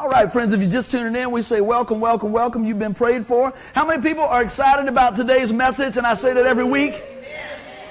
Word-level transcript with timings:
All 0.00 0.08
right, 0.08 0.32
friends, 0.32 0.54
if 0.54 0.62
you're 0.62 0.70
just 0.70 0.90
tuning 0.90 1.14
in, 1.14 1.30
we 1.30 1.42
say 1.42 1.60
welcome, 1.60 2.00
welcome, 2.00 2.32
welcome. 2.32 2.64
You've 2.64 2.78
been 2.78 2.94
prayed 2.94 3.26
for. 3.26 3.52
How 3.74 3.86
many 3.86 4.02
people 4.02 4.24
are 4.24 4.40
excited 4.40 4.88
about 4.88 5.14
today's 5.14 5.52
message? 5.52 5.98
And 5.98 6.06
I 6.06 6.14
say 6.14 6.32
that 6.32 6.46
every 6.46 6.64
week. 6.64 7.04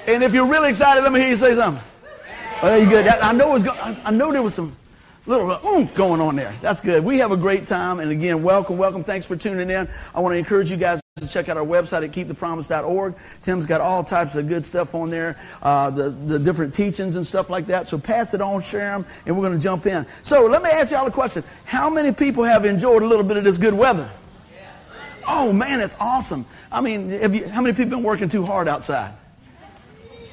And 0.08 0.24
if 0.24 0.34
you're 0.34 0.44
really 0.44 0.70
excited, 0.70 1.04
let 1.04 1.12
me 1.12 1.20
hear 1.20 1.28
you 1.28 1.36
say 1.36 1.54
something. 1.54 1.80
Oh, 2.62 2.66
there 2.66 2.78
you 2.78 2.88
good. 2.88 3.06
I 3.06 3.30
know, 3.30 3.54
it 3.54 3.62
was, 3.62 3.78
I 4.04 4.10
know 4.10 4.32
there 4.32 4.42
was 4.42 4.54
some 4.54 4.76
little 5.26 5.52
uh, 5.52 5.60
oomph 5.64 5.94
going 5.94 6.20
on 6.20 6.34
there. 6.34 6.52
That's 6.60 6.80
good. 6.80 7.04
We 7.04 7.18
have 7.18 7.30
a 7.30 7.36
great 7.36 7.68
time. 7.68 8.00
And 8.00 8.10
again, 8.10 8.42
welcome, 8.42 8.76
welcome. 8.76 9.04
Thanks 9.04 9.24
for 9.24 9.36
tuning 9.36 9.70
in. 9.70 9.88
I 10.12 10.18
want 10.18 10.32
to 10.32 10.36
encourage 10.36 10.68
you 10.68 10.76
guys 10.76 11.00
to 11.20 11.28
check 11.28 11.48
out 11.48 11.56
our 11.56 11.64
website 11.64 12.04
at 12.04 12.12
keepthepromise.org. 12.12 13.14
Tim's 13.42 13.66
got 13.66 13.80
all 13.80 14.02
types 14.02 14.34
of 14.34 14.48
good 14.48 14.66
stuff 14.66 14.94
on 14.94 15.10
there, 15.10 15.38
uh, 15.62 15.90
the, 15.90 16.10
the 16.10 16.38
different 16.38 16.74
teachings 16.74 17.16
and 17.16 17.26
stuff 17.26 17.50
like 17.50 17.66
that. 17.68 17.88
So 17.88 17.98
pass 17.98 18.34
it 18.34 18.40
on, 18.40 18.60
share 18.62 18.98
them, 18.98 19.06
and 19.26 19.36
we're 19.36 19.42
going 19.42 19.58
to 19.58 19.62
jump 19.62 19.86
in. 19.86 20.06
So 20.22 20.46
let 20.46 20.62
me 20.62 20.70
ask 20.70 20.90
y'all 20.90 21.06
a 21.06 21.10
question. 21.10 21.44
How 21.64 21.88
many 21.88 22.12
people 22.12 22.44
have 22.44 22.64
enjoyed 22.64 23.02
a 23.02 23.06
little 23.06 23.24
bit 23.24 23.36
of 23.36 23.44
this 23.44 23.58
good 23.58 23.74
weather? 23.74 24.10
Oh 25.26 25.52
man, 25.52 25.80
it's 25.80 25.96
awesome. 26.00 26.44
I 26.72 26.80
mean, 26.80 27.10
you, 27.10 27.48
how 27.48 27.60
many 27.60 27.74
people 27.74 27.96
been 27.96 28.04
working 28.04 28.28
too 28.28 28.44
hard 28.44 28.66
outside? 28.66 29.14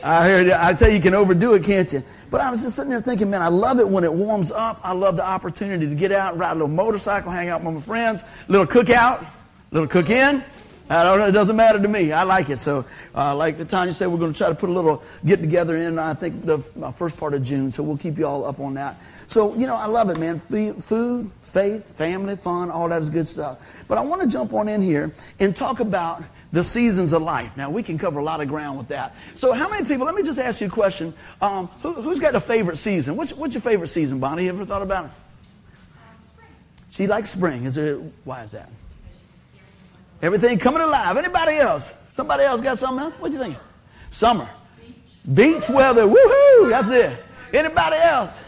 I 0.04 0.28
heard. 0.28 0.50
I 0.50 0.74
tell 0.74 0.90
you, 0.90 0.96
you 0.96 1.02
can 1.02 1.14
overdo 1.14 1.54
it, 1.56 1.64
can't 1.64 1.92
you? 1.92 2.04
But 2.30 2.42
I 2.42 2.52
was 2.52 2.62
just 2.62 2.76
sitting 2.76 2.92
there 2.92 3.02
thinking, 3.02 3.30
man, 3.30 3.42
I 3.42 3.48
love 3.48 3.80
it 3.80 3.88
when 3.88 4.04
it 4.04 4.14
warms 4.14 4.52
up. 4.52 4.80
I 4.84 4.94
love 4.94 5.18
the 5.18 5.26
opportunity 5.26 5.88
to 5.88 5.96
get 5.96 6.12
out, 6.12 6.38
ride 6.38 6.52
a 6.52 6.54
little 6.54 6.68
motorcycle, 6.68 7.32
hang 7.32 7.50
out 7.50 7.64
with 7.64 7.74
my 7.74 7.82
friends, 7.82 8.24
little 8.48 8.68
cookout, 8.68 9.26
little 9.72 9.88
cook 9.88 10.10
in. 10.10 10.44
I 10.90 11.04
don't 11.04 11.20
know. 11.20 11.28
It 11.28 11.34
doesn't 11.34 11.56
matter 11.56 11.82
to 11.82 11.88
me. 11.88 12.14
I 12.14 12.24
like 12.24 12.50
it. 12.50 12.60
So, 12.60 12.86
uh, 13.14 13.36
like 13.36 13.68
Tanya 13.68 13.94
said, 13.94 14.08
we're 14.08 14.20
going 14.20 14.32
to 14.32 14.38
try 14.38 14.48
to 14.48 14.56
put 14.56 14.70
a 14.70 14.74
little 14.74 15.04
get 15.26 15.42
together 15.42 15.76
in, 15.76 16.00
I 16.00 16.14
think, 16.14 16.46
the 16.46 16.64
uh, 16.82 16.92
first 16.92 17.18
part 17.18 17.34
of 17.34 17.44
June. 17.44 17.72
So 17.72 17.84
we'll 17.84 17.98
keep 17.98 18.18
you 18.18 18.26
all 18.26 18.46
up 18.46 18.60
on 18.60 18.74
that. 18.76 18.98
So, 19.28 19.54
you 19.56 19.68
know, 19.68 19.76
I 19.76 19.88
love 19.88 20.10
it, 20.10 20.18
man. 20.18 20.40
Food, 20.40 21.32
faith, 21.44 21.98
family, 21.98 22.38
fun, 22.38 22.72
all 22.72 22.88
that 22.88 23.02
is 23.02 23.10
good 23.10 23.28
stuff. 23.28 23.86
But 23.90 23.98
I 23.98 24.06
want 24.06 24.22
to 24.22 24.28
jump 24.28 24.54
on 24.54 24.70
in 24.70 24.82
here 24.82 25.14
and 25.42 25.54
talk 25.54 25.82
about 25.82 26.24
the 26.54 26.64
seasons 26.64 27.12
of 27.12 27.22
life. 27.22 27.58
Now, 27.58 27.70
we 27.70 27.84
can 27.84 27.98
cover 27.98 28.20
a 28.20 28.24
lot 28.24 28.40
of 28.40 28.48
ground 28.48 28.78
with 28.78 28.88
that. 28.88 29.14
So, 29.36 29.52
how 29.52 29.70
many 29.70 29.86
people, 29.86 30.06
let 30.06 30.16
me 30.16 30.24
just 30.24 30.40
ask 30.40 30.62
you 30.62 30.68
a 30.68 30.70
question. 30.70 31.14
Um, 31.42 31.68
who, 31.82 32.10
has 32.10 32.20
got 32.20 32.36
a 32.36 32.40
favorite 32.40 32.78
season? 32.78 33.18
What's, 33.18 33.34
what's 33.34 33.54
your 33.54 33.62
favorite 33.62 33.90
season, 33.90 34.20
Bonnie? 34.20 34.46
You 34.46 34.50
ever 34.50 34.64
thought 34.64 34.82
about 34.82 35.06
it? 35.06 35.12
She 36.92 37.08
likes 37.08 37.32
spring. 37.32 37.66
Is 37.66 37.76
there, 37.76 37.98
why 38.24 38.44
is 38.44 38.52
that? 38.52 38.70
Everything 40.22 40.58
coming 40.58 40.82
alive. 40.82 41.18
Anybody 41.18 41.58
else? 41.58 41.94
Somebody 42.10 42.44
else 42.44 42.62
got 42.62 42.80
something 42.80 43.04
else? 43.04 43.14
What 43.16 43.32
you 43.32 43.38
think? 43.38 43.58
Summer. 44.10 44.50
Beach, 44.80 44.96
Beach 45.34 45.70
weather. 45.70 46.04
Woohoo! 46.04 46.70
That's 46.70 46.90
it. 46.90 47.18
Anybody 47.54 47.98
else? 47.98 48.42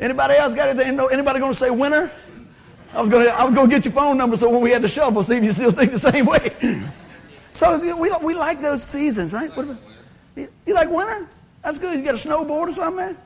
Anybody 0.00 0.34
else 0.34 0.54
got 0.54 0.68
anything? 0.68 0.98
Anybody 1.10 1.40
to 1.40 1.54
say 1.54 1.70
winter? 1.70 2.10
I 2.94 3.00
was 3.00 3.10
to 3.10 3.16
I 3.16 3.44
was 3.44 3.54
to 3.54 3.66
get 3.66 3.84
your 3.84 3.92
phone 3.92 4.16
number 4.16 4.36
so 4.36 4.48
when 4.48 4.60
we 4.60 4.70
had 4.70 4.82
the 4.82 4.88
shuffle, 4.88 5.22
see 5.22 5.36
if 5.36 5.44
you 5.44 5.52
still 5.52 5.70
think 5.70 5.92
the 5.92 5.98
same 5.98 6.24
way. 6.24 6.54
So 7.50 7.78
we, 7.96 8.10
we 8.22 8.34
like 8.34 8.60
those 8.60 8.82
seasons, 8.82 9.32
right? 9.32 9.54
What 9.56 9.64
about, 9.64 9.78
you 10.36 10.74
like 10.74 10.88
winter? 10.88 11.28
That's 11.62 11.78
good. 11.78 11.98
You 11.98 12.04
got 12.04 12.14
a 12.14 12.18
snowboard 12.28 12.68
or 12.68 12.72
something, 12.72 12.96
man? 12.96 13.18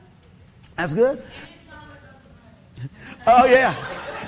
That's 0.75 0.93
good. 0.93 1.23
Oh 3.25 3.45
yeah. 3.45 3.73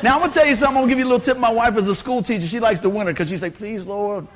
Now 0.01 0.15
I'm 0.15 0.21
gonna 0.21 0.33
tell 0.33 0.45
you 0.45 0.55
something. 0.55 0.77
I'm 0.77 0.83
gonna 0.83 0.91
give 0.91 0.99
you 0.99 1.05
a 1.05 1.09
little 1.09 1.23
tip. 1.23 1.37
My 1.37 1.51
wife 1.51 1.77
is 1.77 1.87
a 1.87 1.95
school 1.95 2.23
teacher. 2.23 2.47
She 2.47 2.59
likes 2.59 2.79
the 2.79 2.89
winter 2.89 3.11
because 3.11 3.29
she 3.29 3.37
say, 3.37 3.49
"Please, 3.49 3.85
Lord, 3.85 4.27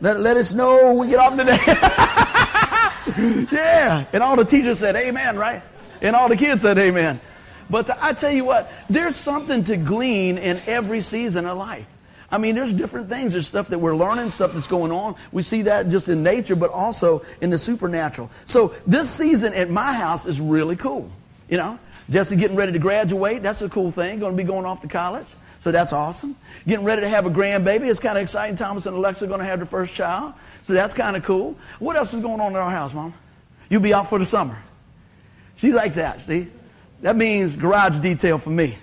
let, 0.00 0.20
let 0.20 0.42
snow 0.44 0.88
when 0.88 0.98
we 0.98 1.08
get 1.08 1.18
off 1.18 1.36
today." 1.36 1.58
yeah. 3.52 4.04
And 4.12 4.22
all 4.22 4.36
the 4.36 4.44
teachers 4.44 4.78
said, 4.78 4.96
"Amen," 4.96 5.36
right? 5.36 5.62
And 6.00 6.16
all 6.16 6.28
the 6.28 6.36
kids 6.36 6.62
said, 6.62 6.78
"Amen." 6.78 7.20
But 7.70 7.90
I 8.02 8.14
tell 8.14 8.32
you 8.32 8.44
what, 8.44 8.72
there's 8.88 9.14
something 9.14 9.64
to 9.64 9.76
glean 9.76 10.38
in 10.38 10.60
every 10.66 11.02
season 11.02 11.44
of 11.44 11.58
life. 11.58 11.86
I 12.30 12.38
mean, 12.38 12.54
there's 12.54 12.72
different 12.72 13.08
things. 13.08 13.32
There's 13.32 13.46
stuff 13.46 13.68
that 13.68 13.78
we're 13.78 13.96
learning, 13.96 14.30
stuff 14.30 14.52
that's 14.52 14.66
going 14.66 14.92
on. 14.92 15.16
We 15.32 15.42
see 15.42 15.62
that 15.62 15.88
just 15.88 16.08
in 16.08 16.22
nature, 16.22 16.56
but 16.56 16.70
also 16.70 17.22
in 17.40 17.50
the 17.50 17.58
supernatural. 17.58 18.30
So 18.44 18.68
this 18.86 19.10
season 19.10 19.54
at 19.54 19.70
my 19.70 19.92
house 19.92 20.26
is 20.26 20.40
really 20.40 20.76
cool. 20.76 21.10
You 21.48 21.56
know, 21.56 21.78
Jesse 22.10 22.36
getting 22.36 22.56
ready 22.56 22.72
to 22.72 22.78
graduate. 22.78 23.42
That's 23.42 23.62
a 23.62 23.68
cool 23.68 23.90
thing. 23.90 24.18
Going 24.18 24.36
to 24.36 24.42
be 24.42 24.46
going 24.46 24.64
off 24.64 24.80
to 24.80 24.88
college. 24.88 25.34
So 25.58 25.72
that's 25.72 25.92
awesome. 25.92 26.36
Getting 26.66 26.84
ready 26.84 27.02
to 27.02 27.08
have 27.08 27.26
a 27.26 27.30
grandbaby. 27.30 27.88
It's 27.88 28.00
kind 28.00 28.16
of 28.16 28.22
exciting. 28.22 28.56
Thomas 28.56 28.86
and 28.86 28.96
Alexa 28.96 29.24
are 29.24 29.28
going 29.28 29.40
to 29.40 29.46
have 29.46 29.58
their 29.58 29.66
first 29.66 29.92
child. 29.92 30.34
So 30.62 30.72
that's 30.72 30.94
kind 30.94 31.16
of 31.16 31.24
cool. 31.24 31.56
What 31.78 31.96
else 31.96 32.14
is 32.14 32.20
going 32.20 32.40
on 32.40 32.52
in 32.52 32.56
our 32.56 32.70
house, 32.70 32.94
Mom? 32.94 33.12
You'll 33.68 33.82
be 33.82 33.92
out 33.92 34.08
for 34.08 34.18
the 34.18 34.26
summer. 34.26 34.56
She 35.56 35.72
likes 35.72 35.96
that, 35.96 36.22
see? 36.22 36.48
That 37.02 37.16
means 37.16 37.56
garage 37.56 37.98
detail 37.98 38.38
for 38.38 38.50
me. 38.50 38.78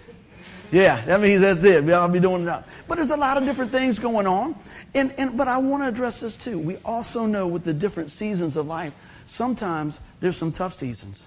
Yeah, 0.72 1.04
that 1.06 1.22
means 1.22 1.42
that's 1.42 1.64
it. 1.64 1.90
I'll 1.90 2.10
be 2.10 2.20
doing 2.20 2.46
that. 2.46 2.68
But 2.88 2.96
there's 2.96 3.12
a 3.12 3.18
lot 3.18 3.38
of 3.38 3.46
different 3.46 3.72
things 3.72 3.98
going 3.98 4.28
on. 4.28 4.56
And, 4.94 5.14
and, 5.18 5.38
but 5.38 5.48
I 5.48 5.58
want 5.58 5.84
to 5.84 5.90
address 5.90 6.20
this 6.20 6.36
too. 6.36 6.60
We 6.60 6.78
also 6.84 7.26
know 7.26 7.48
with 7.48 7.64
the 7.64 7.74
different 7.74 8.12
seasons 8.12 8.58
of 8.58 8.68
life, 8.68 8.94
sometimes 9.28 10.02
there's 10.20 10.36
some 10.36 10.52
tough 10.52 10.74
seasons. 10.74 11.26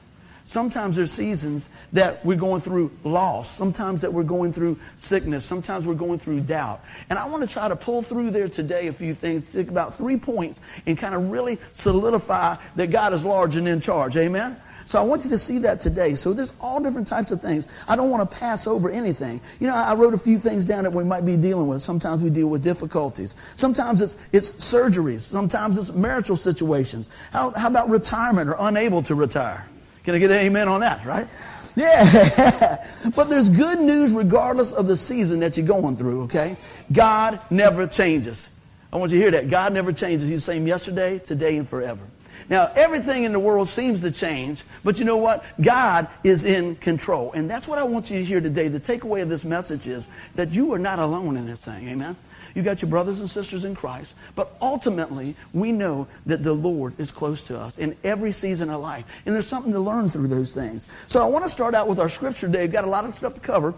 Sometimes 0.48 0.96
there's 0.96 1.12
seasons 1.12 1.68
that 1.92 2.24
we're 2.24 2.34
going 2.34 2.62
through 2.62 2.90
loss. 3.04 3.50
Sometimes 3.50 4.00
that 4.00 4.10
we're 4.10 4.22
going 4.22 4.50
through 4.50 4.78
sickness. 4.96 5.44
Sometimes 5.44 5.84
we're 5.84 5.92
going 5.92 6.18
through 6.18 6.40
doubt. 6.40 6.82
And 7.10 7.18
I 7.18 7.26
want 7.26 7.42
to 7.42 7.46
try 7.46 7.68
to 7.68 7.76
pull 7.76 8.00
through 8.00 8.30
there 8.30 8.48
today 8.48 8.86
a 8.86 8.92
few 8.94 9.12
things, 9.12 9.42
take 9.52 9.68
about 9.68 9.94
three 9.94 10.16
points, 10.16 10.58
and 10.86 10.96
kind 10.96 11.14
of 11.14 11.30
really 11.30 11.58
solidify 11.70 12.56
that 12.76 12.86
God 12.86 13.12
is 13.12 13.26
large 13.26 13.56
and 13.56 13.68
in 13.68 13.78
charge. 13.78 14.16
Amen? 14.16 14.56
So 14.86 14.98
I 14.98 15.02
want 15.02 15.22
you 15.24 15.28
to 15.28 15.36
see 15.36 15.58
that 15.58 15.82
today. 15.82 16.14
So 16.14 16.32
there's 16.32 16.54
all 16.62 16.80
different 16.80 17.06
types 17.06 17.30
of 17.30 17.42
things. 17.42 17.68
I 17.86 17.94
don't 17.94 18.08
want 18.08 18.30
to 18.30 18.38
pass 18.38 18.66
over 18.66 18.88
anything. 18.88 19.42
You 19.60 19.66
know, 19.66 19.74
I 19.74 19.92
wrote 19.96 20.14
a 20.14 20.18
few 20.18 20.38
things 20.38 20.64
down 20.64 20.84
that 20.84 20.94
we 20.94 21.04
might 21.04 21.26
be 21.26 21.36
dealing 21.36 21.66
with. 21.66 21.82
Sometimes 21.82 22.22
we 22.22 22.30
deal 22.30 22.48
with 22.48 22.62
difficulties. 22.62 23.34
Sometimes 23.54 24.00
it's, 24.00 24.16
it's 24.32 24.52
surgeries. 24.52 25.20
Sometimes 25.20 25.76
it's 25.76 25.92
marital 25.92 26.36
situations. 26.36 27.10
How, 27.34 27.50
how 27.50 27.68
about 27.68 27.90
retirement 27.90 28.48
or 28.48 28.56
unable 28.58 29.02
to 29.02 29.14
retire? 29.14 29.68
Can 30.08 30.14
I 30.14 30.20
get 30.20 30.30
an 30.30 30.38
amen 30.38 30.68
on 30.68 30.80
that, 30.80 31.04
right? 31.04 31.28
Yeah. 31.76 32.82
but 33.14 33.28
there's 33.28 33.50
good 33.50 33.78
news 33.78 34.12
regardless 34.12 34.72
of 34.72 34.88
the 34.88 34.96
season 34.96 35.40
that 35.40 35.58
you're 35.58 35.66
going 35.66 35.96
through, 35.96 36.22
okay? 36.22 36.56
God 36.90 37.38
never 37.50 37.86
changes. 37.86 38.48
I 38.90 38.96
want 38.96 39.12
you 39.12 39.18
to 39.18 39.22
hear 39.22 39.30
that. 39.32 39.50
God 39.50 39.74
never 39.74 39.92
changes. 39.92 40.26
He's 40.30 40.46
the 40.46 40.52
same 40.52 40.66
yesterday, 40.66 41.18
today, 41.18 41.58
and 41.58 41.68
forever. 41.68 42.00
Now, 42.48 42.72
everything 42.74 43.24
in 43.24 43.34
the 43.34 43.38
world 43.38 43.68
seems 43.68 44.00
to 44.00 44.10
change, 44.10 44.64
but 44.82 44.98
you 44.98 45.04
know 45.04 45.18
what? 45.18 45.44
God 45.60 46.08
is 46.24 46.46
in 46.46 46.76
control. 46.76 47.30
And 47.32 47.50
that's 47.50 47.68
what 47.68 47.78
I 47.78 47.82
want 47.82 48.10
you 48.10 48.18
to 48.18 48.24
hear 48.24 48.40
today. 48.40 48.68
The 48.68 48.80
takeaway 48.80 49.20
of 49.20 49.28
this 49.28 49.44
message 49.44 49.86
is 49.86 50.08
that 50.36 50.54
you 50.54 50.72
are 50.72 50.78
not 50.78 50.98
alone 50.98 51.36
in 51.36 51.44
this 51.44 51.66
thing. 51.66 51.86
Amen? 51.86 52.16
You 52.58 52.64
got 52.64 52.82
your 52.82 52.88
brothers 52.88 53.20
and 53.20 53.30
sisters 53.30 53.64
in 53.64 53.76
Christ. 53.76 54.16
But 54.34 54.52
ultimately, 54.60 55.36
we 55.52 55.70
know 55.70 56.08
that 56.26 56.42
the 56.42 56.52
Lord 56.52 56.98
is 56.98 57.12
close 57.12 57.44
to 57.44 57.56
us 57.56 57.78
in 57.78 57.96
every 58.02 58.32
season 58.32 58.68
of 58.68 58.80
life. 58.80 59.04
And 59.24 59.32
there's 59.32 59.46
something 59.46 59.70
to 59.70 59.78
learn 59.78 60.10
through 60.10 60.26
those 60.26 60.54
things. 60.54 60.88
So 61.06 61.22
I 61.22 61.28
want 61.28 61.44
to 61.44 61.50
start 61.50 61.76
out 61.76 61.86
with 61.86 62.00
our 62.00 62.08
scripture 62.08 62.48
today. 62.48 62.62
We've 62.62 62.72
got 62.72 62.82
a 62.82 62.88
lot 62.88 63.04
of 63.04 63.14
stuff 63.14 63.34
to 63.34 63.40
cover. 63.40 63.74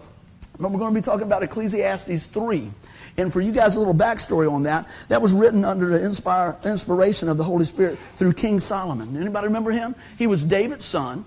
But 0.59 0.71
we're 0.71 0.79
going 0.79 0.95
to 0.95 0.99
be 0.99 1.03
talking 1.03 1.27
about 1.27 1.43
Ecclesiastes 1.43 2.25
3. 2.25 2.71
And 3.17 3.31
for 3.31 3.39
you 3.39 3.51
guys, 3.51 3.75
a 3.75 3.79
little 3.79 3.93
backstory 3.93 4.51
on 4.51 4.63
that. 4.63 4.89
That 5.09 5.21
was 5.21 5.33
written 5.33 5.63
under 5.63 5.85
the 5.85 6.03
inspire, 6.03 6.57
inspiration 6.65 7.29
of 7.29 7.37
the 7.37 7.43
Holy 7.43 7.65
Spirit 7.65 7.99
through 8.15 8.33
King 8.33 8.59
Solomon. 8.59 9.15
Anybody 9.15 9.45
remember 9.45 9.69
him? 9.69 9.93
He 10.17 10.25
was 10.25 10.43
David's 10.43 10.85
son. 10.85 11.23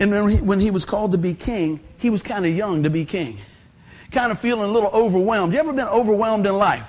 And 0.00 0.10
when 0.10 0.28
he, 0.30 0.36
when 0.38 0.58
he 0.58 0.70
was 0.70 0.86
called 0.86 1.12
to 1.12 1.18
be 1.18 1.34
king, 1.34 1.80
he 1.98 2.08
was 2.08 2.22
kind 2.22 2.46
of 2.46 2.56
young 2.56 2.84
to 2.84 2.88
be 2.88 3.04
king. 3.04 3.36
Kind 4.10 4.32
of 4.32 4.40
feeling 4.40 4.68
a 4.68 4.72
little 4.72 4.90
overwhelmed. 4.90 5.52
You 5.52 5.58
ever 5.58 5.72
been 5.72 5.88
overwhelmed 5.88 6.46
in 6.46 6.54
life? 6.54 6.86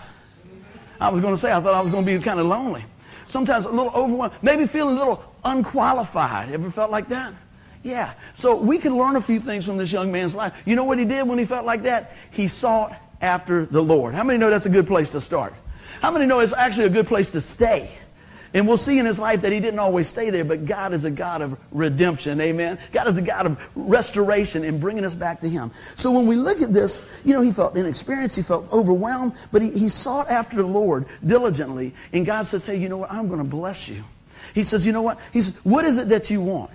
I 1.01 1.09
was 1.09 1.21
going 1.21 1.33
to 1.33 1.37
say, 1.39 1.51
I 1.51 1.59
thought 1.59 1.73
I 1.73 1.81
was 1.81 1.91
going 1.91 2.05
to 2.05 2.17
be 2.17 2.23
kind 2.23 2.39
of 2.39 2.45
lonely. 2.45 2.83
Sometimes 3.25 3.65
a 3.65 3.69
little 3.69 3.93
overwhelmed. 3.93 4.33
Maybe 4.41 4.67
feeling 4.67 4.95
a 4.95 4.99
little 4.99 5.23
unqualified. 5.45 6.51
Ever 6.51 6.71
felt 6.71 6.91
like 6.91 7.09
that? 7.09 7.33
Yeah. 7.83 8.13
So 8.33 8.55
we 8.55 8.77
can 8.77 8.97
learn 8.97 9.15
a 9.15 9.21
few 9.21 9.39
things 9.39 9.65
from 9.65 9.77
this 9.77 9.91
young 9.91 10.11
man's 10.11 10.35
life. 10.35 10.61
You 10.65 10.75
know 10.75 10.83
what 10.83 10.99
he 10.99 11.05
did 11.05 11.27
when 11.27 11.37
he 11.37 11.45
felt 11.45 11.65
like 11.65 11.83
that? 11.83 12.13
He 12.31 12.47
sought 12.47 12.95
after 13.21 13.65
the 13.65 13.81
Lord. 13.81 14.13
How 14.13 14.23
many 14.23 14.39
know 14.39 14.49
that's 14.49 14.65
a 14.65 14.69
good 14.69 14.87
place 14.87 15.11
to 15.13 15.21
start? 15.21 15.53
How 16.01 16.11
many 16.11 16.25
know 16.25 16.39
it's 16.39 16.53
actually 16.53 16.85
a 16.85 16.89
good 16.89 17.07
place 17.07 17.31
to 17.31 17.41
stay? 17.41 17.91
And 18.53 18.67
we'll 18.67 18.77
see 18.77 18.97
in 18.97 19.05
his 19.05 19.19
life 19.19 19.41
that 19.41 19.51
he 19.51 19.59
didn't 19.59 19.79
always 19.79 20.07
stay 20.07 20.31
there, 20.31 20.43
but 20.43 20.65
God 20.65 20.93
is 20.93 21.05
a 21.05 21.11
God 21.11 21.41
of 21.41 21.59
redemption. 21.71 22.41
Amen. 22.41 22.79
God 22.91 23.07
is 23.07 23.17
a 23.17 23.21
God 23.21 23.45
of 23.45 23.69
restoration 23.75 24.63
and 24.63 24.81
bringing 24.81 25.05
us 25.05 25.13
back 25.13 25.41
to 25.41 25.49
him. 25.49 25.71
So 25.95 26.09
when 26.11 26.25
we 26.25 26.35
look 26.35 26.61
at 26.61 26.73
this, 26.73 27.01
you 27.23 27.33
know, 27.33 27.41
he 27.41 27.51
felt 27.51 27.77
inexperienced, 27.77 28.35
he 28.35 28.41
felt 28.41 28.71
overwhelmed, 28.73 29.33
but 29.51 29.61
he, 29.61 29.71
he 29.71 29.89
sought 29.89 30.29
after 30.29 30.57
the 30.57 30.65
Lord 30.65 31.05
diligently. 31.23 31.93
And 32.11 32.25
God 32.25 32.47
says, 32.47 32.65
hey, 32.65 32.77
you 32.77 32.89
know 32.89 32.97
what? 32.97 33.11
I'm 33.11 33.27
going 33.27 33.39
to 33.39 33.47
bless 33.47 33.87
you. 33.87 34.03
He 34.55 34.63
says, 34.63 34.85
you 34.85 34.93
know 34.93 35.03
what? 35.03 35.19
He 35.31 35.43
says, 35.43 35.55
what 35.63 35.85
is 35.85 35.97
it 35.97 36.09
that 36.09 36.31
you 36.31 36.41
want? 36.41 36.71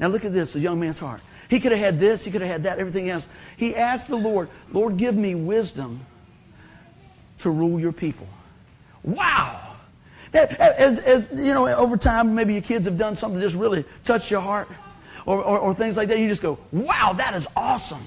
Now 0.00 0.08
look 0.08 0.24
at 0.24 0.32
this, 0.32 0.56
a 0.56 0.60
young 0.60 0.80
man's 0.80 0.98
heart. 0.98 1.20
He 1.48 1.60
could 1.60 1.70
have 1.70 1.80
had 1.80 2.00
this, 2.00 2.24
he 2.24 2.32
could 2.32 2.40
have 2.40 2.50
had 2.50 2.64
that, 2.64 2.78
everything 2.80 3.08
else. 3.08 3.28
He 3.56 3.76
asked 3.76 4.08
the 4.08 4.16
Lord, 4.16 4.48
Lord, 4.72 4.96
give 4.96 5.14
me 5.14 5.36
wisdom 5.36 6.00
to 7.38 7.50
rule 7.50 7.78
your 7.78 7.92
people. 7.92 8.26
Wow! 9.04 9.60
As, 10.34 10.98
as, 10.98 11.28
you 11.34 11.54
know, 11.54 11.68
over 11.68 11.96
time, 11.96 12.34
maybe 12.34 12.54
your 12.54 12.62
kids 12.62 12.86
have 12.86 12.98
done 12.98 13.14
something 13.14 13.38
that 13.38 13.46
just 13.46 13.56
really 13.56 13.84
touched 14.02 14.30
your 14.30 14.40
heart 14.40 14.68
or, 15.26 15.42
or, 15.42 15.58
or 15.58 15.74
things 15.74 15.96
like 15.96 16.08
that. 16.08 16.18
You 16.18 16.28
just 16.28 16.42
go, 16.42 16.58
wow, 16.72 17.12
that 17.16 17.34
is 17.34 17.46
awesome. 17.56 18.02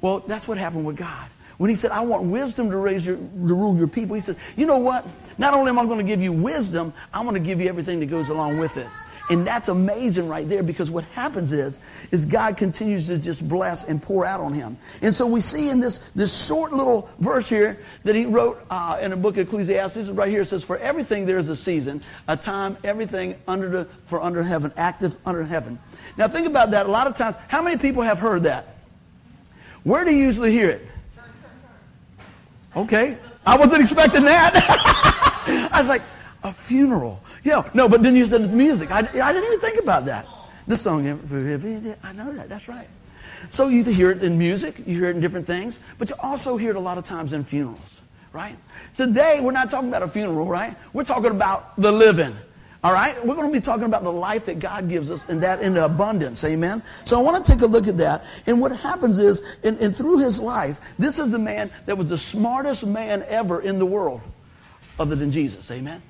Well, 0.00 0.20
that's 0.20 0.48
what 0.48 0.56
happened 0.56 0.86
with 0.86 0.96
God. 0.96 1.28
When 1.58 1.68
he 1.68 1.76
said, 1.76 1.90
I 1.90 2.00
want 2.00 2.24
wisdom 2.24 2.70
to 2.70 2.78
raise 2.78 3.06
your, 3.06 3.16
to 3.16 3.22
rule 3.22 3.76
your 3.76 3.86
people, 3.86 4.14
he 4.14 4.22
said, 4.22 4.36
you 4.56 4.64
know 4.66 4.78
what? 4.78 5.06
Not 5.36 5.52
only 5.52 5.68
am 5.68 5.78
I 5.78 5.84
going 5.84 5.98
to 5.98 6.04
give 6.04 6.22
you 6.22 6.32
wisdom, 6.32 6.94
I'm 7.12 7.24
going 7.24 7.34
to 7.34 7.46
give 7.46 7.60
you 7.60 7.68
everything 7.68 8.00
that 8.00 8.06
goes 8.06 8.30
along 8.30 8.58
with 8.58 8.78
it. 8.78 8.86
And 9.30 9.46
that's 9.46 9.68
amazing 9.68 10.28
right 10.28 10.48
there 10.48 10.64
because 10.64 10.90
what 10.90 11.04
happens 11.04 11.52
is, 11.52 11.80
is 12.10 12.26
God 12.26 12.56
continues 12.56 13.06
to 13.06 13.16
just 13.16 13.48
bless 13.48 13.84
and 13.84 14.02
pour 14.02 14.26
out 14.26 14.40
on 14.40 14.52
him. 14.52 14.76
And 15.02 15.14
so 15.14 15.24
we 15.24 15.40
see 15.40 15.70
in 15.70 15.78
this, 15.78 16.10
this 16.10 16.46
short 16.46 16.72
little 16.72 17.08
verse 17.20 17.48
here 17.48 17.78
that 18.02 18.16
he 18.16 18.26
wrote 18.26 18.60
uh, 18.70 18.98
in 19.00 19.12
the 19.12 19.16
book 19.16 19.36
of 19.36 19.46
Ecclesiastes, 19.46 20.08
right 20.10 20.28
here 20.28 20.42
it 20.42 20.46
says, 20.46 20.64
for 20.64 20.78
everything 20.78 21.26
there 21.26 21.38
is 21.38 21.48
a 21.48 21.54
season, 21.54 22.02
a 22.26 22.36
time, 22.36 22.76
everything 22.82 23.36
under 23.46 23.68
the, 23.68 23.84
for 24.06 24.20
under 24.20 24.42
heaven, 24.42 24.72
active 24.76 25.16
under 25.24 25.44
heaven. 25.44 25.78
Now 26.16 26.26
think 26.26 26.48
about 26.48 26.72
that. 26.72 26.86
A 26.86 26.90
lot 26.90 27.06
of 27.06 27.14
times, 27.14 27.36
how 27.46 27.62
many 27.62 27.76
people 27.76 28.02
have 28.02 28.18
heard 28.18 28.42
that? 28.42 28.78
Where 29.84 30.04
do 30.04 30.12
you 30.14 30.24
usually 30.24 30.50
hear 30.50 30.70
it? 30.70 30.86
Okay. 32.76 33.16
I 33.46 33.56
wasn't 33.56 33.82
expecting 33.82 34.24
that. 34.24 34.52
I 35.72 35.78
was 35.78 35.88
like, 35.88 36.02
a 36.42 36.52
funeral. 36.52 37.22
Yeah, 37.44 37.68
no, 37.74 37.88
but 37.88 38.02
then 38.02 38.16
you 38.16 38.26
said 38.26 38.42
the 38.42 38.48
music. 38.48 38.90
I, 38.90 38.98
I 38.98 39.32
didn't 39.32 39.44
even 39.44 39.60
think 39.60 39.82
about 39.82 40.06
that. 40.06 40.26
This 40.66 40.82
song, 40.82 41.06
eh, 41.06 41.94
I 42.02 42.12
know 42.12 42.32
that. 42.32 42.48
That's 42.48 42.68
right. 42.68 42.88
So 43.48 43.68
you 43.68 43.82
hear 43.84 44.10
it 44.10 44.22
in 44.22 44.38
music, 44.38 44.78
you 44.86 44.98
hear 44.98 45.08
it 45.08 45.16
in 45.16 45.20
different 45.20 45.46
things, 45.46 45.80
but 45.98 46.10
you 46.10 46.16
also 46.20 46.56
hear 46.56 46.70
it 46.70 46.76
a 46.76 46.80
lot 46.80 46.98
of 46.98 47.04
times 47.04 47.32
in 47.32 47.42
funerals, 47.42 48.00
right? 48.32 48.56
Today, 48.94 49.40
we're 49.42 49.52
not 49.52 49.70
talking 49.70 49.88
about 49.88 50.02
a 50.02 50.08
funeral, 50.08 50.46
right? 50.46 50.76
We're 50.92 51.04
talking 51.04 51.30
about 51.30 51.80
the 51.80 51.90
living. 51.90 52.36
All 52.82 52.94
right? 52.94 53.14
We're 53.26 53.34
going 53.34 53.48
to 53.48 53.52
be 53.52 53.60
talking 53.60 53.84
about 53.84 54.04
the 54.04 54.12
life 54.12 54.46
that 54.46 54.58
God 54.58 54.88
gives 54.88 55.10
us 55.10 55.28
and 55.28 55.42
that 55.42 55.60
in 55.60 55.76
abundance. 55.76 56.42
Amen? 56.44 56.82
So 57.04 57.18
I 57.20 57.22
want 57.22 57.44
to 57.44 57.52
take 57.52 57.60
a 57.60 57.66
look 57.66 57.88
at 57.88 57.98
that. 57.98 58.24
And 58.46 58.58
what 58.58 58.72
happens 58.74 59.18
is, 59.18 59.42
and, 59.64 59.78
and 59.78 59.94
through 59.94 60.18
his 60.20 60.40
life, 60.40 60.78
this 60.98 61.18
is 61.18 61.30
the 61.30 61.38
man 61.38 61.70
that 61.84 61.98
was 61.98 62.08
the 62.08 62.16
smartest 62.16 62.86
man 62.86 63.22
ever 63.28 63.60
in 63.60 63.78
the 63.78 63.84
world, 63.84 64.22
other 64.98 65.14
than 65.14 65.30
Jesus. 65.30 65.70
Amen? 65.70 66.00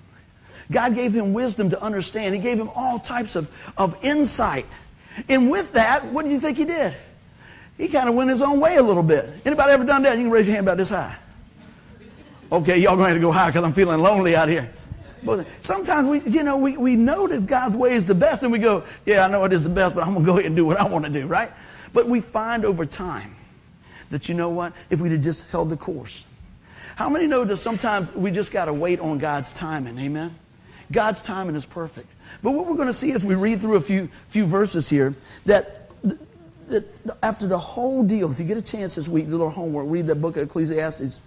God 0.71 0.95
gave 0.95 1.13
him 1.13 1.33
wisdom 1.33 1.71
to 1.71 1.83
understand. 1.83 2.35
He 2.35 2.41
gave 2.41 2.59
him 2.59 2.71
all 2.75 2.99
types 2.99 3.37
of, 3.37 3.73
of 3.77 3.99
insight. 4.05 4.67
And 5.29 5.51
with 5.51 5.73
that, 5.73 6.05
what 6.07 6.25
do 6.25 6.31
you 6.31 6.39
think 6.39 6.59
he 6.59 6.65
did? 6.65 6.95
He 7.77 7.89
kind 7.89 8.09
of 8.09 8.15
went 8.15 8.31
his 8.31 8.43
own 8.43 8.61
way 8.61 8.77
a 8.77 8.83
little 8.83 9.03
bit. 9.03 9.29
Anybody 9.45 9.73
ever 9.73 9.85
done 9.85 10.03
that? 10.03 10.17
You 10.17 10.25
can 10.25 10.31
raise 10.31 10.47
your 10.47 10.55
hand 10.55 10.67
about 10.67 10.77
this 10.77 10.91
high. 10.91 11.17
Okay, 12.53 12.79
y'all 12.79 12.97
going 12.97 13.07
to 13.07 13.09
have 13.09 13.17
to 13.17 13.21
go 13.21 13.33
high 13.33 13.49
because 13.49 13.65
I'm 13.65 13.73
feeling 13.73 14.01
lonely 14.01 14.37
out 14.37 14.49
here. 14.49 14.71
But 15.23 15.47
sometimes 15.61 16.07
we, 16.07 16.21
you 16.31 16.43
know, 16.43 16.57
we, 16.57 16.77
we 16.77 16.97
know 16.97 17.27
that 17.27 17.47
God's 17.47 17.77
way 17.77 17.93
is 17.93 18.07
the 18.07 18.15
best 18.15 18.43
and 18.43 18.51
we 18.51 18.59
go, 18.59 18.85
yeah, 19.07 19.25
I 19.25 19.29
know 19.29 19.45
it 19.45 19.53
is 19.53 19.65
the 19.65 19.71
best, 19.71 19.95
but 19.95 20.03
I'm 20.05 20.15
going 20.15 20.25
to 20.25 20.27
go 20.27 20.33
ahead 20.35 20.47
and 20.47 20.57
do 20.57 20.65
what 20.65 20.79
I 20.79 20.85
want 20.87 21.05
to 21.05 21.11
do, 21.11 21.27
right? 21.27 21.51
But 21.93 22.07
we 22.07 22.21
find 22.21 22.65
over 22.65 22.87
time 22.87 23.35
that, 24.11 24.29
you 24.29 24.35
know 24.35 24.51
what, 24.51 24.73
if 24.89 25.01
we'd 25.01 25.13
have 25.13 25.21
just 25.21 25.51
held 25.51 25.71
the 25.71 25.77
course. 25.77 26.25
How 26.97 27.09
many 27.09 27.27
know 27.27 27.45
that 27.45 27.57
sometimes 27.59 28.13
we 28.15 28.31
just 28.31 28.53
got 28.53 28.67
to 28.67 28.73
wait 28.73 29.01
on 29.01 29.19
God's 29.19 29.53
timing? 29.53 29.99
Amen? 29.99 30.35
God's 30.93 31.23
timing 31.23 31.57
is 31.57 31.65
perfect. 31.65 32.09
But 32.43 32.53
what 32.53 32.67
we're 32.67 32.77
going 32.77 32.89
to 32.89 32.93
see 32.93 33.13
as 33.13 33.25
we 33.25 33.35
read 33.35 33.61
through 33.61 33.77
a 33.77 33.81
few, 33.81 34.09
few 34.29 34.47
verses 34.47 34.89
here, 34.89 35.15
that, 35.47 35.89
that 36.69 36.85
after 37.23 37.47
the 37.47 37.59
whole 37.59 38.03
deal, 38.03 38.31
if 38.31 38.39
you 38.39 38.45
get 38.45 38.57
a 38.57 38.63
chance 38.63 38.97
this 38.97 39.09
week, 39.09 39.27
do 39.27 39.33
a 39.33 39.33
little 39.33 39.51
homework, 39.51 39.87
read 39.89 40.07
that 40.09 40.17
book 40.17 40.37
of 40.37 40.45
Ecclesiastes, 40.45 41.21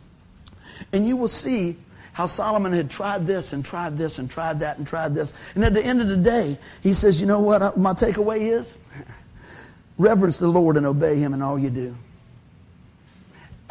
and 0.92 1.08
you 1.08 1.16
will 1.16 1.28
see 1.28 1.78
how 2.14 2.26
Solomon 2.28 2.74
had 2.74 2.90
tried 2.90 3.26
this 3.26 3.54
and 3.54 3.66
tried 3.66 3.98
this 3.98 4.20
and 4.20 4.30
tried 4.30 4.60
that 4.60 4.78
and 4.78 4.88
tried 4.88 5.14
this. 5.14 5.34
And 5.56 5.66
at 5.66 5.74
the 5.74 5.84
end 5.84 6.00
of 6.00 6.08
the 6.08 6.18
day, 6.18 6.58
he 6.82 6.94
says, 6.94 7.20
You 7.20 7.28
know 7.28 7.42
what 7.42 7.62
uh, 7.62 7.72
my 7.76 7.94
takeaway 7.94 8.42
is? 8.42 8.78
Reverence 9.98 10.38
the 10.38 10.48
Lord 10.48 10.78
and 10.78 10.86
obey 10.86 11.18
him 11.18 11.34
in 11.34 11.42
all 11.42 11.58
you 11.58 11.70
do. 11.70 11.96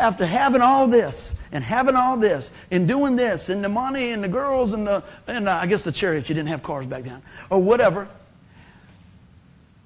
After 0.03 0.27
having 0.27 0.63
all 0.63 0.89
this 0.89 1.37
and 1.53 1.63
having 1.63 1.95
all 1.95 2.17
this 2.17 2.51
and 2.73 2.89
doing 2.89 3.15
this 3.15 3.49
and 3.51 3.63
the 3.63 3.69
money 3.69 4.11
and 4.11 4.25
the 4.25 4.29
girls 4.29 4.73
and 4.73 4.85
the, 4.85 5.05
and 5.29 5.49
uh, 5.49 5.61
I 5.63 5.67
guess 5.67 5.85
the 5.85 5.93
chariots, 5.93 6.29
you 6.29 6.35
didn't 6.35 6.49
have 6.49 6.61
cars 6.61 6.87
back 6.87 7.05
then, 7.05 7.23
or 7.51 7.63
whatever. 7.63 8.09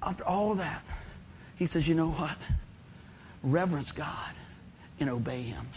After 0.01 0.25
all 0.25 0.55
that, 0.55 0.83
he 1.55 1.67
says, 1.67 1.87
You 1.87 1.93
know 1.93 2.09
what? 2.09 2.35
Reverence 3.43 3.91
God 3.91 4.31
and 4.99 5.07
obey 5.07 5.43
him. 5.43 5.67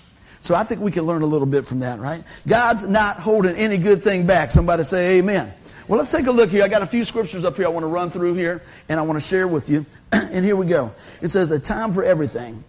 So 0.40 0.54
I 0.54 0.64
think 0.64 0.80
we 0.80 0.90
can 0.90 1.04
learn 1.04 1.20
a 1.20 1.26
little 1.26 1.46
bit 1.46 1.66
from 1.66 1.80
that, 1.80 1.98
right? 1.98 2.24
God's 2.48 2.86
not 2.86 3.16
holding 3.16 3.56
any 3.56 3.76
good 3.76 4.02
thing 4.02 4.26
back. 4.26 4.50
Somebody 4.50 4.84
say 4.84 5.18
amen. 5.18 5.52
Well, 5.86 5.98
let's 5.98 6.10
take 6.10 6.28
a 6.28 6.32
look 6.32 6.48
here. 6.48 6.64
I 6.64 6.68
got 6.68 6.80
a 6.80 6.86
few 6.86 7.04
scriptures 7.04 7.44
up 7.44 7.56
here 7.56 7.66
I 7.66 7.68
want 7.68 7.84
to 7.84 7.88
run 7.88 8.10
through 8.10 8.34
here, 8.34 8.62
and 8.88 8.98
I 8.98 9.02
want 9.02 9.20
to 9.20 9.28
share 9.28 9.46
with 9.46 9.68
you. 9.68 9.84
and 10.12 10.42
here 10.46 10.56
we 10.56 10.64
go. 10.64 10.94
It 11.20 11.28
says, 11.28 11.50
A 11.50 11.60
time 11.60 11.92
for 11.92 12.04
everything, 12.04 12.64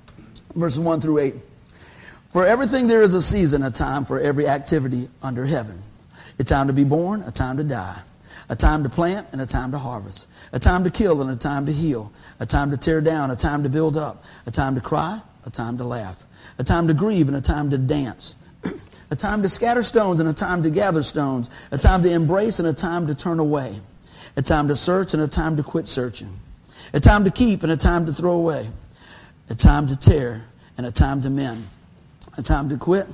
verses 0.53 0.81
1 0.81 0.99
through 0.99 1.19
8. 1.19 1.35
For 2.31 2.45
everything 2.45 2.87
there 2.87 3.01
is 3.01 3.13
a 3.13 3.21
season, 3.21 3.63
a 3.63 3.71
time 3.71 4.05
for 4.05 4.19
every 4.19 4.47
activity 4.47 5.09
under 5.21 5.45
heaven. 5.45 5.81
A 6.39 6.43
time 6.43 6.67
to 6.67 6.73
be 6.73 6.83
born, 6.83 7.21
a 7.23 7.31
time 7.31 7.57
to 7.57 7.63
die. 7.63 7.99
A 8.49 8.55
time 8.55 8.83
to 8.83 8.89
plant 8.89 9.27
and 9.31 9.41
a 9.41 9.45
time 9.45 9.71
to 9.71 9.77
harvest. 9.77 10.27
A 10.53 10.59
time 10.59 10.83
to 10.85 10.89
kill 10.89 11.21
and 11.21 11.29
a 11.29 11.35
time 11.35 11.65
to 11.65 11.73
heal. 11.73 12.11
A 12.39 12.45
time 12.45 12.71
to 12.71 12.77
tear 12.77 13.01
down, 13.01 13.31
a 13.31 13.35
time 13.35 13.63
to 13.63 13.69
build 13.69 13.97
up. 13.97 14.23
A 14.45 14.51
time 14.51 14.75
to 14.75 14.81
cry, 14.81 15.21
a 15.45 15.49
time 15.49 15.77
to 15.77 15.83
laugh 15.83 16.25
a 16.57 16.63
time 16.63 16.87
to 16.87 16.93
grieve 16.93 17.27
and 17.27 17.37
a 17.37 17.41
time 17.41 17.69
to 17.69 17.77
dance, 17.77 18.35
a 19.11 19.15
time 19.15 19.41
to 19.41 19.49
scatter 19.49 19.83
stones 19.83 20.19
and 20.19 20.29
a 20.29 20.33
time 20.33 20.63
to 20.63 20.69
gather 20.69 21.03
stones, 21.03 21.49
a 21.71 21.77
time 21.77 22.03
to 22.03 22.11
embrace 22.11 22.59
and 22.59 22.67
a 22.67 22.73
time 22.73 23.07
to 23.07 23.15
turn 23.15 23.39
away, 23.39 23.75
a 24.37 24.41
time 24.41 24.67
to 24.67 24.75
search 24.75 25.13
and 25.13 25.23
a 25.23 25.27
time 25.27 25.57
to 25.57 25.63
quit 25.63 25.87
searching, 25.87 26.29
a 26.93 26.99
time 26.99 27.23
to 27.23 27.31
keep 27.31 27.63
and 27.63 27.71
a 27.71 27.77
time 27.77 28.05
to 28.05 28.13
throw 28.13 28.33
away, 28.33 28.69
a 29.49 29.55
time 29.55 29.87
to 29.87 29.97
tear 29.97 30.43
and 30.77 30.85
a 30.85 30.91
time 30.91 31.21
to 31.21 31.29
mend, 31.29 31.65
a 32.37 32.41
time 32.41 32.69
to 32.69 32.77
quit 32.77 33.07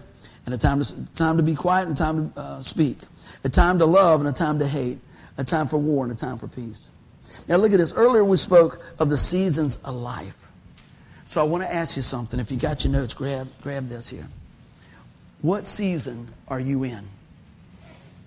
and 0.45 0.53
a 0.53 0.57
time 0.57 0.81
to, 0.81 0.95
time 1.15 1.37
to 1.37 1.43
be 1.43 1.55
quiet 1.55 1.87
and 1.87 1.97
a 1.97 1.99
time 1.99 2.31
to 2.31 2.39
uh, 2.39 2.61
speak, 2.61 2.97
a 3.43 3.49
time 3.49 3.79
to 3.79 3.85
love 3.85 4.19
and 4.19 4.29
a 4.29 4.33
time 4.33 4.59
to 4.59 4.67
hate, 4.67 4.99
a 5.37 5.43
time 5.43 5.67
for 5.67 5.77
war 5.77 6.03
and 6.03 6.11
a 6.11 6.15
time 6.15 6.37
for 6.37 6.47
peace. 6.47 6.91
Now 7.47 7.57
look 7.57 7.71
at 7.71 7.77
this. 7.77 7.93
Earlier 7.93 8.23
we 8.23 8.37
spoke 8.37 8.81
of 8.99 9.09
the 9.09 9.17
seasons 9.17 9.77
of 9.83 9.95
life. 9.95 10.47
So 11.25 11.41
I 11.41 11.43
want 11.43 11.63
to 11.63 11.73
ask 11.73 11.95
you 11.95 12.01
something. 12.01 12.39
If 12.39 12.51
you 12.51 12.57
got 12.57 12.85
your 12.85 12.93
notes, 12.93 13.13
grab, 13.13 13.49
grab 13.61 13.87
this 13.87 14.07
here. 14.07 14.27
What 15.41 15.67
season 15.67 16.29
are 16.47 16.59
you 16.59 16.83
in? 16.83 17.07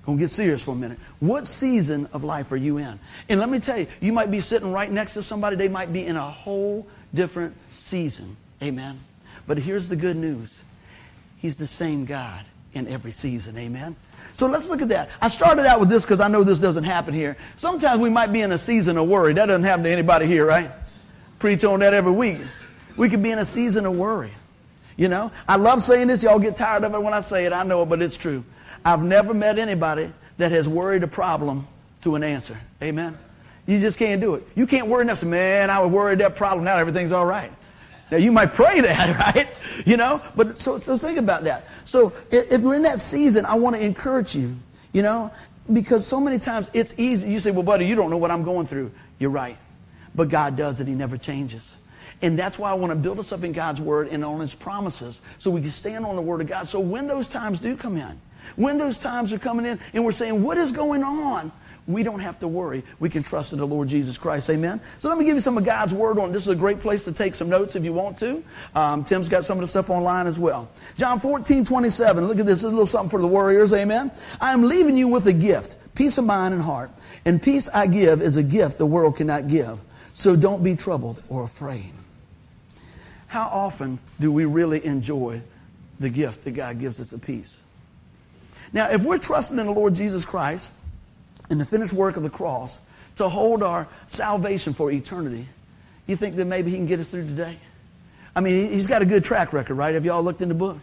Gonna 0.05 0.19
get 0.19 0.29
serious 0.29 0.65
for 0.65 0.73
a 0.73 0.77
minute. 0.77 0.99
What 1.19 1.47
season 1.47 2.09
of 2.13 2.25
life 2.25 2.53
are 2.53 2.57
you 2.57 2.79
in? 2.79 2.99
And 3.29 3.41
let 3.41 3.49
me 3.49 3.59
tell 3.59 3.79
you, 3.79 3.87
you 4.01 4.13
might 4.13 4.31
be 4.31 4.41
sitting 4.41 4.73
right 4.73 4.91
next 4.91 5.15
to 5.15 5.23
somebody, 5.23 5.57
they 5.57 5.69
might 5.69 5.93
be 5.93 6.07
in 6.07 6.17
a 6.17 6.31
whole 6.31 6.87
different 7.13 7.57
season. 7.77 8.37
Amen. 8.63 8.99
But 9.47 9.59
here's 9.59 9.89
the 9.89 9.97
good 9.97 10.17
news. 10.17 10.65
He's 11.41 11.57
the 11.57 11.67
same 11.67 12.05
God 12.05 12.45
in 12.75 12.87
every 12.87 13.11
season. 13.11 13.57
Amen. 13.59 13.97
So 14.33 14.47
let's 14.47 14.69
look 14.69 14.83
at 14.83 14.89
that. 14.91 15.11
I 15.21 15.29
started 15.29 15.67
out 15.67 15.81
with 15.81 15.89
this 15.89 16.05
because 16.05 16.21
I 16.21 16.29
know 16.29 16.45
this 16.45 16.59
doesn't 16.59 16.85
happen 16.85 17.15
here. 17.15 17.37
Sometimes 17.57 18.01
we 18.01 18.11
might 18.11 18.33
be 18.33 18.43
in 18.43 18.53
a 18.53 18.59
season 18.59 18.97
of 18.99 19.09
worry. 19.09 19.33
That 19.33 19.47
doesn't 19.47 19.65
happen 19.65 19.85
to 19.85 19.91
anybody 19.91 20.27
here, 20.27 20.47
right? 20.47 20.71
Preach 21.39 21.65
on 21.65 21.81
that 21.81 21.95
every 21.95 22.13
week. 22.13 22.39
We 22.97 23.09
could 23.09 23.23
be 23.23 23.31
in 23.31 23.39
a 23.39 23.45
season 23.45 23.87
of 23.87 23.97
worry. 23.97 24.33
You 24.97 25.09
know, 25.09 25.33
I 25.49 25.57
love 25.57 25.83
saying 25.83 26.09
this. 26.09 26.23
Y'all 26.23 26.39
get 26.39 26.57
tired 26.57 26.85
of 26.85 26.95
it 26.95 27.03
when 27.03 27.15
I 27.15 27.21
say 27.21 27.47
it. 27.47 27.53
I 27.55 27.63
know 27.65 27.83
it, 27.83 27.87
but 27.87 28.03
it's 28.03 28.19
true. 28.19 28.45
I've 28.85 29.03
never 29.03 29.33
met 29.33 29.59
anybody 29.59 30.13
that 30.37 30.53
has 30.53 30.69
worried 30.69 31.03
a 31.03 31.09
problem 31.09 31.67
to 32.03 32.17
an 32.17 32.23
answer. 32.23 32.59
Amen. 32.83 33.17
You 33.67 33.81
just 33.81 33.99
can't 33.99 34.21
do 34.21 34.35
it. 34.35 34.47
You 34.55 34.67
can't 34.67 34.89
worry 34.89 35.15
say, 35.17 35.27
man, 35.27 35.71
I 35.71 35.81
was 35.81 35.91
worried 35.91 36.19
that 36.19 36.37
problem. 36.37 36.65
Now 36.65 36.77
everything's 36.77 37.13
all 37.13 37.27
right. 37.27 37.53
Now 38.11 38.17
you 38.19 38.33
might 38.33 38.53
pray 38.53 38.81
that, 38.83 39.35
right? 39.35 39.49
You 39.87 39.97
know, 39.97 40.21
but 40.37 40.59
so, 40.59 40.79
so 40.81 40.97
think 40.97 41.19
about 41.19 41.45
that. 41.45 41.65
So 41.85 42.13
if 42.31 42.61
we're 42.61 42.75
in 42.75 42.83
that 42.83 43.01
season, 43.01 43.45
I 43.45 43.55
want 43.55 43.77
to 43.77 43.85
encourage 43.85 44.35
you, 44.35 44.57
you 44.93 45.03
know, 45.03 45.31
because 45.73 46.07
so 46.07 46.21
many 46.21 46.39
times 46.39 46.71
it's 46.73 46.95
easy. 46.99 47.31
You 47.31 47.39
say, 47.39 47.51
well, 47.51 47.63
buddy, 47.63 47.87
you 47.87 47.95
don't 47.95 48.11
know 48.11 48.17
what 48.17 48.31
I'm 48.31 48.43
going 48.43 48.67
through. 48.67 48.91
You're 49.19 49.31
right. 49.31 49.57
But 50.15 50.29
God 50.29 50.57
does 50.57 50.81
it. 50.81 50.89
He 50.89 50.95
never 50.95 51.17
changes. 51.17 51.77
And 52.23 52.39
that's 52.39 52.59
why 52.59 52.71
I 52.71 52.75
want 52.75 52.91
to 52.91 52.97
build 52.97 53.19
us 53.19 53.33
up 53.33 53.45
in 53.45 53.53
God's 53.53 53.81
Word 53.81 54.09
and 54.09 54.25
on 54.25 54.41
His 54.41 54.55
promises 54.55 55.21
so 55.39 55.51
we 55.51 55.61
can 55.61 55.71
stand 55.71 56.05
on 56.05 56.17
the 56.17 56.23
Word 56.23 56.41
of 56.41 56.49
God. 56.49 56.69
So 56.69 56.81
when 56.81 57.07
those 57.07 57.29
times 57.29 57.61
do 57.61 57.77
come 57.77 57.97
in, 57.97 58.21
when 58.57 58.79
those 58.79 58.99
times 58.99 59.33
are 59.33 59.39
coming 59.39 59.67
in 59.67 59.79
and 59.95 60.05
we're 60.05 60.13
saying, 60.13 60.43
what 60.43 60.59
is 60.59 60.73
going 60.73 61.03
on? 61.03 61.53
We 61.93 62.03
don't 62.03 62.21
have 62.21 62.39
to 62.41 62.49
worry. 62.49 62.83
We 62.99 63.09
can 63.09 63.23
trust 63.23 63.53
in 63.53 63.59
the 63.59 63.67
Lord 63.67 63.89
Jesus 63.89 64.17
Christ. 64.19 64.49
Amen. 64.51 64.81
So 64.99 65.09
let 65.09 65.19
me 65.19 65.25
give 65.25 65.35
you 65.35 65.41
some 65.41 65.59
of 65.59 65.65
God's 65.65 65.93
word 65.93 66.19
on. 66.19 66.33
This 66.33 66.43
is 66.43 66.49
a 66.49 66.57
great 66.57 66.81
place 66.81 67.05
to 67.05 67.13
take 67.13 67.35
some 67.35 67.49
notes 67.49 67.77
if 67.77 67.85
you 67.85 67.93
want 67.93 68.19
to. 68.19 68.43
Um, 68.75 69.05
Tim's 69.05 69.29
got 69.29 69.45
some 69.45 69.59
of 69.59 69.63
the 69.63 69.69
stuff 69.69 69.91
online 69.91 70.27
as 70.27 70.39
well. 70.39 70.69
John 70.97 71.21
14, 71.21 71.65
27. 71.65 72.27
Look 72.27 72.39
at 72.39 72.47
this. 72.47 72.61
This 72.61 72.65
is 72.65 72.73
a 72.73 72.75
little 72.75 72.87
something 72.87 73.11
for 73.11 73.21
the 73.21 73.29
warriors. 73.29 73.73
Amen. 73.73 74.11
I 74.41 74.53
am 74.53 74.63
leaving 74.63 74.97
you 74.97 75.09
with 75.09 75.27
a 75.27 75.33
gift, 75.33 75.77
peace 75.95 76.19
of 76.19 76.25
mind 76.25 76.53
and 76.53 76.63
heart. 76.63 76.91
And 77.25 77.43
peace 77.43 77.69
I 77.73 77.87
give 77.87 78.23
is 78.23 78.37
a 78.37 78.43
gift 78.43 78.79
the 78.79 78.87
world 78.87 79.17
cannot 79.17 79.49
give. 79.49 79.79
So 80.13 80.37
don't 80.37 80.63
be 80.63 80.77
troubled 80.77 81.23
or 81.29 81.45
afraid. 81.45 81.93
How 83.29 83.49
often 83.49 83.99
do 84.19 84.33
we 84.33 84.45
really 84.45 84.85
enjoy 84.85 85.41
the 86.01 86.11
gift 86.11 86.45
that 86.45 86.51
God 86.51 86.81
gives 86.81 87.01
us 87.01 87.13
of 87.13 87.23
peace? 87.23 87.61
Now, 88.73 88.91
if 88.91 89.05
we're 89.05 89.19
trusting 89.19 89.59
in 89.59 89.67
the 89.67 89.73
Lord 89.73 89.95
Jesus 89.95 90.25
Christ 90.25 90.73
and 91.51 91.61
the 91.61 91.67
finished 91.67 91.93
work 91.93 92.17
of 92.17 92.23
the 92.23 92.31
cross 92.31 92.81
to 93.17 93.29
hold 93.29 93.63
our 93.63 93.89
salvation 94.07 94.73
for 94.73 94.91
eternity, 94.91 95.47
you 96.07 96.17
think 96.17 96.37
that 96.37 96.47
maybe 96.47 96.71
He 96.71 96.77
can 96.77 96.87
get 96.87 97.01
us 97.01 97.09
through 97.09 97.27
today? 97.27 97.59
I 98.35 98.41
mean, 98.41 98.71
he's 98.71 98.87
got 98.87 99.03
a 99.03 99.05
good 99.05 99.25
track 99.25 99.53
record, 99.53 99.75
right? 99.75 99.95
Have 99.95 100.05
y'all 100.05 100.23
looked 100.23 100.41
in 100.41 100.49
the 100.49 100.55
book? 100.55 100.79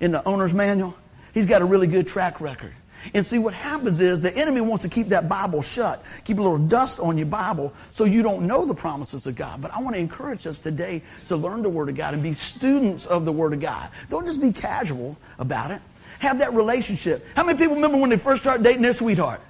In 0.00 0.12
the 0.12 0.26
owner's 0.26 0.54
manual? 0.54 0.96
He's 1.34 1.46
got 1.46 1.62
a 1.62 1.64
really 1.64 1.86
good 1.86 2.06
track 2.06 2.40
record. 2.40 2.72
And 3.14 3.26
see, 3.26 3.38
what 3.38 3.52
happens 3.54 4.00
is 4.00 4.20
the 4.20 4.34
enemy 4.36 4.60
wants 4.60 4.84
to 4.84 4.88
keep 4.88 5.08
that 5.08 5.28
Bible 5.28 5.60
shut, 5.60 6.04
keep 6.24 6.38
a 6.38 6.42
little 6.42 6.58
dust 6.58 7.00
on 7.00 7.18
your 7.18 7.26
Bible 7.26 7.72
so 7.90 8.04
you 8.04 8.22
don't 8.22 8.46
know 8.46 8.64
the 8.64 8.74
promises 8.74 9.26
of 9.26 9.34
God. 9.34 9.60
But 9.60 9.72
I 9.72 9.80
want 9.80 9.96
to 9.96 10.00
encourage 10.00 10.46
us 10.46 10.58
today 10.58 11.02
to 11.26 11.36
learn 11.36 11.62
the 11.62 11.68
Word 11.68 11.88
of 11.88 11.96
God 11.96 12.14
and 12.14 12.22
be 12.22 12.32
students 12.32 13.04
of 13.06 13.24
the 13.24 13.32
Word 13.32 13.54
of 13.54 13.60
God. 13.60 13.88
Don't 14.08 14.24
just 14.24 14.40
be 14.40 14.52
casual 14.52 15.16
about 15.40 15.72
it. 15.72 15.82
Have 16.20 16.38
that 16.38 16.54
relationship. 16.54 17.26
How 17.34 17.44
many 17.44 17.58
people 17.58 17.74
remember 17.74 17.98
when 17.98 18.10
they 18.10 18.18
first 18.18 18.42
started 18.42 18.62
dating 18.62 18.82
their 18.82 18.92
sweetheart? 18.92 19.40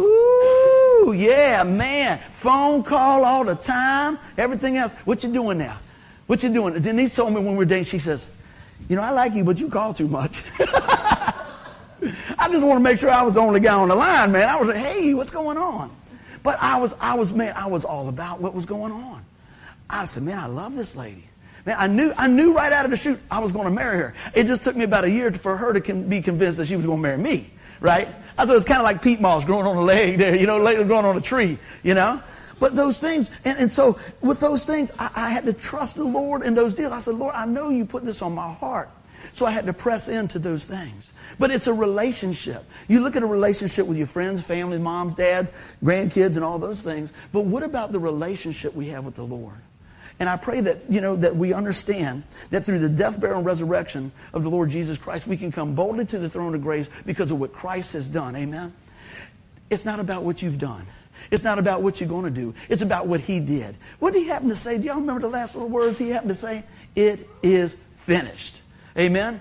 Ooh, 0.00 1.14
yeah, 1.16 1.62
man. 1.62 2.18
Phone 2.30 2.82
call 2.82 3.24
all 3.24 3.44
the 3.44 3.54
time, 3.54 4.18
everything 4.38 4.76
else. 4.76 4.94
What 5.04 5.22
you 5.22 5.32
doing 5.32 5.58
now? 5.58 5.78
What 6.26 6.42
you 6.42 6.52
doing? 6.52 6.80
Denise 6.80 7.14
told 7.14 7.34
me 7.34 7.40
when 7.40 7.52
we 7.52 7.56
were 7.56 7.64
dating, 7.64 7.84
she 7.84 7.98
says, 7.98 8.26
you 8.88 8.96
know, 8.96 9.02
I 9.02 9.10
like 9.10 9.34
you, 9.34 9.44
but 9.44 9.60
you 9.60 9.68
call 9.68 9.94
too 9.94 10.08
much. 10.08 10.42
I 12.38 12.48
just 12.50 12.66
want 12.66 12.78
to 12.78 12.82
make 12.82 12.98
sure 12.98 13.10
I 13.10 13.22
was 13.22 13.34
the 13.34 13.40
only 13.40 13.60
guy 13.60 13.74
on 13.74 13.88
the 13.88 13.94
line, 13.94 14.32
man. 14.32 14.48
I 14.48 14.56
was 14.56 14.68
like, 14.68 14.78
hey, 14.78 15.14
what's 15.14 15.30
going 15.30 15.56
on? 15.56 15.94
But 16.42 16.58
I 16.60 16.78
was, 16.78 16.94
I 17.00 17.14
was, 17.14 17.32
man, 17.32 17.54
I 17.56 17.66
was 17.66 17.84
all 17.84 18.08
about 18.08 18.40
what 18.40 18.54
was 18.54 18.66
going 18.66 18.92
on. 18.92 19.24
I 19.88 20.04
said, 20.06 20.22
man, 20.22 20.38
I 20.38 20.46
love 20.46 20.74
this 20.74 20.96
lady. 20.96 21.24
Man, 21.64 21.76
I 21.78 21.86
knew, 21.86 22.12
I 22.16 22.26
knew 22.26 22.54
right 22.54 22.72
out 22.72 22.84
of 22.84 22.90
the 22.90 22.96
chute 22.96 23.20
I 23.30 23.38
was 23.38 23.52
going 23.52 23.66
to 23.66 23.70
marry 23.70 23.98
her. 23.98 24.14
It 24.34 24.46
just 24.46 24.64
took 24.64 24.74
me 24.74 24.84
about 24.84 25.04
a 25.04 25.10
year 25.10 25.30
for 25.32 25.56
her 25.56 25.78
to 25.78 25.94
be 25.94 26.20
convinced 26.20 26.58
that 26.58 26.66
she 26.66 26.74
was 26.74 26.86
going 26.86 26.98
to 26.98 27.02
marry 27.02 27.18
me, 27.18 27.50
right? 27.80 28.08
I 28.38 28.46
said 28.46 28.56
it's 28.56 28.64
kind 28.64 28.80
of 28.80 28.84
like 28.84 29.02
peat 29.02 29.20
moss 29.20 29.44
growing 29.44 29.66
on 29.66 29.76
a 29.76 29.82
leg 29.82 30.18
there, 30.18 30.34
you 30.34 30.46
know, 30.46 30.58
growing 30.84 31.04
on 31.04 31.16
a 31.16 31.20
tree, 31.20 31.58
you 31.82 31.94
know? 31.94 32.22
But 32.58 32.76
those 32.76 32.98
things, 32.98 33.30
and, 33.44 33.58
and 33.58 33.72
so 33.72 33.98
with 34.20 34.38
those 34.38 34.64
things, 34.64 34.92
I, 34.98 35.10
I 35.14 35.30
had 35.30 35.46
to 35.46 35.52
trust 35.52 35.96
the 35.96 36.04
Lord 36.04 36.42
in 36.42 36.54
those 36.54 36.74
deals. 36.74 36.92
I 36.92 37.00
said, 37.00 37.16
Lord, 37.16 37.34
I 37.34 37.44
know 37.44 37.70
you 37.70 37.84
put 37.84 38.04
this 38.04 38.22
on 38.22 38.34
my 38.34 38.52
heart. 38.52 38.88
So 39.32 39.46
I 39.46 39.50
had 39.50 39.66
to 39.66 39.72
press 39.72 40.08
into 40.08 40.38
those 40.38 40.66
things. 40.66 41.12
But 41.38 41.50
it's 41.50 41.66
a 41.66 41.74
relationship. 41.74 42.64
You 42.88 43.00
look 43.00 43.16
at 43.16 43.22
a 43.22 43.26
relationship 43.26 43.86
with 43.86 43.96
your 43.96 44.06
friends, 44.06 44.42
family, 44.42 44.78
moms, 44.78 45.14
dads, 45.14 45.52
grandkids, 45.82 46.36
and 46.36 46.44
all 46.44 46.58
those 46.58 46.82
things. 46.82 47.12
But 47.32 47.46
what 47.46 47.62
about 47.62 47.92
the 47.92 47.98
relationship 47.98 48.74
we 48.74 48.88
have 48.88 49.04
with 49.04 49.14
the 49.14 49.24
Lord? 49.24 49.56
And 50.22 50.28
I 50.28 50.36
pray 50.36 50.60
that, 50.60 50.88
you 50.88 51.00
know, 51.00 51.16
that 51.16 51.34
we 51.34 51.52
understand 51.52 52.22
that 52.50 52.62
through 52.62 52.78
the 52.78 52.88
death, 52.88 53.18
burial, 53.18 53.38
and 53.38 53.44
resurrection 53.44 54.12
of 54.32 54.44
the 54.44 54.50
Lord 54.50 54.70
Jesus 54.70 54.96
Christ, 54.96 55.26
we 55.26 55.36
can 55.36 55.50
come 55.50 55.74
boldly 55.74 56.06
to 56.06 56.18
the 56.20 56.30
throne 56.30 56.54
of 56.54 56.62
grace 56.62 56.88
because 57.04 57.32
of 57.32 57.40
what 57.40 57.52
Christ 57.52 57.90
has 57.94 58.08
done. 58.08 58.36
Amen? 58.36 58.72
It's 59.68 59.84
not 59.84 59.98
about 59.98 60.22
what 60.22 60.40
you've 60.40 60.60
done. 60.60 60.86
It's 61.32 61.42
not 61.42 61.58
about 61.58 61.82
what 61.82 61.98
you're 61.98 62.08
going 62.08 62.22
to 62.22 62.30
do. 62.30 62.54
It's 62.68 62.82
about 62.82 63.08
what 63.08 63.18
he 63.18 63.40
did. 63.40 63.74
What 63.98 64.12
did 64.12 64.20
he 64.20 64.28
happen 64.28 64.48
to 64.50 64.54
say? 64.54 64.78
Do 64.78 64.84
y'all 64.84 65.00
remember 65.00 65.22
the 65.22 65.28
last 65.28 65.56
little 65.56 65.68
words 65.68 65.98
he 65.98 66.10
happened 66.10 66.30
to 66.30 66.36
say? 66.36 66.62
It 66.94 67.28
is 67.42 67.76
finished. 67.94 68.60
Amen? 68.96 69.40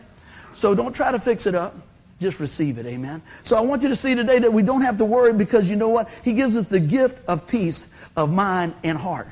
So 0.53 0.73
don't 0.73 0.95
try 0.95 1.11
to 1.11 1.19
fix 1.19 1.45
it 1.45 1.53
up. 1.53 1.75
Just 2.19 2.39
receive 2.39 2.79
it. 2.79 2.87
Amen? 2.87 3.21
So 3.43 3.55
I 3.55 3.61
want 3.61 3.83
you 3.83 3.89
to 3.89 3.95
see 3.95 4.15
today 4.15 4.39
that 4.39 4.51
we 4.51 4.63
don't 4.63 4.81
have 4.81 4.97
to 4.97 5.05
worry 5.05 5.33
because 5.33 5.69
you 5.69 5.75
know 5.75 5.89
what? 5.89 6.09
He 6.23 6.33
gives 6.33 6.57
us 6.57 6.69
the 6.69 6.79
gift 6.79 7.21
of 7.27 7.45
peace 7.45 7.87
of 8.17 8.33
mind 8.33 8.73
and 8.83 8.97
heart. 8.97 9.27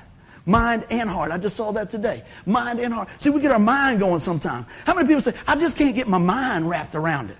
Mind 0.46 0.86
and 0.90 1.10
heart. 1.10 1.32
I 1.32 1.38
just 1.38 1.56
saw 1.56 1.72
that 1.74 1.90
today. 1.90 2.24
Mind 2.46 2.80
and 2.80 2.94
heart. 2.94 3.10
See, 3.22 3.30
we 3.30 3.42
get 3.42 3.52
our 3.52 3.60
mind 3.60 4.00
going 4.00 4.20
sometimes. 4.20 4.66
How 4.86 4.96
many 4.96 5.08
people 5.08 5.22
say, 5.22 5.34
I 5.48 5.56
just 5.56 5.78
can't 5.78 5.96
get 5.96 6.08
my 6.08 6.18
mind 6.18 6.70
wrapped 6.70 6.96
around 6.96 7.30
it? 7.30 7.38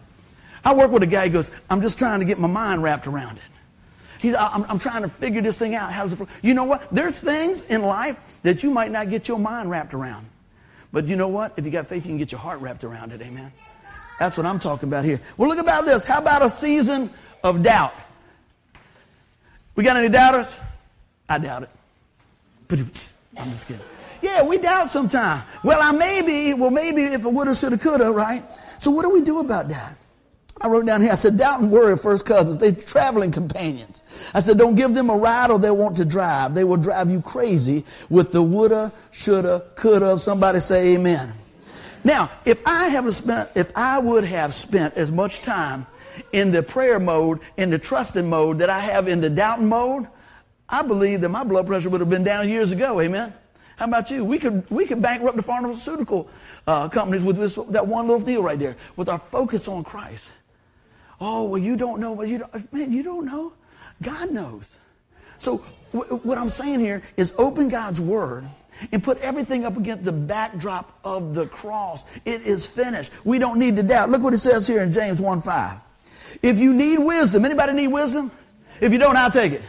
I 0.64 0.74
work 0.74 0.92
with 0.92 1.04
a 1.04 1.08
guy 1.08 1.28
who 1.28 1.34
goes, 1.34 1.52
I'm 1.70 1.82
just 1.82 1.98
trying 1.98 2.20
to 2.20 2.26
get 2.26 2.38
my 2.38 2.48
mind 2.48 2.84
wrapped 2.84 3.08
around 3.08 3.38
it. 3.38 3.44
He's, 4.20 4.36
I'm, 4.36 4.66
I'm 4.66 4.80
trying 4.80 5.04
to 5.04 5.10
figure 5.10 5.42
this 5.42 5.58
thing 5.58 5.76
out. 5.76 5.94
How 5.94 6.04
does 6.04 6.20
it, 6.20 6.28
you 6.42 6.54
know 6.54 6.66
what? 6.66 6.90
There's 6.92 7.22
things 7.22 7.64
in 7.64 7.82
life 7.82 8.40
that 8.44 8.64
you 8.64 8.72
might 8.72 8.92
not 8.92 9.10
get 9.10 9.28
your 9.28 9.40
mind 9.40 9.72
wrapped 9.72 9.94
around. 9.94 10.28
But 10.92 11.08
you 11.08 11.16
know 11.16 11.30
what? 11.30 11.54
If 11.58 11.66
you 11.66 11.72
got 11.72 11.88
faith, 11.88 12.04
you 12.06 12.10
can 12.10 12.18
get 12.18 12.32
your 12.32 12.40
heart 12.42 12.60
wrapped 12.60 12.84
around 12.84 13.14
it. 13.14 13.22
Amen. 13.22 13.52
That's 14.20 14.36
what 14.36 14.46
I'm 14.46 14.60
talking 14.60 14.90
about 14.90 15.06
here. 15.06 15.22
Well, 15.38 15.48
look 15.48 15.60
about 15.60 15.86
this. 15.86 16.04
How 16.04 16.20
about 16.20 16.44
a 16.44 16.50
season 16.50 17.10
of 17.44 17.64
doubt? 17.64 17.94
We 19.76 19.86
got 19.86 19.96
any 19.96 20.10
doubters? 20.10 20.58
I 21.30 21.38
doubt 21.38 21.64
it. 21.64 21.70
I'm 22.72 23.50
just 23.50 23.68
kidding. 23.68 23.82
Yeah, 24.22 24.44
we 24.44 24.60
doubt 24.60 24.92
sometimes. 24.92 25.44
Well, 25.64 25.80
I 25.82 25.92
maybe, 25.92 26.54
well, 26.54 26.70
maybe 26.70 27.04
if 27.04 27.26
I 27.26 27.30
woulda, 27.30 27.56
shoulda, 27.56 27.78
coulda, 27.78 28.12
right? 28.12 28.44
So 28.78 28.92
what 28.92 29.04
do 29.04 29.10
we 29.10 29.22
do 29.22 29.40
about 29.40 29.70
that? 29.70 29.96
I 30.62 30.68
wrote 30.68 30.86
down 30.86 31.02
here, 31.02 31.12
I 31.12 31.16
said, 31.16 31.38
doubt 31.38 31.62
and 31.62 31.72
worry 31.72 31.94
are 31.94 31.98
first 31.98 32.26
cousins. 32.26 32.58
They're 32.58 32.74
traveling 32.74 33.32
companions. 33.32 34.04
I 34.36 34.42
said, 34.42 34.58
don't 34.58 34.76
give 34.76 34.94
them 34.94 35.10
a 35.10 35.16
ride 35.16 35.52
or 35.52 35.58
they'll 35.58 35.78
want 35.78 35.98
to 35.98 36.06
drive. 36.06 36.54
They 36.54 36.66
will 36.66 36.78
drive 36.78 37.10
you 37.10 37.22
crazy 37.22 37.86
with 38.10 38.34
the 38.34 38.44
woulda, 38.44 38.92
shoulda, 39.12 39.66
coulda. 39.76 40.20
Somebody 40.20 40.60
say 40.60 40.96
amen. 40.96 41.30
Now, 42.04 42.30
if 42.46 42.62
I 42.68 42.90
have 42.90 43.12
spent, 43.16 43.50
if 43.56 43.72
I 43.76 44.00
would 44.00 44.26
have 44.26 44.54
spent 44.54 44.96
as 44.96 45.12
much 45.12 45.42
time 45.42 45.88
in 46.34 46.52
the 46.52 46.62
prayer 46.62 47.00
mode, 47.00 47.40
in 47.58 47.70
the 47.70 47.80
trusting 47.80 48.30
mode 48.30 48.60
that 48.60 48.70
I 48.70 48.80
have 48.80 49.08
in 49.08 49.22
the 49.22 49.30
doubting 49.30 49.70
mode, 49.70 50.08
I 50.72 50.82
believe 50.84 51.22
that 51.22 51.30
my 51.30 51.44
blood 51.44 51.68
pressure 51.68 51.90
would 51.90 52.02
have 52.02 52.10
been 52.10 52.24
down 52.24 52.48
years 52.48 52.72
ago. 52.72 53.00
Amen. 53.02 53.34
How 53.78 53.86
about 53.86 54.12
you? 54.12 54.26
We 54.26 54.40
could, 54.40 54.70
we 54.70 54.86
could 54.86 55.02
bankrupt 55.02 55.38
the 55.38 55.44
pharmaceutical 55.44 56.30
uh, 56.68 56.90
companies 56.90 57.24
with 57.24 57.38
this, 57.38 57.56
that 57.70 57.88
one 57.88 58.08
little 58.08 58.22
deal 58.26 58.44
right 58.44 58.60
there, 58.60 58.76
with 58.98 59.08
our 59.08 59.20
focus 59.20 59.68
on 59.68 59.84
Christ. 59.84 60.30
Oh, 61.22 61.46
well, 61.46 61.62
you 61.62 61.76
don't 61.76 62.00
know. 62.00 62.14
Well, 62.14 62.28
you 62.28 62.40
don't, 62.40 62.74
man, 62.74 62.92
you 62.92 63.04
don't 63.04 63.26
know. 63.26 63.54
God 64.02 64.32
knows. 64.32 64.78
So 65.38 65.64
w- 65.94 66.18
what 66.18 66.38
I'm 66.38 66.50
saying 66.50 66.80
here 66.82 67.02
is 67.18 67.34
open 67.38 67.70
God's 67.70 68.00
word 68.00 68.46
and 68.92 69.04
put 69.04 69.18
everything 69.20 69.66
up 69.66 69.78
against 69.78 70.04
the 70.04 70.12
backdrop 70.12 71.00
of 71.04 71.34
the 71.34 71.48
cross. 71.48 72.06
It 72.26 72.42
is 72.42 72.68
finished. 72.68 73.12
We 73.24 73.40
don't 73.40 73.60
need 73.60 73.76
to 73.78 73.84
doubt. 73.84 74.10
Look 74.10 74.22
what 74.22 74.34
it 74.34 74.38
says 74.38 74.68
here 74.68 74.84
in 74.84 74.92
James 74.92 75.20
1 75.20 75.42
5. 75.42 75.82
If 76.44 76.60
you 76.60 76.74
need 76.74 77.00
wisdom, 77.00 77.46
anybody 77.46 77.74
need 77.74 77.88
wisdom? 77.88 78.32
If 78.82 78.92
you 78.92 78.98
don't, 78.98 79.18
I'll 79.18 79.32
take 79.32 79.54
it. 79.54 79.62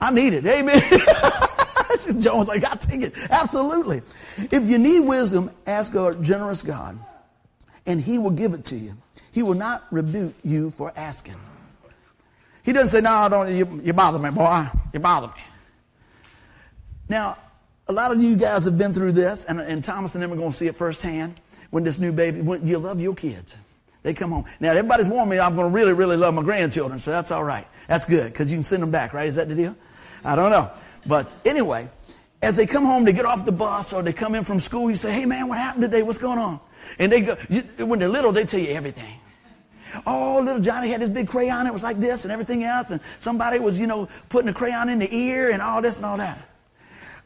I 0.00 0.10
need 0.12 0.32
it. 0.34 0.46
Amen. 0.46 0.80
Jones 2.20 2.48
like, 2.48 2.64
i 2.64 2.74
take 2.76 3.02
it. 3.02 3.30
Absolutely. 3.30 4.02
If 4.36 4.64
you 4.64 4.78
need 4.78 5.00
wisdom, 5.00 5.50
ask 5.66 5.94
a 5.94 6.14
generous 6.20 6.62
God, 6.62 6.98
and 7.86 8.00
he 8.00 8.18
will 8.18 8.30
give 8.30 8.54
it 8.54 8.64
to 8.66 8.76
you. 8.76 8.94
He 9.32 9.42
will 9.42 9.54
not 9.54 9.84
rebuke 9.90 10.34
you 10.42 10.70
for 10.70 10.92
asking. 10.96 11.36
He 12.64 12.72
doesn't 12.72 12.88
say, 12.88 13.00
no, 13.00 13.28
don't, 13.30 13.54
you, 13.54 13.80
you 13.84 13.92
bother 13.92 14.18
me, 14.18 14.30
boy. 14.30 14.66
You 14.92 15.00
bother 15.00 15.28
me. 15.28 15.42
Now, 17.08 17.38
a 17.86 17.92
lot 17.92 18.12
of 18.12 18.22
you 18.22 18.36
guys 18.36 18.64
have 18.66 18.76
been 18.76 18.92
through 18.92 19.12
this, 19.12 19.46
and, 19.46 19.60
and 19.60 19.82
Thomas 19.82 20.14
and 20.14 20.22
them 20.22 20.32
are 20.32 20.36
going 20.36 20.50
to 20.50 20.56
see 20.56 20.66
it 20.66 20.76
firsthand 20.76 21.40
when 21.70 21.84
this 21.84 21.98
new 21.98 22.12
baby, 22.12 22.42
when 22.42 22.66
you 22.66 22.78
love 22.78 23.00
your 23.00 23.14
kids. 23.14 23.56
They 24.02 24.14
come 24.14 24.30
home. 24.30 24.44
Now, 24.60 24.72
everybody's 24.72 25.08
warned 25.08 25.30
me 25.30 25.38
I'm 25.38 25.56
going 25.56 25.68
to 25.68 25.74
really, 25.74 25.92
really 25.92 26.16
love 26.16 26.34
my 26.34 26.42
grandchildren, 26.42 26.98
so 26.98 27.10
that's 27.10 27.30
all 27.30 27.44
right. 27.44 27.66
That's 27.88 28.04
good, 28.04 28.32
because 28.32 28.50
you 28.50 28.56
can 28.56 28.62
send 28.62 28.82
them 28.82 28.90
back, 28.90 29.14
right? 29.14 29.26
Is 29.26 29.36
that 29.36 29.48
the 29.48 29.54
deal? 29.54 29.76
I 30.28 30.36
don't 30.36 30.50
know. 30.50 30.70
But 31.06 31.34
anyway, 31.46 31.88
as 32.42 32.56
they 32.56 32.66
come 32.66 32.84
home, 32.84 33.04
they 33.04 33.14
get 33.14 33.24
off 33.24 33.46
the 33.46 33.52
bus 33.52 33.94
or 33.94 34.02
they 34.02 34.12
come 34.12 34.34
in 34.34 34.44
from 34.44 34.60
school, 34.60 34.90
you 34.90 34.96
say, 34.96 35.10
hey 35.10 35.24
man, 35.24 35.48
what 35.48 35.56
happened 35.56 35.82
today? 35.82 36.02
What's 36.02 36.18
going 36.18 36.38
on? 36.38 36.60
And 36.98 37.10
they 37.10 37.22
go, 37.22 37.36
you, 37.48 37.62
when 37.86 37.98
they're 37.98 38.10
little, 38.10 38.30
they 38.30 38.44
tell 38.44 38.60
you 38.60 38.68
everything. 38.68 39.18
Oh, 40.06 40.40
little 40.44 40.60
Johnny 40.60 40.90
had 40.90 41.00
this 41.00 41.08
big 41.08 41.28
crayon. 41.28 41.66
It 41.66 41.72
was 41.72 41.82
like 41.82 41.98
this 41.98 42.24
and 42.24 42.32
everything 42.32 42.62
else. 42.62 42.90
And 42.90 43.00
somebody 43.18 43.58
was, 43.58 43.80
you 43.80 43.86
know, 43.86 44.06
putting 44.28 44.50
a 44.50 44.52
crayon 44.52 44.90
in 44.90 44.98
the 44.98 45.12
ear 45.14 45.50
and 45.50 45.62
all 45.62 45.80
this 45.80 45.96
and 45.96 46.04
all 46.04 46.18
that. 46.18 46.38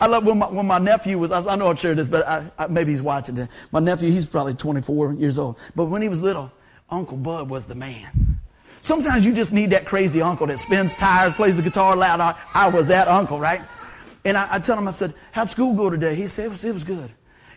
I 0.01 0.07
love 0.07 0.25
when 0.25 0.39
my, 0.39 0.49
when 0.49 0.67
my 0.67 0.79
nephew 0.79 1.19
was, 1.19 1.33
I, 1.33 1.57
know 1.57 1.69
I've 1.69 1.81
shared 1.81 1.99
this, 1.99 2.09
but 2.09 2.27
I, 2.27 2.51
I, 2.57 2.69
maybe 2.69 2.93
he's 2.93 3.03
watching 3.03 3.37
it. 3.37 3.49
My 3.73 3.81
nephew, 3.81 4.11
he's 4.13 4.27
probably 4.27 4.55
24 4.55 5.15
years 5.15 5.39
old. 5.39 5.59
But 5.75 5.87
when 5.87 6.03
he 6.03 6.09
was 6.09 6.23
little, 6.23 6.53
Uncle 6.89 7.17
Bud 7.17 7.49
was 7.49 7.67
the 7.67 7.75
man. 7.75 8.32
Sometimes 8.83 9.25
you 9.25 9.33
just 9.33 9.53
need 9.53 9.71
that 9.71 9.87
crazy 9.87 10.21
uncle 10.21 10.49
that 10.49 10.59
spins 10.59 10.97
tires, 10.97 11.33
plays 11.35 11.57
the 11.57 11.63
guitar 11.63 11.95
loud. 11.95 12.21
I, 12.21 12.37
I 12.53 12.69
was 12.69 12.89
that 12.89 13.07
uncle, 13.07 13.39
right? 13.39 13.63
And 14.25 14.37
I, 14.37 14.49
I 14.51 14.59
tell 14.59 14.77
him, 14.77 14.89
I 14.89 14.91
said, 14.91 15.15
how'd 15.31 15.49
school 15.49 15.75
go 15.75 15.89
today? 15.89 16.17
He 16.17 16.27
said, 16.27 16.47
it 16.47 16.49
was, 16.49 16.65
it 16.65 16.75
was 16.75 16.83
good. 16.83 17.09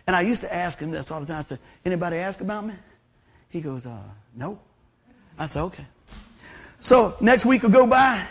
And 0.06 0.14
I 0.14 0.20
used 0.20 0.42
to 0.42 0.54
ask 0.54 0.78
him 0.78 0.92
this 0.92 1.10
all 1.10 1.18
the 1.18 1.26
time. 1.26 1.38
I 1.38 1.42
said, 1.42 1.58
anybody 1.84 2.18
ask 2.18 2.40
about 2.40 2.64
me? 2.64 2.74
He 3.48 3.60
goes, 3.60 3.86
uh, 3.86 3.98
no. 4.36 4.60
I 5.36 5.46
said, 5.46 5.62
okay. 5.62 5.84
So 6.78 7.16
next 7.20 7.44
week 7.44 7.64
will 7.64 7.70
go 7.70 7.88
by. 7.88 8.24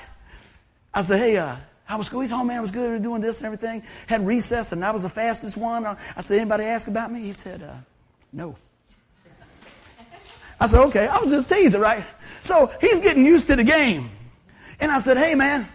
I 0.93 1.01
said, 1.01 1.19
hey, 1.19 1.35
uh, 1.35 1.57
how 1.83 1.97
was 1.97 2.07
school? 2.07 2.21
He's 2.21 2.31
home, 2.31 2.47
man. 2.47 2.59
I 2.59 2.61
was 2.61 2.71
good. 2.71 2.93
We 2.93 3.03
doing 3.03 3.21
this 3.21 3.39
and 3.39 3.45
everything. 3.45 3.83
Had 4.07 4.25
recess, 4.25 4.71
and 4.71 4.85
I 4.85 4.91
was 4.91 5.03
the 5.03 5.09
fastest 5.09 5.57
one. 5.57 5.85
I 5.85 5.97
said, 6.21 6.39
anybody 6.39 6.63
ask 6.63 6.87
about 6.87 7.11
me? 7.11 7.23
He 7.23 7.33
said, 7.33 7.61
uh, 7.61 7.73
no. 8.31 8.55
I 10.61 10.67
said, 10.67 10.81
okay. 10.85 11.07
I 11.07 11.19
was 11.19 11.29
just 11.29 11.49
teasing, 11.49 11.81
right? 11.81 12.05
So 12.41 12.71
he's 12.81 12.99
getting 12.99 13.25
used 13.25 13.47
to 13.47 13.55
the 13.55 13.63
game. 13.63 14.09
And 14.79 14.91
I 14.91 14.99
said, 14.99 15.17
hey, 15.17 15.35
man, 15.35 15.67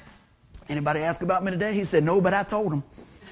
anybody 0.68 1.00
ask 1.00 1.22
about 1.22 1.42
me 1.42 1.50
today? 1.50 1.72
He 1.72 1.84
said, 1.84 2.04
no, 2.04 2.20
but 2.20 2.34
I 2.34 2.42
told 2.42 2.72
him. 2.72 2.82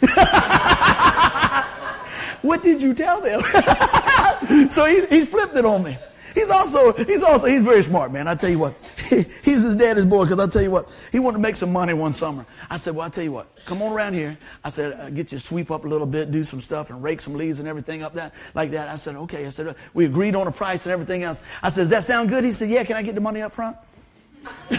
what 2.43 2.63
did 2.63 2.81
you 2.81 2.95
tell 2.95 3.21
them? 3.21 3.43
so 4.71 4.85
he, 4.85 5.05
he 5.07 5.25
flipped 5.25 5.57
it 5.57 5.65
on 5.65 5.83
me. 5.83 5.99
He's 6.35 6.51
also, 6.51 6.93
he's 6.93 7.23
also, 7.23 7.47
he's 7.47 7.63
very 7.63 7.83
smart, 7.83 8.13
man. 8.13 8.29
I 8.29 8.35
tell 8.35 8.51
you 8.51 8.59
what, 8.59 8.75
he, 9.09 9.17
he's 9.45 9.63
his 9.63 9.77
daddy's 9.77 10.05
boy 10.05 10.25
because 10.25 10.39
I 10.39 10.47
tell 10.47 10.63
you 10.63 10.71
what, 10.71 10.91
he 11.13 11.19
wanted 11.19 11.39
to 11.39 11.43
make 11.43 11.57
some 11.57 11.73
money 11.73 11.95
one 11.95 12.13
summer. 12.13 12.45
I 12.71 12.77
said, 12.77 12.95
well, 12.95 13.07
I 13.07 13.09
tell 13.09 13.25
you 13.25 13.33
what, 13.33 13.49
come 13.65 13.83
on 13.83 13.93
around 13.93 14.15
here. 14.15 14.37
I 14.65 14.71
said, 14.71 14.99
I'll 15.01 15.11
get 15.11 15.33
you 15.33 15.39
sweep 15.39 15.71
up 15.71 15.85
a 15.85 15.89
little 15.89 16.07
bit, 16.07 16.31
do 16.31 16.45
some 16.45 16.61
stuff 16.61 16.91
and 16.91 17.03
rake 17.03 17.21
some 17.21 17.35
leaves 17.35 17.59
and 17.59 17.69
everything 17.69 18.03
up 18.03 18.15
that, 18.15 18.35
like 18.55 18.71
that. 18.73 18.89
I 18.89 18.97
said, 18.97 19.17
okay. 19.17 19.47
I 19.47 19.51
said, 19.51 19.69
uh, 19.69 19.75
we 19.95 20.05
agreed 20.05 20.35
on 20.35 20.47
a 20.47 20.53
price 20.53 20.85
and 20.85 20.93
everything 20.93 21.23
else. 21.23 21.43
I 21.63 21.69
said, 21.69 21.83
does 21.83 21.91
that 21.91 22.05
sound 22.05 22.29
good? 22.29 22.45
He 22.45 22.53
said, 22.53 22.71
yeah, 22.71 22.85
can 22.85 22.97
I 22.97 23.03
get 23.03 23.15
the 23.15 23.21
money 23.21 23.43
up 23.43 23.53
front? 23.53 23.77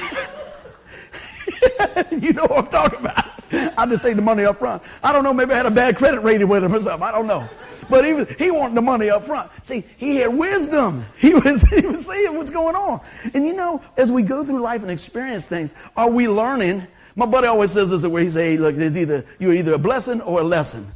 you 2.11 2.33
know 2.33 2.45
what 2.45 2.57
I'm 2.59 2.67
talking 2.67 2.99
about. 2.99 3.25
I 3.51 3.85
just 3.87 4.01
take 4.01 4.15
the 4.15 4.21
money 4.21 4.43
up 4.45 4.57
front. 4.57 4.83
I 5.03 5.11
don't 5.11 5.23
know, 5.23 5.33
maybe 5.33 5.53
I 5.53 5.57
had 5.57 5.65
a 5.65 5.71
bad 5.71 5.95
credit 5.97 6.21
rating 6.21 6.47
with 6.47 6.63
him 6.63 6.73
or 6.73 6.79
something. 6.79 7.03
I 7.03 7.11
don't 7.11 7.27
know. 7.27 7.47
But 7.89 8.05
he, 8.05 8.13
was, 8.13 8.29
he 8.37 8.51
wanted 8.51 8.75
the 8.75 8.81
money 8.81 9.09
up 9.09 9.25
front. 9.25 9.51
See, 9.65 9.83
he 9.97 10.17
had 10.17 10.33
wisdom. 10.33 11.05
He 11.19 11.33
was, 11.33 11.61
he 11.63 11.85
was 11.85 12.07
seeing 12.07 12.37
what's 12.37 12.49
going 12.49 12.75
on. 12.75 13.01
And 13.33 13.45
you 13.45 13.53
know, 13.53 13.81
as 13.97 14.11
we 14.11 14.23
go 14.23 14.43
through 14.43 14.61
life 14.61 14.81
and 14.81 14.89
experience 14.89 15.45
things, 15.45 15.75
are 15.97 16.09
we 16.09 16.27
learning? 16.27 16.87
My 17.15 17.25
buddy 17.25 17.47
always 17.47 17.71
says 17.71 17.89
this 17.89 18.05
where 18.05 18.23
he 18.23 18.29
say, 18.29 18.51
hey, 18.51 18.57
look, 18.57 18.75
there's 18.75 18.97
either, 18.97 19.25
you're 19.37 19.53
either 19.53 19.73
a 19.73 19.77
blessing 19.77 20.21
or 20.21 20.39
a 20.39 20.43
lesson. 20.43 20.87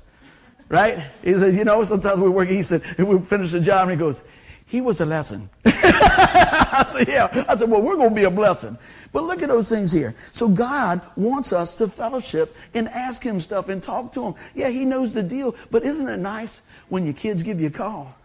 Right? 0.70 0.98
He 1.24 1.34
says, 1.34 1.56
you 1.56 1.66
know, 1.66 1.84
sometimes 1.84 2.20
we 2.20 2.30
work, 2.30 2.48
he 2.48 2.64
said, 2.64 2.82
and 2.98 3.08
we 3.08 3.20
finish 3.20 3.54
a 3.54 3.60
job 3.60 3.90
and 3.90 3.92
he 3.92 3.98
goes, 3.98 4.24
he 4.66 4.82
was 4.82 5.02
a 5.02 5.06
lesson. 5.06 5.50
I 5.66 6.84
said, 6.88 7.08
yeah. 7.08 7.46
I 7.48 7.56
said, 7.56 7.70
well, 7.70 7.82
we're 7.82 7.98
going 7.98 8.10
to 8.10 8.16
be 8.16 8.24
a 8.24 8.32
blessing. 8.32 8.78
But 9.12 9.24
look 9.26 9.44
at 9.44 9.50
those 9.50 9.70
things 9.70 9.92
here. 9.92 10.16
So 10.32 10.48
God 10.48 11.02
wants 11.16 11.54
us 11.54 11.78
to 11.78 11.88
fellowship 11.88 12.56
and 12.74 12.88
ask 12.90 13.22
him 13.22 13.40
stuff 13.40 13.70
and 13.70 13.84
talk 13.84 14.12
to 14.14 14.24
him. 14.26 14.36
Yeah, 14.56 14.70
he 14.70 14.86
knows 14.86 15.14
the 15.14 15.22
deal, 15.22 15.56
but 15.70 15.84
isn't 15.84 16.10
it 16.10 16.18
nice 16.18 16.62
when 16.94 17.06
your 17.06 17.16
kids 17.16 17.42
give 17.42 17.60
you 17.60 17.70
a 17.70 17.72
call? 17.72 18.16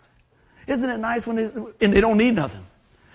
Isn't 0.66 0.90
it 0.90 0.98
nice 0.98 1.26
when 1.26 1.36
they, 1.36 1.44
and 1.80 1.90
they 1.90 2.02
don't 2.02 2.18
need 2.18 2.34
nothing? 2.34 2.64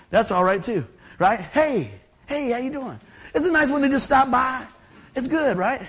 That's 0.10 0.32
all 0.32 0.44
right 0.44 0.62
too, 0.64 0.84
right? 1.20 1.40
Hey, 1.40 1.92
hey, 2.26 2.50
how 2.50 2.58
you 2.58 2.72
doing? 2.72 3.00
Isn't 3.36 3.52
it 3.52 3.54
nice 3.54 3.70
when 3.70 3.84
they 3.84 3.90
just 3.90 4.06
stop 4.06 4.32
by? 4.32 4.66
It's 5.16 5.28
good, 5.28 5.56
right? 5.56 5.88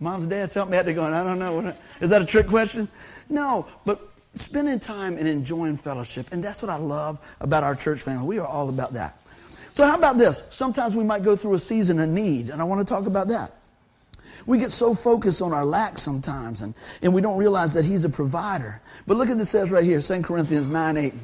Moms 0.00 0.26
dads 0.26 0.54
help 0.54 0.70
me 0.70 0.78
out. 0.78 0.86
They're 0.86 0.94
going, 0.94 1.12
I 1.12 1.22
don't 1.22 1.38
know. 1.38 1.74
Is 2.00 2.08
that 2.08 2.22
a 2.22 2.24
trick 2.24 2.48
question? 2.48 2.88
No, 3.28 3.66
but 3.84 4.00
spending 4.36 4.80
time 4.80 5.18
and 5.18 5.28
enjoying 5.28 5.76
fellowship. 5.76 6.32
And 6.32 6.42
that's 6.42 6.62
what 6.62 6.70
I 6.70 6.76
love 6.76 7.36
about 7.42 7.62
our 7.62 7.74
church 7.74 8.00
family. 8.00 8.26
We 8.26 8.38
are 8.38 8.46
all 8.46 8.70
about 8.70 8.94
that. 8.94 9.18
So, 9.72 9.86
how 9.86 9.96
about 9.96 10.16
this? 10.16 10.42
Sometimes 10.50 10.96
we 10.96 11.04
might 11.04 11.22
go 11.22 11.36
through 11.36 11.54
a 11.54 11.58
season 11.58 12.00
of 12.00 12.08
need, 12.08 12.48
and 12.48 12.58
I 12.58 12.64
want 12.64 12.80
to 12.80 12.86
talk 12.86 13.04
about 13.04 13.28
that. 13.28 13.52
We 14.46 14.58
get 14.58 14.72
so 14.72 14.94
focused 14.94 15.42
on 15.42 15.52
our 15.52 15.64
lack 15.64 15.98
sometimes, 15.98 16.62
and, 16.62 16.74
and 17.02 17.14
we 17.14 17.20
don't 17.20 17.38
realize 17.38 17.74
that 17.74 17.84
He's 17.84 18.04
a 18.04 18.10
provider. 18.10 18.80
But 19.06 19.16
look 19.16 19.30
at 19.30 19.38
this 19.38 19.50
says 19.50 19.70
right 19.70 19.84
here, 19.84 20.00
2 20.00 20.22
Corinthians 20.22 20.70
9 20.70 20.96
8. 20.96 21.14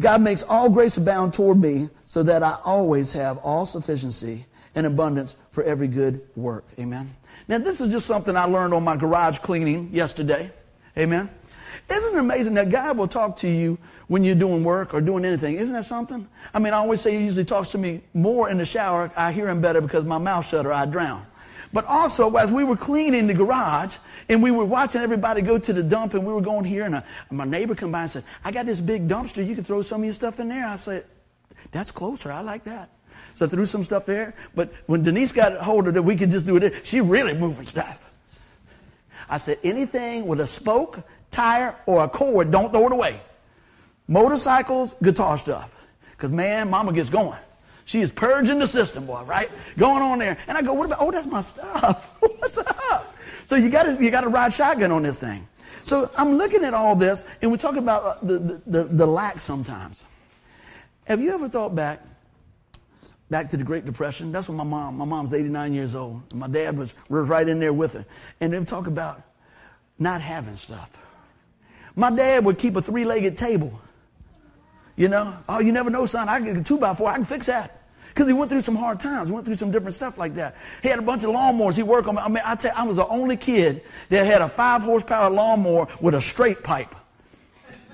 God 0.00 0.20
makes 0.20 0.42
all 0.42 0.68
grace 0.68 0.96
abound 0.96 1.34
toward 1.34 1.58
me 1.58 1.88
so 2.04 2.22
that 2.22 2.42
I 2.42 2.58
always 2.64 3.12
have 3.12 3.38
all 3.38 3.66
sufficiency 3.66 4.46
and 4.74 4.86
abundance 4.86 5.36
for 5.50 5.62
every 5.64 5.86
good 5.86 6.22
work. 6.34 6.64
Amen. 6.78 7.10
Now, 7.48 7.58
this 7.58 7.80
is 7.80 7.90
just 7.90 8.06
something 8.06 8.36
I 8.36 8.44
learned 8.44 8.74
on 8.74 8.82
my 8.82 8.96
garage 8.96 9.38
cleaning 9.38 9.90
yesterday. 9.92 10.50
Amen. 10.98 11.28
Isn't 11.90 12.14
it 12.14 12.18
amazing 12.18 12.54
that 12.54 12.70
God 12.70 12.96
will 12.96 13.08
talk 13.08 13.36
to 13.38 13.48
you 13.48 13.78
when 14.08 14.24
you're 14.24 14.34
doing 14.34 14.64
work 14.64 14.94
or 14.94 15.00
doing 15.00 15.24
anything? 15.24 15.56
Isn't 15.56 15.74
that 15.74 15.84
something? 15.84 16.26
I 16.54 16.58
mean, 16.58 16.72
I 16.72 16.76
always 16.76 17.00
say 17.00 17.16
he 17.18 17.24
usually 17.24 17.44
talks 17.44 17.70
to 17.72 17.78
me 17.78 18.02
more 18.14 18.48
in 18.48 18.58
the 18.58 18.64
shower. 18.64 19.10
I 19.16 19.32
hear 19.32 19.48
him 19.48 19.60
better 19.60 19.80
because 19.80 20.04
my 20.04 20.18
mouth 20.18 20.46
shut 20.46 20.66
or 20.66 20.72
I 20.72 20.86
drown. 20.86 21.26
But 21.72 21.86
also, 21.86 22.34
as 22.36 22.52
we 22.52 22.64
were 22.64 22.76
cleaning 22.76 23.26
the 23.26 23.34
garage 23.34 23.96
and 24.28 24.42
we 24.42 24.50
were 24.50 24.64
watching 24.64 25.00
everybody 25.00 25.40
go 25.40 25.58
to 25.58 25.72
the 25.72 25.82
dump 25.82 26.14
and 26.14 26.26
we 26.26 26.32
were 26.32 26.42
going 26.42 26.64
here 26.64 26.84
and, 26.84 26.96
uh, 26.96 27.02
my 27.30 27.44
neighbor 27.44 27.74
come 27.74 27.92
by 27.92 28.02
and 28.02 28.10
said, 28.10 28.24
I 28.44 28.52
got 28.52 28.66
this 28.66 28.80
big 28.80 29.08
dumpster. 29.08 29.46
You 29.46 29.54
can 29.54 29.64
throw 29.64 29.80
some 29.80 30.02
of 30.02 30.04
your 30.04 30.12
stuff 30.12 30.38
in 30.38 30.48
there. 30.48 30.68
I 30.68 30.76
said, 30.76 31.06
that's 31.70 31.90
closer. 31.90 32.30
I 32.30 32.42
like 32.42 32.64
that. 32.64 32.90
So 33.34 33.46
I 33.46 33.48
threw 33.48 33.64
some 33.64 33.82
stuff 33.82 34.04
there. 34.04 34.34
But 34.54 34.72
when 34.86 35.02
Denise 35.02 35.32
got 35.32 35.54
hold 35.54 35.88
of 35.88 35.96
it, 35.96 36.04
we 36.04 36.14
could 36.14 36.30
just 36.30 36.46
do 36.46 36.56
it. 36.56 36.86
She 36.86 37.00
really 37.00 37.34
moving 37.34 37.64
stuff. 37.64 38.10
I 39.30 39.38
said, 39.38 39.58
anything 39.64 40.26
with 40.26 40.40
a 40.40 40.46
spoke, 40.46 41.02
tire, 41.30 41.74
or 41.86 42.04
a 42.04 42.08
cord, 42.08 42.50
don't 42.50 42.70
throw 42.70 42.86
it 42.86 42.92
away. 42.92 43.20
Motorcycles, 44.08 44.94
guitar 45.02 45.38
stuff. 45.38 45.86
Because, 46.10 46.30
man, 46.30 46.68
mama 46.68 46.92
gets 46.92 47.08
going. 47.08 47.38
She 47.92 48.00
is 48.00 48.10
purging 48.10 48.58
the 48.58 48.66
system, 48.66 49.04
boy, 49.04 49.22
right? 49.24 49.50
Going 49.76 50.00
on 50.02 50.18
there. 50.18 50.38
And 50.48 50.56
I 50.56 50.62
go, 50.62 50.72
what 50.72 50.86
about, 50.86 51.02
oh, 51.02 51.10
that's 51.10 51.26
my 51.26 51.42
stuff. 51.42 52.08
What's 52.20 52.56
up? 52.56 53.14
So 53.44 53.54
you 53.54 53.68
got 53.68 53.82
to 53.82 54.02
you 54.02 54.10
got 54.10 54.22
to 54.22 54.30
ride 54.30 54.54
shotgun 54.54 54.90
on 54.90 55.02
this 55.02 55.20
thing. 55.20 55.46
So 55.82 56.10
I'm 56.16 56.38
looking 56.38 56.64
at 56.64 56.72
all 56.72 56.96
this, 56.96 57.26
and 57.42 57.52
we 57.52 57.58
talk 57.58 57.76
about 57.76 58.02
uh, 58.02 58.14
the, 58.22 58.38
the, 58.38 58.62
the, 58.66 58.84
the 58.84 59.06
lack 59.06 59.42
sometimes. 59.42 60.06
Have 61.04 61.20
you 61.20 61.34
ever 61.34 61.50
thought 61.50 61.74
back 61.74 62.00
back 63.28 63.50
to 63.50 63.58
the 63.58 63.64
Great 63.64 63.84
Depression. 63.84 64.32
That's 64.32 64.48
when 64.48 64.56
my 64.56 64.64
mom, 64.64 64.96
my 64.96 65.04
mom's 65.04 65.34
89 65.34 65.74
years 65.74 65.94
old. 65.94 66.22
And 66.30 66.40
my 66.40 66.48
dad 66.48 66.78
was, 66.78 66.94
was 67.10 67.28
right 67.28 67.46
in 67.46 67.60
there 67.60 67.74
with 67.74 67.92
her. 67.92 68.06
And 68.40 68.54
they 68.54 68.64
talk 68.64 68.86
about 68.86 69.22
not 69.98 70.22
having 70.22 70.56
stuff. 70.56 70.98
My 71.94 72.10
dad 72.10 72.42
would 72.46 72.56
keep 72.56 72.74
a 72.76 72.82
three 72.82 73.04
legged 73.04 73.36
table. 73.36 73.78
You 74.96 75.08
know, 75.08 75.36
oh, 75.46 75.60
you 75.60 75.72
never 75.72 75.90
know, 75.90 76.06
son. 76.06 76.28
I 76.30 76.40
get 76.40 76.56
a 76.56 76.62
two 76.62 76.78
by 76.78 76.94
four. 76.94 77.08
I 77.08 77.16
can 77.16 77.24
fix 77.24 77.46
that. 77.46 77.81
Because 78.12 78.26
he 78.26 78.34
went 78.34 78.50
through 78.50 78.60
some 78.60 78.76
hard 78.76 79.00
times. 79.00 79.32
Went 79.32 79.46
through 79.46 79.56
some 79.56 79.70
different 79.70 79.94
stuff 79.94 80.18
like 80.18 80.34
that. 80.34 80.54
He 80.82 80.88
had 80.88 80.98
a 80.98 81.02
bunch 81.02 81.24
of 81.24 81.30
lawnmowers. 81.30 81.76
He 81.76 81.82
worked 81.82 82.08
on. 82.08 82.18
I 82.18 82.28
mean, 82.28 82.42
I 82.44 82.56
tell 82.56 82.72
I 82.76 82.82
was 82.82 82.96
the 82.96 83.08
only 83.08 83.38
kid 83.38 83.82
that 84.10 84.26
had 84.26 84.42
a 84.42 84.48
five 84.48 84.82
horsepower 84.82 85.30
lawnmower 85.30 85.88
with 86.00 86.14
a 86.14 86.20
straight 86.20 86.62
pipe. 86.62 86.94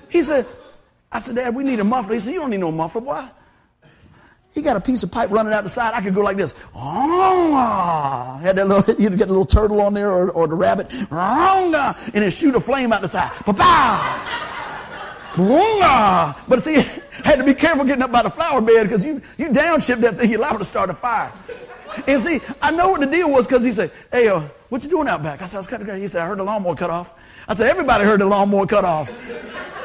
He 0.09 0.21
said, 0.21 0.45
I 1.09 1.19
said, 1.19 1.37
Dad, 1.37 1.55
we 1.55 1.63
need 1.63 1.79
a 1.79 1.85
muffler. 1.85 2.15
He 2.15 2.19
said, 2.19 2.33
You 2.33 2.41
don't 2.41 2.49
need 2.49 2.59
no 2.59 2.71
muffler, 2.71 3.01
boy. 3.01 3.25
He 4.53 4.61
got 4.61 4.75
a 4.75 4.81
piece 4.81 5.03
of 5.03 5.11
pipe 5.11 5.29
running 5.29 5.53
out 5.53 5.63
the 5.63 5.69
side. 5.69 5.93
I 5.93 6.01
could 6.01 6.13
go 6.13 6.21
like 6.21 6.35
this. 6.35 6.53
Oh, 6.75 8.39
had 8.41 8.57
that 8.57 8.67
little, 8.67 8.95
you'd 8.95 9.17
get 9.17 9.27
a 9.27 9.31
little 9.31 9.45
turtle 9.45 9.79
on 9.79 9.93
there 9.93 10.11
or, 10.11 10.31
or 10.31 10.47
the 10.47 10.55
rabbit. 10.55 10.91
And 12.13 12.23
it 12.23 12.31
shoot 12.31 12.55
a 12.55 12.59
flame 12.59 12.91
out 12.91 13.01
the 13.01 13.07
side. 13.07 13.31
But 16.47 16.63
see, 16.63 16.83
had 17.23 17.37
to 17.37 17.43
be 17.43 17.53
careful 17.53 17.85
getting 17.85 18.03
up 18.03 18.11
by 18.11 18.23
the 18.23 18.29
flower 18.29 18.61
bed 18.61 18.83
because 18.83 19.05
you, 19.05 19.21
you 19.37 19.49
downshift 19.49 20.01
that 20.01 20.15
thing, 20.15 20.29
you're 20.29 20.39
liable 20.39 20.59
to 20.59 20.65
start 20.65 20.89
a 20.89 20.93
fire. 20.93 21.31
And 22.07 22.21
see, 22.21 22.39
I 22.61 22.71
know 22.71 22.89
what 22.89 23.01
the 23.01 23.07
deal 23.07 23.29
was 23.29 23.47
because 23.47 23.63
he 23.63 23.71
said, 23.71 23.91
Hey, 24.11 24.27
uh, 24.27 24.41
what 24.69 24.83
you 24.83 24.89
doing 24.89 25.07
out 25.07 25.23
back? 25.23 25.41
I 25.41 25.45
said, 25.45 25.57
I 25.57 25.59
was 25.59 25.67
cutting 25.67 25.85
grass. 25.85 25.99
He 25.99 26.07
said, 26.07 26.21
I 26.21 26.27
heard 26.27 26.39
the 26.39 26.43
lawnmower 26.43 26.75
cut 26.75 26.89
off. 26.89 27.13
I 27.47 27.53
said, 27.53 27.69
Everybody 27.69 28.05
heard 28.05 28.21
the 28.21 28.25
lawnmower 28.25 28.67
cut 28.67 28.85
off. 28.85 29.09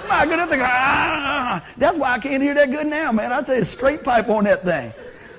My 0.09 0.27
goodness, 0.27 0.49
thing, 0.49 0.61
ah, 0.63 1.65
that's 1.79 1.97
why 1.97 2.13
I 2.13 2.19
can't 2.19 2.43
hear 2.43 2.55
that 2.55 2.71
good 2.71 2.87
now, 2.87 3.11
man. 3.11 3.33
I 3.33 3.43
tell 3.43 3.57
you, 3.57 3.65
straight 3.65 4.05
pipe 4.05 4.29
on 4.29 4.45
that 4.45 4.63
thing. 4.63 4.93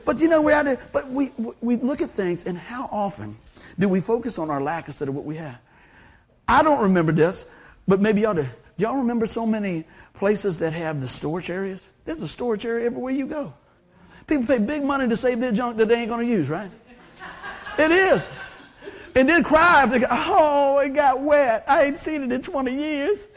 But 0.05 0.19
you 0.19 0.27
know, 0.27 0.41
we 0.41 0.53
out 0.53 0.65
there, 0.65 0.79
but 0.91 1.09
we, 1.09 1.31
we 1.61 1.77
look 1.77 2.01
at 2.01 2.09
things 2.09 2.45
and 2.45 2.57
how 2.57 2.89
often 2.91 3.35
do 3.77 3.87
we 3.87 4.01
focus 4.01 4.37
on 4.39 4.49
our 4.49 4.61
lack 4.61 4.87
instead 4.87 5.07
of 5.07 5.15
what 5.15 5.25
we 5.25 5.35
have? 5.35 5.59
I 6.47 6.63
don't 6.63 6.81
remember 6.81 7.11
this, 7.11 7.45
but 7.87 7.99
maybe 7.99 8.21
y'all 8.21 8.33
do. 8.33 8.47
Y'all 8.77 8.97
remember 8.97 9.25
so 9.25 9.45
many 9.45 9.85
places 10.13 10.59
that 10.59 10.73
have 10.73 10.99
the 11.01 11.07
storage 11.07 11.49
areas? 11.49 11.87
There's 12.03 12.21
a 12.21 12.27
storage 12.27 12.65
area 12.65 12.85
everywhere 12.85 13.13
you 13.13 13.25
go. 13.27 13.53
People 14.27 14.45
pay 14.47 14.57
big 14.57 14.83
money 14.83 15.07
to 15.07 15.15
save 15.15 15.39
their 15.39 15.51
junk 15.51 15.77
that 15.77 15.87
they 15.87 15.95
ain't 15.95 16.09
going 16.09 16.25
to 16.25 16.31
use, 16.31 16.49
right? 16.49 16.69
It 17.77 17.91
is. 17.91 18.29
And 19.15 19.29
then 19.29 19.43
cry 19.43 19.83
if 19.85 19.91
they 19.91 19.99
go, 19.99 20.07
oh, 20.09 20.79
it 20.79 20.89
got 20.89 21.21
wet. 21.21 21.63
I 21.67 21.83
ain't 21.83 21.99
seen 21.99 22.23
it 22.23 22.31
in 22.31 22.41
20 22.41 22.73
years. 22.73 23.27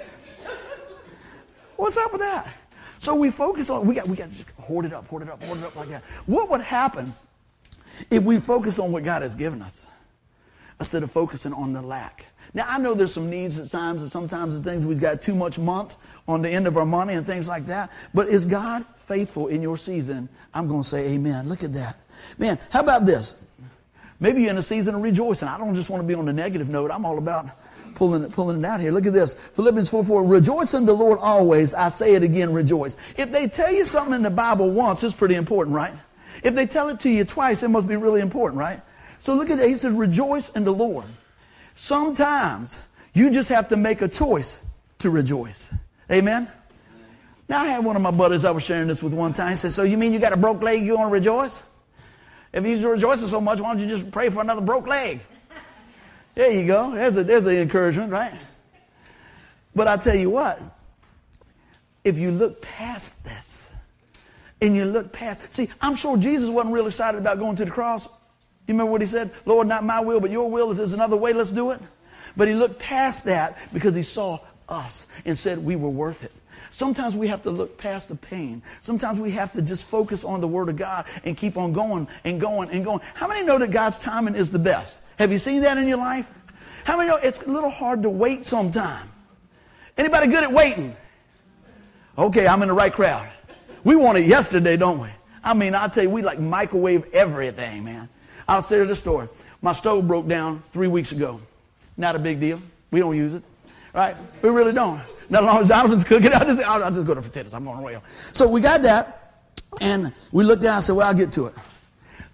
What's 1.77 1.96
up 1.96 2.11
with 2.11 2.20
that? 2.20 2.53
So 2.98 3.14
we 3.14 3.31
focus 3.31 3.70
on, 3.70 3.87
we 3.87 3.94
got, 3.94 4.09
we 4.09 4.16
got 4.16 4.33
to 4.33 4.37
just 4.37 4.51
hoard 4.59 4.85
it 4.85 4.92
up, 4.92 5.07
hoard 5.07 5.22
it 5.22 5.29
up, 5.29 5.42
hoard 5.44 5.59
it 5.59 5.64
up 5.64 5.77
like 5.77 5.88
that. 5.90 6.03
What 6.27 6.51
would 6.51 6.62
happen 6.62 7.14
if 8.11 8.24
we 8.24 8.40
focus 8.40 8.81
on 8.81 8.90
what 8.90 9.05
God 9.05 9.22
has 9.22 9.37
given 9.37 9.62
us 9.62 9.87
instead 10.81 11.05
of 11.05 11.12
focusing 11.12 11.53
on 11.53 11.72
the 11.72 11.83
lack? 11.83 12.27
Now, 12.55 12.65
I 12.69 12.79
know 12.79 12.95
there's 12.95 13.13
some 13.13 13.29
needs 13.29 13.59
at 13.59 13.71
times, 13.71 14.03
and 14.03 14.11
sometimes 14.11 14.61
the 14.61 14.69
things 14.69 14.87
we've 14.87 15.01
got 15.01 15.21
too 15.21 15.35
much 15.35 15.59
month 15.59 15.97
on 16.27 16.43
the 16.43 16.49
end 16.49 16.67
of 16.67 16.77
our 16.77 16.87
money 16.87 17.15
and 17.15 17.27
things 17.27 17.49
like 17.49 17.67
that. 17.67 17.91
But 18.15 18.29
is 18.29 18.45
God 18.45 18.85
faithful 18.97 19.49
in 19.49 19.63
your 19.63 19.77
season? 19.77 20.29
I'm 20.55 20.67
going 20.67 20.83
to 20.83 20.89
say 20.89 21.15
amen. 21.15 21.49
Look 21.49 21.63
at 21.63 21.73
that. 21.75 21.97
Man, 22.39 22.59
how 22.71 22.81
about 22.81 23.07
this? 23.07 23.37
Maybe 24.21 24.43
you're 24.43 24.51
in 24.51 24.59
a 24.59 24.63
season 24.63 24.97
of 24.97 25.03
rejoicing. 25.03 25.47
I 25.47 25.59
don't 25.59 25.75
just 25.75 25.91
want 25.91 26.03
to 26.03 26.07
be 26.07 26.15
on 26.15 26.27
the 26.27 26.33
negative 26.33 26.69
note. 26.69 26.91
I'm 26.91 27.05
all 27.05 27.19
about 27.19 27.47
pulling 27.95 28.25
it, 28.25 28.33
pulling 28.33 28.59
it 28.59 28.65
out 28.65 28.81
here. 28.81 28.91
Look 28.91 29.07
at 29.07 29.13
this. 29.13 29.35
Philippians 29.35 29.91
4 29.91 30.03
4. 30.03 30.25
Rejoice 30.25 30.75
in 30.75 30.87
the 30.87 30.93
Lord 30.93 31.19
always. 31.21 31.73
I 31.73 31.89
say 31.89 32.15
it 32.15 32.25
again, 32.25 32.53
rejoice. 32.53 32.97
If 33.17 33.31
they 33.31 33.47
tell 33.47 33.73
you 33.73 33.85
something 33.85 34.15
in 34.15 34.23
the 34.23 34.31
Bible 34.31 34.71
once, 34.71 35.05
it's 35.05 35.15
pretty 35.15 35.37
important, 35.37 35.77
right? 35.77 35.93
If 36.43 36.55
they 36.55 36.67
tell 36.67 36.89
it 36.89 36.99
to 37.01 37.11
you 37.11 37.25
twice, 37.25 37.63
it 37.63 37.69
must 37.69 37.87
be 37.87 37.97
really 37.97 38.21
important, 38.21 38.59
right? 38.59 38.81
So 39.19 39.35
look 39.35 39.51
at 39.51 39.59
that. 39.59 39.69
He 39.69 39.75
says, 39.75 39.95
rejoice 39.95 40.51
in 40.51 40.65
the 40.65 40.73
Lord. 40.73 41.05
Sometimes 41.79 42.83
you 43.14 43.31
just 43.31 43.49
have 43.51 43.69
to 43.69 43.77
make 43.77 44.03
a 44.03 44.09
choice 44.09 44.62
to 44.99 45.11
rejoice. 45.11 45.73
Amen? 46.11 46.49
Now, 47.49 47.61
I 47.61 47.67
had 47.67 47.85
one 47.85 47.95
of 47.95 48.03
my 48.03 48.11
buddies 48.11 48.45
I 48.45 48.51
was 48.51 48.64
sharing 48.64 48.88
this 48.88 49.01
with 49.01 49.14
one 49.14 49.33
time. 49.33 49.51
He 49.51 49.55
said, 49.55 49.71
So 49.71 49.85
you 49.85 49.97
mean 49.97 50.12
you 50.12 50.19
got 50.19 50.33
a 50.33 50.37
broke 50.37 50.61
leg, 50.61 50.83
you 50.83 50.97
want 50.97 51.11
to 51.11 51.12
rejoice? 51.12 51.62
If 52.53 52.67
you're 52.67 52.95
rejoicing 52.95 53.29
so 53.29 53.41
much, 53.41 53.61
why 53.61 53.73
don't 53.73 53.81
you 53.81 53.87
just 53.87 54.11
pray 54.11 54.29
for 54.29 54.41
another 54.41 54.61
broke 54.61 54.88
leg? 54.88 55.21
There 56.35 56.51
you 56.51 56.67
go. 56.67 56.93
There's 56.93 57.17
a 57.17 57.23
there's 57.23 57.47
an 57.47 57.57
encouragement, 57.57 58.11
right? 58.11 58.35
But 59.73 59.87
I 59.87 59.99
tell 59.99 60.17
you 60.17 60.31
what, 60.31 60.61
if 62.03 62.19
you 62.19 62.33
look 62.33 62.61
past 62.61 63.25
this, 63.25 63.71
and 64.61 64.75
you 64.75 64.85
look 64.85 65.12
past. 65.12 65.55
See, 65.55 65.69
I'm 65.81 65.95
sure 65.95 66.17
Jesus 66.17 66.51
wasn't 66.51 66.75
real 66.75 66.88
excited 66.88 67.19
about 67.21 67.38
going 67.38 67.55
to 67.55 67.64
the 67.64 67.71
cross. 67.71 68.09
You 68.68 68.74
remember 68.74 68.92
what 68.92 69.00
he 69.00 69.07
said? 69.07 69.31
Lord, 69.46 69.66
not 69.66 69.83
my 69.83 69.98
will, 69.98 70.20
but 70.20 70.31
your 70.31 70.48
will. 70.50 70.70
If 70.70 70.76
there's 70.76 70.92
another 70.92 71.16
way, 71.16 71.33
let's 71.33 71.50
do 71.50 71.70
it. 71.70 71.81
But 72.37 72.48
he 72.48 72.54
looked 72.54 72.78
past 72.78 73.24
that 73.24 73.59
because 73.72 73.94
he 73.94 74.02
saw 74.02 74.40
us 74.68 75.07
and 75.24 75.37
said 75.37 75.59
we 75.59 75.74
were 75.74 75.88
worth 75.88 76.22
it. 76.22 76.33
Sometimes 76.70 77.14
we 77.14 77.28
have 77.28 77.42
to 77.44 77.50
look 77.50 77.78
past 77.78 78.11
the 78.11 78.14
pain. 78.14 78.62
Sometimes 78.81 79.18
we 79.18 79.31
have 79.31 79.50
to 79.52 79.62
just 79.62 79.88
focus 79.88 80.22
on 80.22 80.42
the 80.42 80.48
Word 80.48 80.68
of 80.68 80.76
God 80.76 81.07
and 81.24 81.35
keep 81.35 81.57
on 81.57 81.72
going 81.72 82.07
and 82.24 82.38
going 82.38 82.68
and 82.70 82.85
going. 82.85 83.00
How 83.14 83.26
many 83.26 83.42
know 83.46 83.57
that 83.57 83.70
God's 83.70 83.98
timing 83.98 84.35
is 84.35 84.50
the 84.50 84.59
best? 84.59 85.00
Have 85.18 85.33
you 85.33 85.38
seen 85.38 85.62
that 85.62 85.78
in 85.78 85.88
your 85.88 85.96
life? 85.96 86.31
How 86.85 86.98
many 86.98 87.09
know 87.09 87.16
it's 87.16 87.40
a 87.40 87.50
little 87.50 87.70
hard 87.70 88.02
to 88.02 88.11
wait 88.11 88.44
sometime? 88.44 89.11
Anybody 89.96 90.26
good 90.26 90.44
at 90.44 90.52
waiting? 90.52 90.94
Okay, 92.18 92.46
I'm 92.46 92.61
in 92.61 92.68
the 92.68 92.74
right 92.74 92.92
crowd. 92.92 93.28
We 93.83 93.96
want 93.96 94.18
it 94.18 94.26
yesterday, 94.26 94.76
don't 94.76 95.00
we? 95.00 95.09
I 95.42 95.54
mean, 95.54 95.74
I'll 95.74 95.88
tell 95.88 96.02
you, 96.02 96.11
we 96.11 96.20
like 96.20 96.38
microwave 96.38 97.09
everything, 97.14 97.85
man. 97.85 98.11
I'll 98.49 98.63
say 98.63 98.79
to 98.79 98.87
the 98.87 98.97
store, 98.97 99.29
my 99.61 99.73
stove 99.73 100.09
broke 100.09 100.27
down 100.27 100.63
three 100.73 100.89
weeks 100.89 101.13
ago. 101.13 101.41
Not 101.99 102.17
a 102.17 102.19
big 102.19 102.41
deal. 102.41 102.61
We 102.91 103.01
don't 103.01 103.17
use 103.17 103.35
it. 103.35 103.43
Right? 103.93 104.17
We 104.41 104.49
really 104.49 104.73
don't. 104.73 105.01
Not 105.29 105.43
as 105.43 105.47
long 105.47 105.63
as 105.63 105.69
Donovan's 105.69 106.05
cooking, 106.05 106.33
I'll 106.35 106.47
just, 106.47 106.63
I'll, 106.63 106.85
I'll 106.85 106.91
just 106.91 107.07
go 107.07 107.15
to 107.15 107.21
potatoes. 107.21 107.53
I'm 107.53 107.65
going 107.65 107.79
away. 107.79 107.99
So 108.33 108.49
we 108.49 108.63
got 108.63 108.83
that, 108.83 109.43
and 109.81 110.13
we 110.33 110.45
looked 110.45 110.63
down 110.63 110.77
and 110.77 110.85
said, 110.85 110.97
well, 110.97 111.07
I'll 111.07 111.15
get 111.15 111.31
to 111.33 111.47
it. 111.47 111.55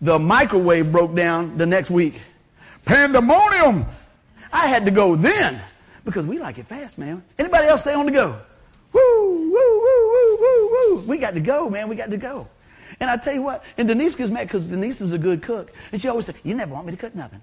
The 0.01 0.19
microwave 0.19 0.93
broke 0.93 1.15
down 1.15 1.57
the 1.57 1.67
next 1.67 1.91
week. 1.91 2.21
Pandemonium! 2.85 3.87
I 4.53 4.69
had 4.69 4.85
to 4.85 4.91
go 4.91 5.17
then 5.17 5.61
because 6.05 6.27
we 6.27 6.39
like 6.39 6.59
it 6.59 6.67
fast, 6.67 6.99
man. 6.99 7.25
Anybody 7.39 7.67
else 7.67 7.81
stay 7.81 7.95
on 7.95 8.07
the 8.07 8.13
go? 8.13 8.39
Woo, 8.93 9.51
woo, 9.51 9.51
woo, 9.51 10.11
woo, 10.13 10.39
woo, 10.41 10.71
woo. 10.71 11.05
We 11.09 11.19
got 11.19 11.35
to 11.35 11.41
go, 11.41 11.69
man. 11.71 11.89
We 11.89 11.97
got 11.97 12.11
to 12.11 12.17
go. 12.17 12.49
And 13.01 13.11
I 13.11 13.17
tell 13.17 13.35
you 13.35 13.43
what, 13.43 13.65
and 13.77 13.89
Denise 13.89 14.15
gets 14.15 14.31
mad 14.31 14.47
because 14.47 14.67
Denise 14.67 15.01
is 15.01 15.13
a 15.13 15.19
good 15.19 15.43
cook. 15.43 15.73
And 15.93 16.01
she 16.01 16.09
always 16.09 16.27
says, 16.27 16.37
You 16.45 16.55
never 16.55 16.73
want 16.73 16.87
me 16.87 16.93
to 16.93 16.99
cook 16.99 17.15
nothing. 17.15 17.43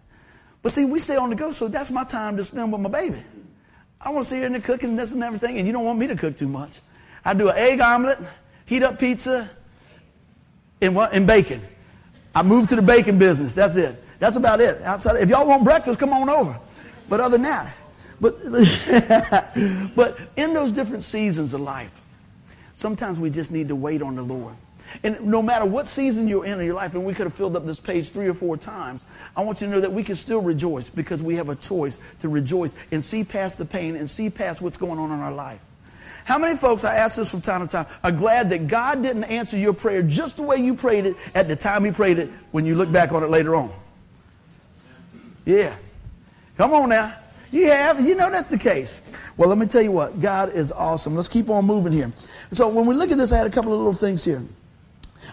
But 0.62 0.72
see, 0.72 0.86
we 0.86 1.00
stay 1.00 1.16
on 1.16 1.30
the 1.30 1.36
go, 1.36 1.52
so 1.52 1.68
that's 1.68 1.92
my 1.92 2.04
time 2.04 2.38
to 2.38 2.44
spend 2.44 2.72
with 2.72 2.82
my 2.82 2.90
baby. 2.90 3.22
I 4.00 4.10
want 4.12 4.24
to 4.24 4.30
see 4.30 4.40
her 4.40 4.46
in 4.46 4.54
the 4.54 4.60
cooking 4.60 4.96
this 4.96 5.12
and 5.12 5.24
everything, 5.24 5.58
and 5.58 5.68
you 5.68 5.74
don't 5.74 5.86
want 5.86 6.00
me 6.00 6.08
to 6.08 6.16
cook 6.16 6.36
too 6.36 6.48
much. 6.48 6.80
I 7.24 7.34
do 7.34 7.50
an 7.50 7.58
egg 7.58 7.82
omelet, 7.82 8.18
heat 8.66 8.84
up 8.84 9.00
pizza, 9.00 9.50
and 10.82 10.96
what? 10.96 11.14
And 11.14 11.28
bacon. 11.28 11.62
I 12.34 12.44
moved 12.44 12.70
to 12.70 12.76
the 12.76 12.82
bacon 12.82 13.18
business. 13.18 13.56
That's 13.56 13.76
it. 13.76 14.02
That's 14.20 14.36
about 14.36 14.62
it. 14.62 14.82
Outside, 14.84 15.22
if 15.22 15.30
y'all 15.30 15.48
want 15.48 15.64
breakfast, 15.64 16.00
come 16.00 16.14
on 16.14 16.30
over. 16.30 16.58
But 17.10 17.20
other 17.20 17.38
than 17.38 17.44
that, 17.44 17.74
but 18.22 18.36
but 19.96 20.18
in 20.36 20.54
those 20.54 20.72
different 20.72 21.04
seasons 21.04 21.54
of 21.54 21.62
life, 21.62 22.02
sometimes 22.72 23.20
we 23.20 23.30
just 23.30 23.52
need 23.52 23.68
to 23.70 23.76
wait 23.76 24.02
on 24.02 24.16
the 24.16 24.22
Lord. 24.22 24.56
And 25.04 25.22
no 25.22 25.42
matter 25.42 25.66
what 25.66 25.88
season 25.88 26.28
you're 26.28 26.46
in 26.46 26.60
in 26.60 26.66
your 26.66 26.76
life, 26.76 26.94
and 26.94 27.06
we 27.06 27.14
could 27.14 27.26
have 27.26 27.34
filled 27.34 27.56
up 27.56 27.66
this 27.66 27.80
page 27.80 28.10
three 28.10 28.28
or 28.28 28.34
four 28.34 28.58
times, 28.58 29.06
I 29.36 29.44
want 29.44 29.62
you 29.62 29.68
to 29.68 29.74
know 29.74 29.82
that 29.82 29.92
we 29.92 30.04
can 30.04 30.16
still 30.16 30.42
rejoice 30.42 30.90
because 30.90 31.22
we 31.24 31.36
have 31.36 31.50
a 31.50 31.56
choice 31.56 32.00
to 32.22 32.30
rejoice 32.30 32.74
and 32.92 33.04
see 33.04 33.24
past 33.24 33.58
the 33.58 33.66
pain 33.66 33.96
and 33.96 34.10
see 34.10 34.30
past 34.30 34.62
what's 34.62 34.78
going 34.78 35.00
on 35.00 35.12
in 35.12 35.20
our 35.20 35.32
life. 35.32 35.60
How 36.24 36.38
many 36.38 36.56
folks, 36.56 36.84
I 36.84 36.96
ask 36.96 37.18
this 37.18 37.32
from 37.32 37.42
time 37.42 37.68
to 37.68 37.72
time, 37.72 37.88
are 38.04 38.12
glad 38.12 38.50
that 38.52 38.68
God 38.68 39.02
didn't 39.02 39.24
answer 39.24 39.58
your 39.58 39.74
prayer 39.74 40.04
just 40.04 40.38
the 40.38 40.44
way 40.44 40.58
you 40.58 40.76
prayed 40.76 41.06
it 41.06 41.16
at 41.34 41.48
the 41.48 41.56
time 41.56 41.84
He 41.84 41.92
prayed 41.92 42.20
it 42.20 42.30
when 42.52 42.66
you 42.66 42.76
look 42.76 42.92
back 42.92 43.12
on 43.12 43.24
it 43.24 43.30
later 43.30 43.56
on? 43.56 43.72
Yeah. 45.46 45.76
Come 46.58 46.74
on 46.74 46.90
now. 46.90 47.16
You 47.52 47.68
have, 47.68 48.00
you 48.00 48.16
know 48.16 48.30
that's 48.30 48.50
the 48.50 48.58
case. 48.58 49.02
Well, 49.36 49.50
let 49.50 49.58
me 49.58 49.66
tell 49.66 49.82
you 49.82 49.92
what, 49.92 50.22
God 50.22 50.54
is 50.54 50.72
awesome. 50.72 51.16
Let's 51.16 51.28
keep 51.28 51.50
on 51.50 51.66
moving 51.66 51.92
here. 51.92 52.14
So 52.52 52.70
when 52.70 52.86
we 52.86 52.96
look 52.96 53.12
at 53.12 53.18
this, 53.18 53.32
I 53.32 53.38
had 53.38 53.48
a 53.48 53.50
couple 53.50 53.74
of 53.74 53.80
little 53.80 53.94
things 53.94 54.24
here. 54.24 54.42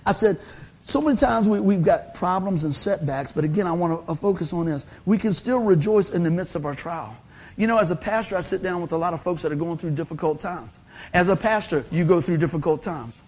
I 0.08 0.12
said, 0.12 0.38
so 0.80 1.02
many 1.02 1.18
times 1.18 1.46
we, 1.46 1.74
have 1.74 1.82
got 1.82 2.14
problems 2.14 2.64
and 2.64 2.74
setbacks, 2.74 3.30
but 3.30 3.44
again, 3.44 3.66
I 3.66 3.72
want 3.72 4.06
to 4.06 4.10
uh, 4.10 4.14
focus 4.14 4.54
on 4.54 4.64
this. 4.64 4.86
We 5.04 5.18
can 5.18 5.34
still 5.34 5.60
rejoice 5.60 6.08
in 6.08 6.22
the 6.22 6.30
midst 6.30 6.54
of 6.54 6.64
our 6.64 6.74
trial. 6.74 7.14
You 7.58 7.66
know, 7.66 7.76
as 7.76 7.90
a 7.90 7.96
pastor, 7.96 8.34
I 8.34 8.40
sit 8.40 8.62
down 8.62 8.80
with 8.80 8.92
a 8.92 8.96
lot 8.96 9.12
of 9.12 9.20
folks 9.20 9.42
that 9.42 9.52
are 9.52 9.56
going 9.56 9.76
through 9.76 9.90
difficult 9.90 10.40
times. 10.40 10.78
As 11.12 11.28
a 11.28 11.36
pastor, 11.36 11.84
you 11.90 12.06
go 12.06 12.22
through 12.22 12.38
difficult 12.38 12.80
times. 12.80 13.20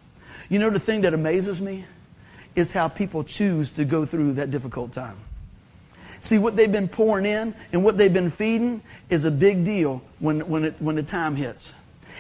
You 0.49 0.59
know, 0.59 0.71
the 0.71 0.81
thing 0.81 1.03
that 1.03 1.13
amazes 1.13 1.61
me 1.61 1.85
is 2.57 2.73
how 2.73 2.89
people 2.89 3.25
choose 3.25 3.73
to 3.73 3.85
go 3.85 4.07
through 4.07 4.33
that 4.35 4.51
difficult 4.51 4.93
time. 4.93 5.19
See, 6.19 6.39
what 6.39 6.57
they've 6.57 6.73
been 6.73 6.89
pouring 6.89 7.27
in 7.27 7.55
and 7.75 7.85
what 7.85 7.99
they've 7.99 8.13
been 8.13 8.31
feeding 8.31 8.81
is 9.11 9.27
a 9.27 9.31
big 9.31 9.67
deal 9.67 10.01
when, 10.19 10.49
when, 10.49 10.65
it, 10.65 10.77
when 10.79 10.97
the 10.97 11.03
time 11.03 11.37
hits. 11.37 11.75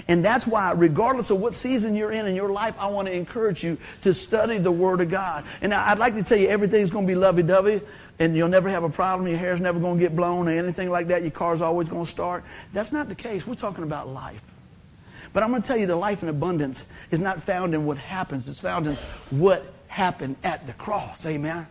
And 0.09 0.25
that's 0.25 0.47
why, 0.47 0.73
regardless 0.77 1.31
of 1.31 1.41
what 1.41 1.55
season 1.55 1.95
you're 1.95 2.13
in 2.13 2.27
in 2.27 2.35
your 2.35 2.51
life, 2.51 2.75
I 2.79 2.87
want 2.87 3.09
to 3.09 3.15
encourage 3.15 3.63
you 3.65 3.79
to 4.03 4.15
study 4.15 4.59
the 4.59 4.73
Word 4.73 5.01
of 5.01 5.11
God. 5.11 5.45
And 5.63 5.73
I'd 5.73 5.99
like 5.99 6.15
to 6.15 6.23
tell 6.23 6.39
you 6.39 6.49
everything's 6.49 6.91
going 6.91 7.07
to 7.07 7.13
be 7.13 7.15
lovey 7.15 7.43
dovey 7.43 7.81
and 8.19 8.37
you'll 8.37 8.49
never 8.49 8.69
have 8.69 8.85
a 8.85 8.91
problem. 8.91 9.27
Your 9.29 9.39
hair's 9.39 9.61
never 9.61 9.81
going 9.81 9.99
to 9.99 10.01
get 10.01 10.15
blown 10.15 10.47
or 10.47 10.53
anything 10.53 10.91
like 10.91 11.09
that. 11.09 11.23
Your 11.23 11.31
car's 11.31 11.63
always 11.63 11.89
going 11.89 12.05
to 12.05 12.11
start. 12.11 12.45
That's 12.73 12.93
not 12.93 13.09
the 13.09 13.15
case. 13.15 13.47
We're 13.47 13.55
talking 13.55 13.83
about 13.83 14.09
life. 14.09 14.51
But 15.33 15.43
I'm 15.43 15.51
going 15.51 15.63
to 15.63 15.67
tell 15.69 15.77
you 15.77 15.87
the 15.87 15.97
life 15.97 16.23
in 16.23 16.29
abundance 16.29 16.85
is 17.11 17.21
not 17.21 17.43
found 17.43 17.75
in 17.75 17.87
what 17.87 17.99
happens, 17.99 18.49
it's 18.49 18.61
found 18.61 18.87
in 18.87 18.95
what 19.31 19.65
happened 19.89 20.37
at 20.45 20.67
the 20.67 20.73
cross. 20.75 21.25
Amen. 21.27 21.67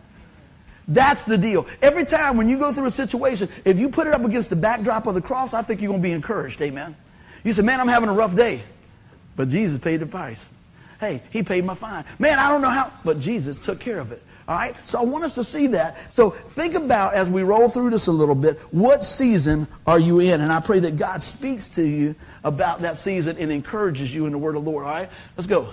That's 0.88 1.24
the 1.24 1.38
deal. 1.38 1.66
Every 1.80 2.04
time 2.04 2.36
when 2.36 2.48
you 2.48 2.58
go 2.58 2.72
through 2.72 2.86
a 2.86 2.90
situation, 2.90 3.48
if 3.64 3.78
you 3.78 3.90
put 3.90 4.08
it 4.08 4.14
up 4.14 4.24
against 4.24 4.50
the 4.50 4.56
backdrop 4.56 5.06
of 5.06 5.14
the 5.14 5.22
cross, 5.22 5.54
I 5.54 5.62
think 5.62 5.80
you're 5.80 5.90
going 5.90 6.02
to 6.02 6.08
be 6.08 6.12
encouraged. 6.12 6.60
Amen. 6.62 6.96
You 7.44 7.52
say, 7.52 7.62
man, 7.62 7.80
I'm 7.80 7.88
having 7.88 8.08
a 8.08 8.12
rough 8.12 8.36
day. 8.36 8.62
But 9.36 9.48
Jesus 9.48 9.78
paid 9.78 9.98
the 9.98 10.06
price. 10.06 10.50
Hey, 10.98 11.22
he 11.30 11.42
paid 11.42 11.64
my 11.64 11.74
fine. 11.74 12.04
Man, 12.18 12.38
I 12.38 12.50
don't 12.50 12.60
know 12.60 12.68
how, 12.68 12.92
but 13.04 13.20
Jesus 13.20 13.58
took 13.58 13.80
care 13.80 14.00
of 14.00 14.12
it. 14.12 14.22
All 14.46 14.56
right? 14.56 14.76
So 14.86 14.98
I 14.98 15.04
want 15.04 15.24
us 15.24 15.34
to 15.36 15.44
see 15.44 15.68
that. 15.68 16.12
So 16.12 16.30
think 16.30 16.74
about 16.74 17.14
as 17.14 17.30
we 17.30 17.42
roll 17.42 17.68
through 17.68 17.90
this 17.90 18.08
a 18.08 18.12
little 18.12 18.34
bit, 18.34 18.58
what 18.72 19.02
season 19.04 19.66
are 19.86 19.98
you 19.98 20.20
in? 20.20 20.40
And 20.40 20.52
I 20.52 20.60
pray 20.60 20.80
that 20.80 20.96
God 20.96 21.22
speaks 21.22 21.68
to 21.70 21.82
you 21.82 22.14
about 22.44 22.82
that 22.82 22.96
season 22.96 23.38
and 23.38 23.50
encourages 23.50 24.14
you 24.14 24.26
in 24.26 24.32
the 24.32 24.38
word 24.38 24.56
of 24.56 24.64
the 24.64 24.70
Lord. 24.70 24.84
All 24.84 24.92
right? 24.92 25.10
Let's 25.36 25.46
go. 25.46 25.70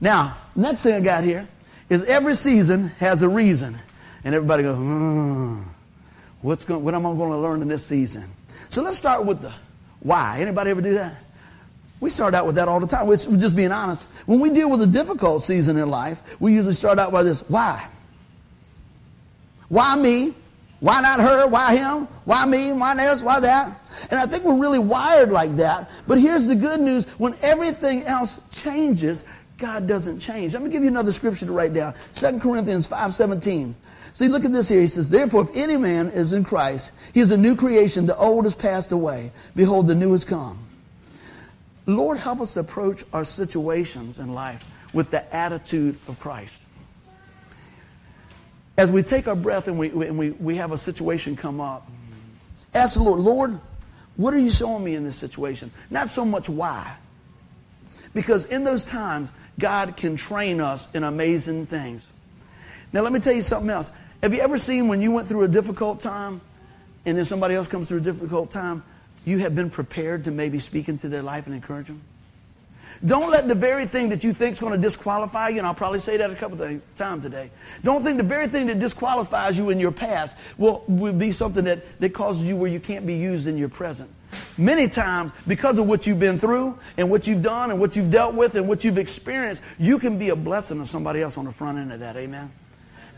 Now, 0.00 0.36
next 0.54 0.82
thing 0.82 0.94
I 0.94 1.00
got 1.00 1.24
here 1.24 1.48
is 1.88 2.04
every 2.04 2.34
season 2.34 2.88
has 3.00 3.22
a 3.22 3.28
reason. 3.28 3.78
And 4.24 4.34
everybody 4.34 4.62
goes, 4.62 4.76
hmm, 4.76 5.62
what's 6.40 6.64
going, 6.64 6.84
what 6.84 6.94
am 6.94 7.06
I 7.06 7.14
going 7.14 7.32
to 7.32 7.38
learn 7.38 7.62
in 7.62 7.68
this 7.68 7.84
season? 7.84 8.24
So 8.68 8.82
let's 8.82 8.98
start 8.98 9.24
with 9.24 9.40
the 9.40 9.52
why? 10.02 10.38
Anybody 10.40 10.70
ever 10.70 10.80
do 10.80 10.94
that? 10.94 11.14
We 12.00 12.10
start 12.10 12.34
out 12.34 12.46
with 12.46 12.56
that 12.56 12.66
all 12.66 12.80
the 12.80 12.86
time. 12.86 13.06
We're 13.06 13.16
just 13.16 13.54
being 13.54 13.70
honest. 13.70 14.08
When 14.26 14.40
we 14.40 14.50
deal 14.50 14.68
with 14.68 14.82
a 14.82 14.86
difficult 14.86 15.44
season 15.44 15.76
in 15.76 15.88
life, 15.88 16.40
we 16.40 16.52
usually 16.52 16.74
start 16.74 16.98
out 16.98 17.12
by 17.12 17.22
this 17.22 17.42
why? 17.48 17.86
Why 19.68 19.94
me? 19.94 20.34
Why 20.80 21.00
not 21.00 21.20
her? 21.20 21.46
Why 21.46 21.76
him? 21.76 22.08
Why 22.24 22.44
me? 22.44 22.72
Why 22.72 22.96
this? 22.96 23.22
Why 23.22 23.38
that? 23.38 23.80
And 24.10 24.18
I 24.18 24.26
think 24.26 24.42
we're 24.42 24.58
really 24.58 24.80
wired 24.80 25.30
like 25.30 25.54
that. 25.56 25.88
But 26.08 26.20
here's 26.20 26.46
the 26.48 26.56
good 26.56 26.80
news. 26.80 27.04
When 27.18 27.36
everything 27.40 28.02
else 28.02 28.40
changes, 28.50 29.22
God 29.58 29.86
doesn't 29.86 30.18
change. 30.18 30.54
Let 30.54 30.62
me 30.64 30.70
give 30.70 30.82
you 30.82 30.88
another 30.88 31.12
scripture 31.12 31.46
to 31.46 31.52
write 31.52 31.72
down. 31.72 31.94
2 32.14 32.40
Corinthians 32.40 32.88
5.17. 32.88 33.74
See, 34.12 34.28
look 34.28 34.44
at 34.44 34.52
this 34.52 34.68
here. 34.68 34.80
He 34.80 34.86
says, 34.86 35.08
Therefore, 35.08 35.42
if 35.42 35.56
any 35.56 35.76
man 35.76 36.08
is 36.10 36.32
in 36.32 36.44
Christ, 36.44 36.92
he 37.14 37.20
is 37.20 37.30
a 37.30 37.36
new 37.36 37.56
creation. 37.56 38.06
The 38.06 38.16
old 38.16 38.44
has 38.44 38.54
passed 38.54 38.92
away. 38.92 39.32
Behold, 39.56 39.86
the 39.86 39.94
new 39.94 40.12
has 40.12 40.24
come. 40.24 40.58
Lord, 41.86 42.18
help 42.18 42.40
us 42.40 42.56
approach 42.56 43.04
our 43.12 43.24
situations 43.24 44.18
in 44.18 44.34
life 44.34 44.64
with 44.92 45.10
the 45.10 45.34
attitude 45.34 45.98
of 46.08 46.20
Christ. 46.20 46.66
As 48.76 48.90
we 48.90 49.02
take 49.02 49.28
our 49.28 49.36
breath 49.36 49.68
and 49.68 49.78
we, 49.78 49.88
and 49.90 50.18
we, 50.18 50.30
we 50.30 50.56
have 50.56 50.72
a 50.72 50.78
situation 50.78 51.34
come 51.36 51.60
up, 51.60 51.90
ask 52.74 52.94
the 52.94 53.02
Lord, 53.02 53.20
Lord, 53.20 53.60
what 54.16 54.34
are 54.34 54.38
you 54.38 54.50
showing 54.50 54.84
me 54.84 54.94
in 54.94 55.04
this 55.04 55.16
situation? 55.16 55.70
Not 55.90 56.08
so 56.08 56.24
much 56.24 56.48
why. 56.48 56.96
Because 58.14 58.44
in 58.46 58.64
those 58.64 58.84
times, 58.84 59.32
God 59.58 59.96
can 59.96 60.16
train 60.16 60.60
us 60.60 60.88
in 60.94 61.02
amazing 61.02 61.66
things. 61.66 62.12
Now, 62.92 63.00
let 63.00 63.12
me 63.12 63.20
tell 63.20 63.32
you 63.32 63.42
something 63.42 63.70
else. 63.70 63.92
Have 64.22 64.34
you 64.34 64.40
ever 64.40 64.58
seen 64.58 64.88
when 64.88 65.00
you 65.00 65.12
went 65.12 65.26
through 65.26 65.44
a 65.44 65.48
difficult 65.48 66.00
time 66.00 66.40
and 67.06 67.16
then 67.16 67.24
somebody 67.24 67.54
else 67.54 67.68
comes 67.68 67.88
through 67.88 67.98
a 67.98 68.02
difficult 68.02 68.50
time, 68.50 68.82
you 69.24 69.38
have 69.38 69.54
been 69.54 69.70
prepared 69.70 70.24
to 70.24 70.30
maybe 70.30 70.58
speak 70.58 70.88
into 70.88 71.08
their 71.08 71.22
life 71.22 71.46
and 71.46 71.54
encourage 71.54 71.86
them? 71.86 72.02
Don't 73.04 73.30
let 73.30 73.48
the 73.48 73.54
very 73.54 73.86
thing 73.86 74.10
that 74.10 74.22
you 74.22 74.32
think 74.32 74.52
is 74.52 74.60
going 74.60 74.74
to 74.74 74.78
disqualify 74.78 75.48
you, 75.48 75.58
and 75.58 75.66
I'll 75.66 75.74
probably 75.74 75.98
say 75.98 76.16
that 76.18 76.30
a 76.30 76.34
couple 76.34 76.60
of 76.62 76.94
times 76.94 77.24
today. 77.24 77.50
Don't 77.82 78.02
think 78.02 78.18
the 78.18 78.22
very 78.22 78.46
thing 78.46 78.66
that 78.68 78.78
disqualifies 78.78 79.56
you 79.56 79.70
in 79.70 79.80
your 79.80 79.90
past 79.90 80.36
will, 80.58 80.84
will 80.86 81.12
be 81.12 81.32
something 81.32 81.64
that, 81.64 81.98
that 82.00 82.10
causes 82.10 82.44
you 82.44 82.56
where 82.56 82.70
you 82.70 82.78
can't 82.78 83.06
be 83.06 83.14
used 83.14 83.46
in 83.46 83.56
your 83.56 83.70
present. 83.70 84.10
Many 84.56 84.88
times, 84.88 85.32
because 85.48 85.78
of 85.78 85.86
what 85.86 86.06
you've 86.06 86.20
been 86.20 86.38
through 86.38 86.78
and 86.96 87.10
what 87.10 87.26
you've 87.26 87.42
done 87.42 87.70
and 87.70 87.80
what 87.80 87.96
you've 87.96 88.10
dealt 88.10 88.34
with 88.34 88.54
and 88.54 88.68
what 88.68 88.84
you've 88.84 88.98
experienced, 88.98 89.62
you 89.78 89.98
can 89.98 90.18
be 90.18 90.28
a 90.28 90.36
blessing 90.36 90.78
to 90.78 90.86
somebody 90.86 91.22
else 91.22 91.38
on 91.38 91.46
the 91.46 91.52
front 91.52 91.78
end 91.78 91.92
of 91.92 92.00
that. 92.00 92.16
Amen. 92.16 92.50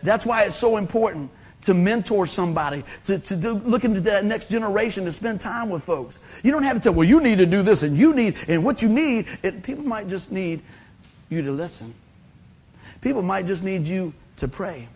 That's 0.05 0.25
why 0.25 0.45
it's 0.45 0.57
so 0.57 0.77
important 0.77 1.31
to 1.63 1.75
mentor 1.75 2.27
somebody, 2.27 2.85
to, 3.05 3.19
to 3.19 3.37
do, 3.37 3.55
look 3.55 3.85
into 3.85 4.01
that 4.03 4.25
next 4.25 4.51
generation, 4.51 5.07
to 5.07 5.13
spend 5.13 5.41
time 5.41 5.71
with 5.71 5.83
folks. 5.83 6.21
You 6.45 6.53
don't 6.53 6.63
have 6.63 6.77
to 6.77 6.83
tell, 6.83 6.93
well, 6.93 7.09
you 7.09 7.21
need 7.21 7.39
to 7.39 7.47
do 7.47 7.63
this 7.63 7.83
and 7.83 7.97
you 7.97 8.15
need, 8.15 8.37
and 8.47 8.65
what 8.65 8.83
you 8.83 8.89
need, 8.89 9.27
people 9.63 9.85
might 9.85 10.07
just 10.07 10.31
need 10.31 10.63
you 11.31 11.43
to 11.43 11.51
listen 11.51 11.95
People 13.05 13.21
might 13.21 13.47
just 13.47 13.63
need 13.63 13.87
you 13.87 14.15
to 14.37 14.49
pray. 14.49 14.89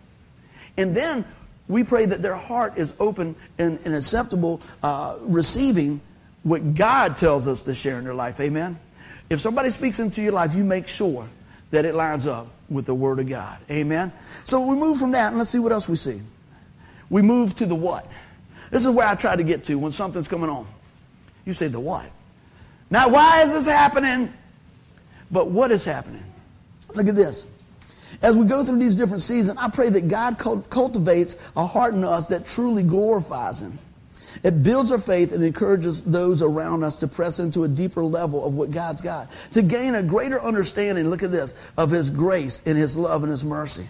And 0.78 0.96
then 0.96 1.26
we 1.68 1.84
pray 1.84 2.06
that 2.06 2.22
their 2.22 2.34
heart 2.34 2.78
is 2.78 2.94
open 2.98 3.36
and, 3.58 3.78
and 3.84 3.94
acceptable, 3.94 4.62
uh, 4.82 5.18
receiving 5.20 6.00
what 6.42 6.74
God 6.74 7.18
tells 7.18 7.46
us 7.46 7.62
to 7.64 7.74
share 7.74 7.98
in 7.98 8.04
their 8.04 8.14
life. 8.14 8.40
Amen? 8.40 8.78
If 9.28 9.40
somebody 9.40 9.68
speaks 9.68 10.00
into 10.00 10.22
your 10.22 10.32
life, 10.32 10.54
you 10.54 10.64
make 10.64 10.88
sure 10.88 11.28
that 11.70 11.84
it 11.84 11.94
lines 11.94 12.26
up 12.26 12.48
with 12.68 12.86
the 12.86 12.94
Word 12.94 13.20
of 13.20 13.28
God. 13.28 13.58
Amen? 13.70 14.12
So 14.44 14.64
we 14.64 14.76
move 14.76 14.98
from 14.98 15.12
that, 15.12 15.28
and 15.28 15.38
let's 15.38 15.50
see 15.50 15.58
what 15.58 15.72
else 15.72 15.88
we 15.88 15.96
see. 15.96 16.22
We 17.10 17.22
move 17.22 17.56
to 17.56 17.66
the 17.66 17.74
what. 17.74 18.10
This 18.70 18.84
is 18.84 18.90
where 18.90 19.06
I 19.06 19.14
try 19.14 19.36
to 19.36 19.44
get 19.44 19.64
to 19.64 19.76
when 19.76 19.92
something's 19.92 20.28
coming 20.28 20.50
on. 20.50 20.66
You 21.44 21.52
say, 21.52 21.68
the 21.68 21.80
what? 21.80 22.10
Now, 22.90 23.08
why 23.08 23.42
is 23.42 23.52
this 23.52 23.66
happening? 23.66 24.32
But 25.30 25.48
what 25.50 25.70
is 25.70 25.84
happening? 25.84 26.24
Look 26.94 27.08
at 27.08 27.14
this. 27.14 27.46
As 28.22 28.34
we 28.34 28.46
go 28.46 28.64
through 28.64 28.78
these 28.78 28.96
different 28.96 29.22
seasons, 29.22 29.58
I 29.60 29.68
pray 29.68 29.90
that 29.90 30.08
God 30.08 30.38
cultivates 30.38 31.36
a 31.56 31.66
heart 31.66 31.94
in 31.94 32.04
us 32.04 32.26
that 32.28 32.46
truly 32.46 32.82
glorifies 32.82 33.62
Him. 33.62 33.78
It 34.42 34.62
builds 34.62 34.92
our 34.92 34.98
faith 34.98 35.32
and 35.32 35.42
encourages 35.42 36.02
those 36.04 36.42
around 36.42 36.84
us 36.84 36.96
to 36.96 37.08
press 37.08 37.38
into 37.38 37.64
a 37.64 37.68
deeper 37.68 38.04
level 38.04 38.44
of 38.44 38.54
what 38.54 38.70
God's 38.70 39.00
got, 39.00 39.30
to 39.52 39.62
gain 39.62 39.94
a 39.94 40.02
greater 40.02 40.40
understanding, 40.40 41.08
look 41.08 41.22
at 41.22 41.32
this, 41.32 41.72
of 41.76 41.90
His 41.90 42.10
grace 42.10 42.62
and 42.66 42.76
His 42.76 42.96
love 42.96 43.22
and 43.22 43.30
His 43.30 43.44
mercy. 43.44 43.88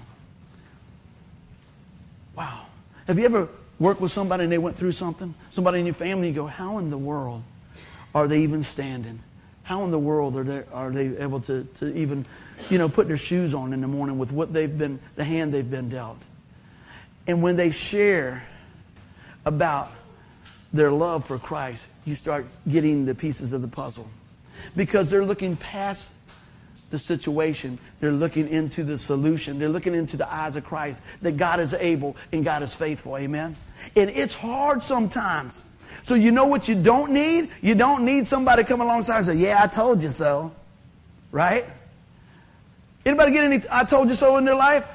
Wow. 2.37 2.67
Have 3.07 3.19
you 3.19 3.25
ever 3.25 3.49
worked 3.79 4.01
with 4.01 4.13
somebody 4.13 4.45
and 4.45 4.53
they 4.53 4.59
went 4.59 4.77
through 4.77 4.93
something? 4.93 5.35
Somebody 5.51 5.81
in 5.81 5.87
your 5.87 5.95
family, 5.95 6.29
you 6.29 6.35
go, 6.35 6.47
how 6.47 6.79
in 6.79 6.91
the 6.91 6.99
world 6.99 7.43
are 8.15 8.29
they 8.29 8.41
even 8.41 8.63
standing? 8.63 9.21
How 9.63 9.85
in 9.85 9.91
the 9.91 9.99
world 9.99 10.37
are 10.37 10.45
they, 10.45 10.63
are 10.73 10.91
they 10.91 11.17
able 11.19 11.41
to, 11.41 11.65
to 11.75 11.95
even, 11.95 12.25
you 12.71 12.79
know, 12.79 12.89
put 12.89 13.07
their 13.07 13.19
shoes 13.19 13.53
on 13.53 13.73
in 13.73 13.81
the 13.81 13.89
morning 13.89 14.19
with 14.19 14.33
what 14.33 14.53
they've 14.53 14.79
been, 14.79 14.99
the 15.17 15.25
hand 15.25 15.53
they've 15.53 15.71
been 15.71 15.89
dealt? 15.89 16.19
And 17.27 17.43
when 17.43 17.57
they 17.57 17.71
share 17.71 18.43
about 19.45 19.93
their 20.73 20.91
love 20.91 21.25
for 21.25 21.39
Christ, 21.39 21.87
you 22.05 22.15
start 22.15 22.47
getting 22.69 23.07
the 23.07 23.15
pieces 23.15 23.53
of 23.53 23.63
the 23.63 23.69
puzzle. 23.69 24.09
Because 24.77 25.11
they're 25.11 25.25
looking 25.25 25.57
past 25.57 26.13
the 26.91 26.99
situation, 26.99 27.79
they're 28.01 28.13
looking 28.13 28.49
into 28.49 28.83
the 28.83 28.97
solution. 28.97 29.59
They're 29.59 29.69
looking 29.69 29.95
into 29.95 30.17
the 30.17 30.33
eyes 30.33 30.57
of 30.57 30.65
Christ 30.65 31.03
that 31.23 31.37
God 31.37 31.61
is 31.61 31.75
able 31.75 32.17
and 32.33 32.45
God 32.45 32.63
is 32.63 32.75
faithful. 32.75 33.17
Amen. 33.19 33.57
And 33.95 34.11
it's 34.11 34.35
hard 34.35 34.83
sometimes. 34.83 35.65
So 36.03 36.15
you 36.15 36.31
know 36.31 36.47
what 36.47 36.69
you 36.69 36.75
don't 36.75 37.13
need? 37.13 37.51
You 37.63 37.75
don't 37.75 38.05
need 38.05 38.27
somebody 38.27 38.65
come 38.65 38.81
alongside 38.81 39.19
and 39.19 39.27
say, 39.27 39.37
"Yeah, 39.37 39.61
I 39.63 39.67
told 39.67 40.03
you 40.03 40.11
so." 40.11 40.53
Right? 41.31 41.65
Anybody 43.05 43.33
get 43.33 43.45
any 43.45 43.63
"I 43.71 43.85
told 43.85 44.09
you 44.09 44.15
so" 44.15 44.37
in 44.37 44.45
their 44.45 44.55
life? 44.55 44.91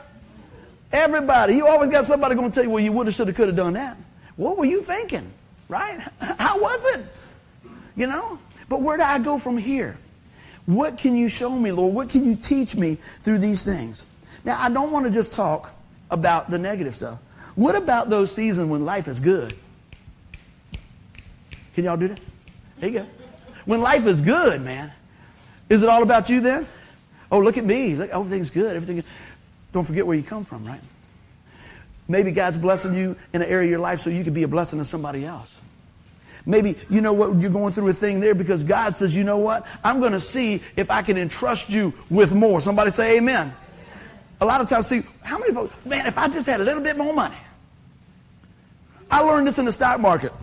Everybody. 0.91 1.55
You 1.55 1.67
always 1.67 1.89
got 1.89 2.05
somebody 2.05 2.35
going 2.35 2.51
to 2.51 2.53
tell 2.53 2.63
you, 2.63 2.69
"Well, 2.69 2.83
you 2.83 2.91
would 2.91 3.07
have, 3.07 3.15
should 3.15 3.27
have, 3.27 3.35
could 3.35 3.47
have 3.47 3.55
done 3.55 3.73
that." 3.73 3.97
What 4.35 4.57
were 4.57 4.65
you 4.65 4.81
thinking? 4.81 5.31
Right? 5.73 5.99
How 6.37 6.61
was 6.61 6.95
it? 6.95 7.05
You 7.95 8.05
know? 8.05 8.37
But 8.69 8.83
where 8.83 8.95
do 8.95 9.01
I 9.01 9.17
go 9.17 9.39
from 9.39 9.57
here? 9.57 9.97
What 10.67 10.99
can 10.99 11.17
you 11.17 11.27
show 11.27 11.49
me, 11.49 11.71
Lord? 11.71 11.95
What 11.95 12.09
can 12.09 12.23
you 12.23 12.35
teach 12.35 12.75
me 12.75 12.99
through 13.21 13.39
these 13.39 13.65
things? 13.65 14.05
Now, 14.45 14.61
I 14.61 14.69
don't 14.69 14.91
want 14.91 15.05
to 15.07 15.11
just 15.11 15.33
talk 15.33 15.73
about 16.11 16.51
the 16.51 16.59
negative 16.59 16.93
stuff. 16.93 17.17
What 17.55 17.75
about 17.75 18.11
those 18.11 18.31
seasons 18.31 18.69
when 18.69 18.85
life 18.85 19.07
is 19.07 19.19
good? 19.19 19.55
Can 21.73 21.85
y'all 21.85 21.97
do 21.97 22.09
that? 22.09 22.19
There 22.79 22.89
you 22.89 22.99
go. 22.99 23.07
When 23.65 23.81
life 23.81 24.05
is 24.05 24.21
good, 24.21 24.61
man, 24.61 24.91
is 25.69 25.81
it 25.81 25.89
all 25.89 26.03
about 26.03 26.29
you 26.29 26.39
then? 26.39 26.67
Oh, 27.31 27.39
look 27.39 27.57
at 27.57 27.65
me. 27.65 27.95
Look, 27.95 28.11
everything's 28.11 28.51
good. 28.51 28.75
Everything. 28.75 29.03
Don't 29.71 29.85
forget 29.85 30.05
where 30.05 30.15
you 30.15 30.21
come 30.21 30.45
from, 30.45 30.65
right? 30.65 30.81
Maybe 32.07 32.31
God's 32.31 32.57
blessing 32.57 32.93
you 32.93 33.15
in 33.33 33.41
an 33.41 33.47
area 33.47 33.67
of 33.67 33.71
your 33.71 33.79
life 33.79 33.99
so 33.99 34.09
you 34.09 34.23
can 34.23 34.33
be 34.33 34.43
a 34.43 34.47
blessing 34.47 34.79
to 34.79 34.85
somebody 34.85 35.25
else. 35.25 35.61
Maybe 36.45 36.75
you 36.89 36.99
know 36.99 37.13
what 37.13 37.37
you're 37.37 37.51
going 37.51 37.71
through 37.71 37.87
a 37.87 37.93
thing 37.93 38.19
there 38.19 38.35
because 38.35 38.63
God 38.63 38.97
says, 38.97 39.15
you 39.15 39.23
know 39.23 39.37
what? 39.37 39.65
I'm 39.83 39.99
going 39.99 40.11
to 40.11 40.19
see 40.19 40.61
if 40.75 40.91
I 40.91 41.01
can 41.01 41.17
entrust 41.17 41.69
you 41.69 41.93
with 42.09 42.33
more. 42.33 42.59
Somebody 42.59 42.91
say 42.91 43.17
amen. 43.17 43.53
A 44.41 44.45
lot 44.45 44.59
of 44.59 44.67
times, 44.67 44.87
see, 44.87 45.03
how 45.21 45.39
many 45.39 45.53
folks, 45.53 45.73
man, 45.85 46.05
if 46.05 46.17
I 46.17 46.27
just 46.27 46.45
had 46.45 46.59
a 46.59 46.63
little 46.63 46.83
bit 46.83 46.97
more 46.97 47.13
money. 47.13 47.37
I 49.09 49.21
learned 49.21 49.47
this 49.47 49.57
in 49.57 49.65
the 49.65 49.71
stock 49.71 50.01
market. 50.01 50.33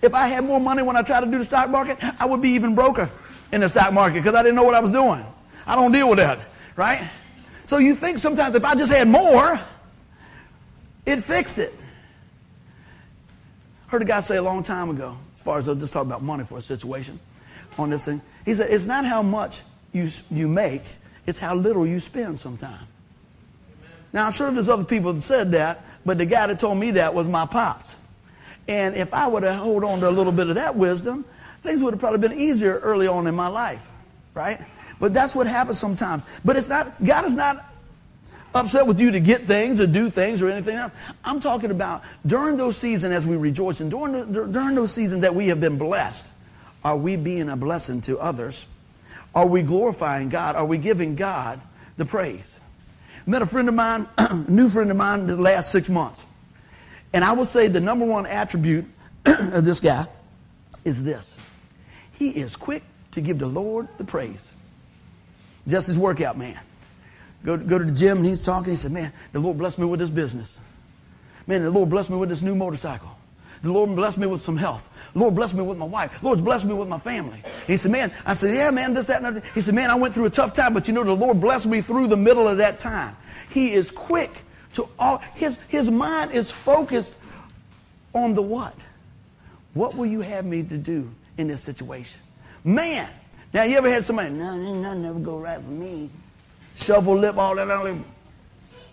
If 0.00 0.14
I 0.14 0.26
had 0.26 0.44
more 0.44 0.58
money 0.58 0.82
when 0.82 0.96
I 0.96 1.02
tried 1.02 1.20
to 1.20 1.30
do 1.30 1.38
the 1.38 1.44
stock 1.44 1.70
market, 1.70 1.98
I 2.20 2.24
would 2.24 2.42
be 2.42 2.50
even 2.50 2.74
broker 2.74 3.10
in 3.52 3.60
the 3.60 3.68
stock 3.68 3.92
market 3.92 4.20
because 4.20 4.34
I 4.34 4.42
didn't 4.42 4.56
know 4.56 4.62
what 4.64 4.74
I 4.74 4.80
was 4.80 4.90
doing. 4.90 5.24
I 5.66 5.76
don't 5.76 5.92
deal 5.92 6.08
with 6.08 6.18
that, 6.18 6.40
right? 6.74 7.08
So 7.66 7.78
you 7.78 7.94
think 7.94 8.18
sometimes 8.18 8.54
if 8.54 8.64
I 8.64 8.74
just 8.74 8.92
had 8.92 9.06
more, 9.06 9.60
it 11.06 11.22
fixed 11.22 11.58
it. 11.58 11.74
Heard 13.88 14.02
a 14.02 14.04
guy 14.06 14.20
say 14.20 14.36
a 14.36 14.42
long 14.42 14.62
time 14.62 14.88
ago, 14.88 15.16
as 15.34 15.42
far 15.42 15.58
as 15.58 15.68
I'll 15.68 15.74
just 15.74 15.92
talk 15.92 16.06
about 16.06 16.22
money 16.22 16.44
for 16.44 16.58
a 16.58 16.62
situation 16.62 17.20
on 17.78 17.90
this 17.90 18.06
thing. 18.06 18.22
He 18.44 18.54
said, 18.54 18.70
it's 18.70 18.86
not 18.86 19.04
how 19.04 19.22
much 19.22 19.60
you, 19.92 20.08
you 20.30 20.48
make, 20.48 20.82
it's 21.26 21.38
how 21.38 21.54
little 21.54 21.86
you 21.86 22.00
spend 22.00 22.40
sometimes. 22.40 22.86
Now, 24.12 24.26
I'm 24.26 24.32
sure 24.32 24.50
there's 24.50 24.68
other 24.68 24.84
people 24.84 25.12
that 25.12 25.20
said 25.20 25.52
that, 25.52 25.84
but 26.04 26.18
the 26.18 26.26
guy 26.26 26.46
that 26.46 26.58
told 26.60 26.78
me 26.78 26.92
that 26.92 27.14
was 27.14 27.28
my 27.28 27.46
pops. 27.46 27.96
And 28.68 28.94
if 28.94 29.12
I 29.12 29.26
would 29.26 29.42
have 29.42 29.56
hold 29.56 29.84
on 29.84 30.00
to 30.00 30.08
a 30.08 30.10
little 30.10 30.32
bit 30.32 30.48
of 30.48 30.54
that 30.56 30.76
wisdom, 30.76 31.24
things 31.60 31.82
would 31.82 31.94
have 31.94 32.00
probably 32.00 32.26
been 32.26 32.38
easier 32.38 32.78
early 32.78 33.06
on 33.06 33.26
in 33.26 33.34
my 33.34 33.48
life, 33.48 33.88
right? 34.34 34.60
But 35.00 35.14
that's 35.14 35.34
what 35.34 35.46
happens 35.46 35.78
sometimes. 35.78 36.26
But 36.44 36.56
it's 36.56 36.68
not, 36.68 37.02
God 37.04 37.24
is 37.24 37.34
not 37.34 37.71
upset 38.54 38.86
with 38.86 39.00
you 39.00 39.12
to 39.12 39.20
get 39.20 39.42
things 39.42 39.80
or 39.80 39.86
do 39.86 40.10
things 40.10 40.42
or 40.42 40.50
anything 40.50 40.76
else. 40.76 40.92
I'm 41.24 41.40
talking 41.40 41.70
about 41.70 42.02
during 42.26 42.56
those 42.56 42.76
seasons 42.76 43.14
as 43.14 43.26
we 43.26 43.36
rejoice 43.36 43.80
and 43.80 43.90
during, 43.90 44.32
during 44.32 44.74
those 44.74 44.92
seasons 44.92 45.22
that 45.22 45.34
we 45.34 45.48
have 45.48 45.60
been 45.60 45.78
blessed, 45.78 46.26
are 46.84 46.96
we 46.96 47.16
being 47.16 47.48
a 47.48 47.56
blessing 47.56 48.00
to 48.02 48.18
others? 48.18 48.66
Are 49.34 49.46
we 49.46 49.62
glorifying 49.62 50.28
God? 50.28 50.56
Are 50.56 50.66
we 50.66 50.78
giving 50.78 51.14
God 51.16 51.60
the 51.96 52.04
praise? 52.04 52.60
Met 53.26 53.42
a 53.42 53.46
friend 53.46 53.68
of 53.68 53.74
mine, 53.74 54.08
new 54.48 54.68
friend 54.68 54.90
of 54.90 54.96
mine, 54.96 55.26
the 55.26 55.36
last 55.36 55.70
six 55.70 55.88
months. 55.88 56.26
And 57.12 57.24
I 57.24 57.32
will 57.32 57.44
say 57.44 57.68
the 57.68 57.80
number 57.80 58.04
one 58.04 58.26
attribute 58.26 58.86
of 59.24 59.64
this 59.64 59.80
guy 59.80 60.06
is 60.84 61.04
this. 61.04 61.36
He 62.12 62.30
is 62.30 62.56
quick 62.56 62.82
to 63.12 63.20
give 63.20 63.38
the 63.38 63.46
Lord 63.46 63.88
the 63.98 64.04
praise. 64.04 64.52
Just 65.66 65.86
his 65.86 65.98
workout 65.98 66.36
man. 66.36 66.58
Go, 67.44 67.56
go 67.56 67.78
to 67.78 67.84
the 67.84 67.92
gym 67.92 68.18
and 68.18 68.26
he's 68.26 68.44
talking. 68.44 68.72
He 68.72 68.76
said, 68.76 68.92
Man, 68.92 69.12
the 69.32 69.40
Lord 69.40 69.58
blessed 69.58 69.78
me 69.78 69.86
with 69.86 70.00
this 70.00 70.10
business. 70.10 70.58
Man, 71.46 71.62
the 71.62 71.70
Lord 71.70 71.90
blessed 71.90 72.10
me 72.10 72.16
with 72.16 72.28
this 72.28 72.42
new 72.42 72.54
motorcycle. 72.54 73.10
The 73.62 73.72
Lord 73.72 73.94
blessed 73.94 74.18
me 74.18 74.26
with 74.26 74.42
some 74.42 74.56
health. 74.56 74.88
The 75.12 75.20
Lord 75.20 75.34
blessed 75.34 75.54
me 75.54 75.62
with 75.62 75.78
my 75.78 75.86
wife. 75.86 76.20
The 76.20 76.26
Lord's 76.26 76.42
blessed 76.42 76.64
me 76.64 76.74
with 76.74 76.88
my 76.88 76.98
family. 76.98 77.42
He 77.66 77.76
said, 77.76 77.92
Man, 77.92 78.12
I 78.26 78.34
said, 78.34 78.54
Yeah, 78.54 78.70
man, 78.70 78.94
this, 78.94 79.06
that, 79.06 79.18
and 79.18 79.26
other. 79.26 79.42
He 79.54 79.60
said, 79.60 79.74
Man, 79.74 79.90
I 79.90 79.94
went 79.94 80.14
through 80.14 80.26
a 80.26 80.30
tough 80.30 80.52
time, 80.52 80.74
but 80.74 80.88
you 80.88 80.94
know, 80.94 81.04
the 81.04 81.14
Lord 81.14 81.40
blessed 81.40 81.66
me 81.66 81.80
through 81.80 82.08
the 82.08 82.16
middle 82.16 82.46
of 82.46 82.58
that 82.58 82.78
time. 82.78 83.16
He 83.50 83.72
is 83.72 83.90
quick 83.90 84.42
to 84.74 84.88
all, 84.98 85.18
his, 85.34 85.58
his 85.68 85.90
mind 85.90 86.32
is 86.32 86.50
focused 86.50 87.14
on 88.14 88.34
the 88.34 88.42
what? 88.42 88.74
What 89.74 89.96
will 89.96 90.06
you 90.06 90.20
have 90.20 90.44
me 90.44 90.62
to 90.64 90.76
do 90.76 91.08
in 91.38 91.48
this 91.48 91.62
situation? 91.62 92.20
Man, 92.64 93.08
now 93.52 93.64
you 93.64 93.76
ever 93.76 93.90
had 93.90 94.04
somebody, 94.04 94.30
no, 94.30 94.56
nothing 94.56 95.04
ever 95.04 95.18
go 95.18 95.38
right 95.38 95.60
for 95.60 95.70
me 95.70 96.10
shovel 96.74 97.16
lip, 97.16 97.36
all 97.36 97.54
that. 97.56 97.66
Like, 97.66 97.94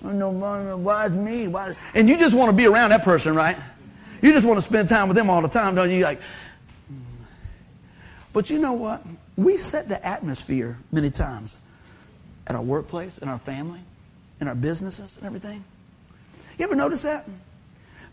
oh, 0.03 0.11
no, 0.11 0.77
why 0.77 1.05
is 1.05 1.15
me? 1.15 1.47
Why? 1.47 1.73
And 1.93 2.09
you 2.09 2.17
just 2.17 2.35
want 2.35 2.49
to 2.49 2.55
be 2.55 2.65
around 2.65 2.91
that 2.91 3.03
person, 3.03 3.35
right? 3.35 3.57
You 4.21 4.31
just 4.33 4.45
want 4.45 4.57
to 4.57 4.61
spend 4.61 4.89
time 4.89 5.07
with 5.07 5.17
them 5.17 5.29
all 5.29 5.41
the 5.41 5.47
time, 5.47 5.75
don't 5.75 5.89
you? 5.89 6.03
Like, 6.03 6.19
but 8.33 8.49
you 8.49 8.59
know 8.59 8.73
what? 8.73 9.03
We 9.37 9.57
set 9.57 9.87
the 9.87 10.05
atmosphere 10.05 10.77
many 10.91 11.09
times 11.09 11.59
at 12.47 12.55
our 12.55 12.61
workplace, 12.61 13.17
in 13.19 13.29
our 13.29 13.39
family, 13.39 13.79
in 14.41 14.47
our 14.47 14.55
businesses, 14.55 15.17
and 15.17 15.25
everything. 15.25 15.63
You 16.57 16.65
ever 16.65 16.75
notice 16.75 17.03
that? 17.03 17.25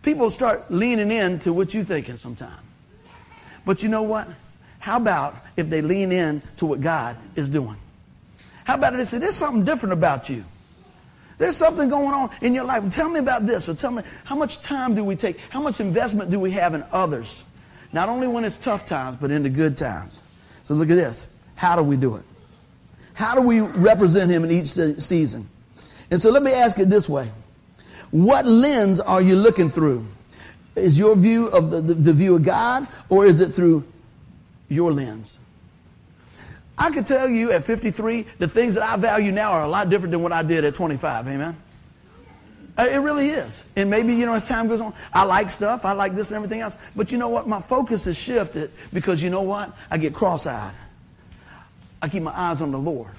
People 0.03 0.31
start 0.31 0.71
leaning 0.71 1.11
in 1.11 1.41
to 1.41 1.53
what 1.53 1.75
you're 1.75 1.85
thinking 1.85 2.17
sometimes. 2.17 2.61
But 3.65 3.83
you 3.83 3.89
know 3.89 4.03
what? 4.03 4.29
How 4.79 4.99
about 4.99 5.35
if 5.57 5.69
they 5.69 5.83
lean 5.83 6.13
in 6.13 6.41
to 6.59 6.67
what 6.67 6.81
God 6.81 7.17
is 7.35 7.51
doing? 7.51 7.77
How 8.67 8.75
about 8.75 8.95
it? 8.95 8.97
They 8.97 9.05
say, 9.05 9.19
there's 9.19 9.37
something 9.37 9.65
different 9.65 9.93
about 9.93 10.29
you. 10.29 10.45
There's 11.39 11.57
something 11.57 11.89
going 11.89 12.13
on 12.13 12.31
in 12.41 12.53
your 12.53 12.65
life. 12.65 12.91
Tell 12.91 13.09
me 13.09 13.21
about 13.21 13.47
this. 13.47 13.69
Or 13.69 13.75
tell 13.75 13.93
me, 13.93 14.03
how 14.25 14.35
much 14.35 14.61
time 14.61 14.97
do 14.97 15.05
we 15.05 15.15
take? 15.15 15.39
How 15.51 15.63
much 15.63 15.79
investment 15.79 16.33
do 16.33 16.41
we 16.41 16.51
have 16.51 16.75
in 16.75 16.85
others? 16.91 17.45
Not 17.93 18.09
only 18.09 18.27
when 18.27 18.45
it's 18.45 18.59
tough 18.59 18.85
times, 18.85 19.19
but 19.21 19.31
in 19.31 19.45
the 19.45 19.49
good 19.49 19.77
times. 19.77 20.25
So 20.65 20.75
look 20.75 20.91
at 20.91 20.97
this. 20.97 21.29
How 21.55 21.77
do 21.77 21.85
we 21.85 21.97
do 21.97 22.17
it? 22.17 22.25
How 23.15 23.37
do 23.37 23.41
we 23.41 23.61
represent 23.61 24.33
him 24.33 24.43
in 24.43 24.51
each 24.51 24.67
season? 24.67 25.49
And 26.11 26.21
so 26.21 26.31
let 26.31 26.43
me 26.43 26.53
ask 26.53 26.77
it 26.81 26.91
this 26.91 27.09
way. 27.09 27.31
What 28.11 28.47
lens 28.47 28.99
are 28.99 29.23
you 29.23 29.37
looking 29.37 29.69
through? 29.69 30.05
Is 30.75 30.99
your 30.99 31.15
view 31.15 31.47
of 31.51 31.71
the, 31.71 31.81
the, 31.83 31.95
the 31.95 32.13
view 32.13 32.35
of 32.35 32.43
God, 32.43 32.89
or 33.11 33.27
is 33.27 33.39
it 33.39 33.53
through 33.53 33.85
your 34.69 34.91
lens? 34.91 35.39
I 36.79 36.91
could 36.91 37.07
tell 37.07 37.29
you 37.29 37.53
at 37.53 37.65
53, 37.65 38.27
the 38.39 38.49
things 38.49 38.75
that 38.75 38.83
I 38.83 38.97
value 38.97 39.33
now 39.33 39.53
are 39.53 39.65
a 39.65 39.69
lot 39.69 39.89
different 39.89 40.13
than 40.13 40.23
what 40.23 40.33
I 40.33 40.43
did 40.43 40.65
at 40.65 40.75
25. 40.75 41.27
Amen. 41.29 41.57
Uh, 42.79 42.87
it 42.91 42.99
really 42.99 43.29
is. 43.29 43.65
And 43.75 43.89
maybe, 43.89 44.13
you 44.13 44.27
know, 44.27 44.35
as 44.35 44.47
time 44.47 44.69
goes 44.69 44.83
on, 44.83 44.93
I 45.13 45.25
like 45.25 45.49
stuff, 45.49 45.87
I 45.87 45.93
like 45.93 46.15
this 46.15 46.31
and 46.31 46.37
everything 46.37 46.61
else. 46.61 46.77
But 46.95 47.11
you 47.11 47.17
know 47.17 47.29
what? 47.29 47.49
My 47.49 47.61
focus 47.61 48.05
has 48.05 48.17
shifted 48.17 48.71
because 48.93 49.23
you 49.23 49.31
know 49.31 49.43
what? 49.43 49.75
I 49.91 49.97
get 49.97 50.13
cross 50.13 50.47
eyed. 50.47 50.75
I 52.03 52.09
keep 52.09 52.23
my 52.23 52.39
eyes 52.39 52.61
on 52.61 52.71
the 52.71 52.79
Lord. 52.79 53.11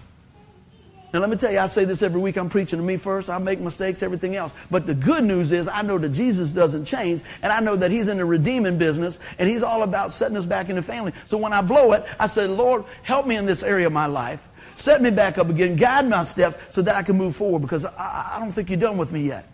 Now, 1.18 1.22
let 1.22 1.32
me 1.32 1.36
tell 1.36 1.52
you, 1.52 1.58
I 1.58 1.66
say 1.66 1.84
this 1.84 2.04
every 2.04 2.22
week. 2.22 2.38
I'm 2.38 2.48
preaching 2.48 2.78
to 2.78 2.86
me 2.86 2.96
first. 2.96 3.28
I 3.28 3.40
make 3.40 3.60
mistakes, 3.60 4.04
everything 4.04 4.36
else. 4.36 4.54
But 4.70 4.86
the 4.86 4.94
good 4.94 5.24
news 5.24 5.52
is, 5.52 5.68
I 5.68 5.82
know 5.82 5.98
that 5.98 6.10
Jesus 6.10 6.52
doesn't 6.52 6.86
change, 6.86 7.24
and 7.42 7.52
I 7.52 7.60
know 7.60 7.76
that 7.76 7.90
He's 7.90 8.08
in 8.08 8.18
the 8.18 8.26
redeeming 8.26 8.78
business, 8.78 9.18
and 9.40 9.50
He's 9.50 9.64
all 9.64 9.82
about 9.82 10.12
setting 10.12 10.38
us 10.38 10.46
back 10.46 10.70
in 10.70 10.76
the 10.76 10.84
family. 10.84 11.14
So 11.26 11.40
when 11.40 11.54
I 11.54 11.64
blow 11.64 11.94
it, 11.94 12.06
I 12.20 12.28
say, 12.28 12.46
Lord, 12.46 12.86
help 13.02 13.26
me 13.26 13.36
in 13.36 13.48
this 13.48 13.64
area 13.64 13.88
of 13.88 13.94
my 13.94 14.06
life. 14.06 14.48
Set 14.76 15.02
me 15.02 15.10
back 15.10 15.40
up 15.40 15.50
again. 15.50 15.76
Guide 15.76 16.08
my 16.08 16.22
steps 16.22 16.64
so 16.70 16.84
that 16.84 16.96
I 16.96 17.02
can 17.02 17.18
move 17.18 17.36
forward 17.36 17.64
because 17.64 17.84
I, 17.84 18.34
I 18.36 18.40
don't 18.40 18.52
think 18.52 18.70
you're 18.70 18.78
done 18.78 19.00
with 19.00 19.12
me 19.12 19.22
yet. 19.22 19.50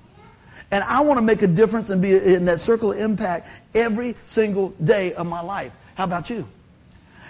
And 0.69 0.83
I 0.83 0.99
want 0.99 1.17
to 1.17 1.25
make 1.25 1.43
a 1.43 1.47
difference 1.47 1.91
and 1.91 2.01
be 2.01 2.13
in 2.13 2.43
that 2.43 2.59
circle 2.59 2.91
of 2.91 2.99
impact 2.99 3.47
every 3.73 4.17
single 4.25 4.71
day 4.83 5.13
of 5.13 5.27
my 5.27 5.39
life. 5.39 5.71
How 5.95 6.03
about 6.03 6.29
you? 6.29 6.45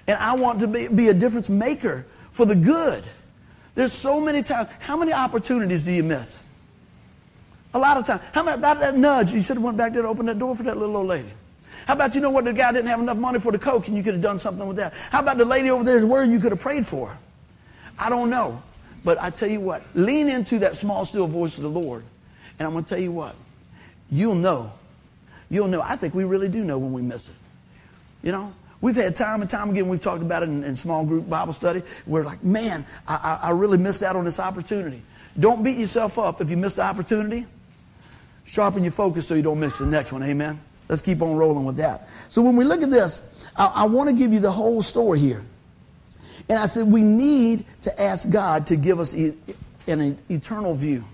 And 0.07 0.17
I 0.17 0.33
want 0.37 0.59
to 0.61 0.67
be, 0.67 0.87
be 0.87 1.09
a 1.09 1.13
difference 1.13 1.51
maker 1.51 2.07
for 2.31 2.47
the 2.47 2.55
good. 2.55 3.03
There's 3.75 3.93
so 3.93 4.19
many 4.19 4.43
times. 4.43 4.69
How 4.79 4.97
many 4.97 5.13
opportunities 5.13 5.83
do 5.83 5.91
you 5.91 6.03
miss? 6.03 6.43
A 7.73 7.79
lot 7.79 7.97
of 7.97 8.05
times. 8.05 8.21
How 8.33 8.41
about 8.41 8.79
that 8.79 8.95
nudge? 8.95 9.31
You 9.31 9.41
should 9.41 9.57
have 9.57 9.63
went 9.63 9.77
back 9.77 9.93
there 9.93 10.03
to 10.03 10.07
open 10.07 10.27
that 10.27 10.37
door 10.37 10.55
for 10.55 10.63
that 10.63 10.77
little 10.77 10.95
old 10.97 11.07
lady. 11.07 11.29
How 11.87 11.93
about 11.95 12.15
you 12.15 12.21
know 12.21 12.29
what 12.29 12.45
the 12.45 12.53
guy 12.53 12.71
didn't 12.71 12.87
have 12.87 12.99
enough 12.99 13.17
money 13.17 13.39
for 13.39 13.51
the 13.51 13.59
coke 13.59 13.87
and 13.87 13.97
you 13.97 14.03
could 14.03 14.13
have 14.13 14.21
done 14.21 14.39
something 14.39 14.67
with 14.67 14.77
that? 14.77 14.93
How 15.09 15.19
about 15.19 15.37
the 15.37 15.45
lady 15.45 15.69
over 15.69 15.83
there's 15.83 16.05
word 16.05 16.29
you 16.29 16.39
could 16.39 16.51
have 16.51 16.61
prayed 16.61 16.85
for? 16.85 17.17
I 17.97 18.09
don't 18.09 18.29
know. 18.29 18.61
But 19.03 19.21
I 19.21 19.31
tell 19.31 19.49
you 19.49 19.59
what, 19.59 19.83
lean 19.95 20.29
into 20.29 20.59
that 20.59 20.77
small 20.77 21.05
still 21.05 21.27
voice 21.27 21.57
of 21.57 21.63
the 21.63 21.69
Lord. 21.69 22.05
And 22.57 22.65
I'm 22.65 22.71
going 22.71 22.85
to 22.85 22.89
tell 22.89 23.01
you 23.01 23.11
what, 23.11 23.35
you'll 24.09 24.35
know. 24.35 24.71
You'll 25.49 25.67
know. 25.67 25.81
I 25.81 25.95
think 25.97 26.13
we 26.13 26.23
really 26.23 26.47
do 26.47 26.63
know 26.63 26.77
when 26.77 26.93
we 26.93 27.01
miss 27.01 27.27
it. 27.27 27.35
You 28.21 28.31
know, 28.31 28.53
We've 28.83 28.97
had 28.97 29.15
time 29.15 29.39
and 29.39 29.49
time 29.49 29.69
again, 29.69 29.87
we've 29.87 30.01
talked 30.01 30.23
about 30.23 30.43
it 30.43 30.49
in, 30.49 30.61
in 30.65 30.75
small 30.75 31.05
group 31.05 31.29
Bible 31.29 31.53
study. 31.53 31.83
We're 32.05 32.25
like, 32.25 32.43
man, 32.43 32.85
I, 33.07 33.39
I, 33.43 33.51
really 33.51 33.77
missed 33.77 34.03
out 34.03 34.17
on 34.17 34.25
this 34.25 34.41
opportunity. 34.41 35.01
Don't 35.39 35.63
beat 35.63 35.77
yourself 35.77 36.19
up 36.19 36.41
if 36.41 36.49
you 36.49 36.57
missed 36.57 36.75
the 36.75 36.81
opportunity. 36.81 37.45
Sharpen 38.43 38.83
your 38.83 38.91
focus 38.91 39.25
so 39.25 39.35
you 39.35 39.41
don't 39.41 39.61
miss 39.61 39.77
the 39.77 39.85
next 39.85 40.11
one. 40.11 40.21
Amen. 40.21 40.59
Let's 40.89 41.01
keep 41.01 41.21
on 41.21 41.37
rolling 41.37 41.63
with 41.63 41.77
that. 41.77 42.09
So 42.27 42.41
when 42.41 42.57
we 42.57 42.65
look 42.65 42.81
at 42.81 42.91
this, 42.91 43.21
I, 43.55 43.67
I 43.67 43.85
want 43.85 44.09
to 44.09 44.15
give 44.17 44.33
you 44.33 44.41
the 44.41 44.51
whole 44.51 44.81
story 44.81 45.17
here. 45.17 45.45
And 46.49 46.59
I 46.59 46.65
said, 46.65 46.85
we 46.85 47.03
need 47.03 47.63
to 47.83 48.01
ask 48.01 48.29
God 48.29 48.67
to 48.67 48.75
give 48.75 48.99
us 48.99 49.15
e- 49.15 49.37
an 49.87 50.17
eternal 50.29 50.73
view. 50.73 51.05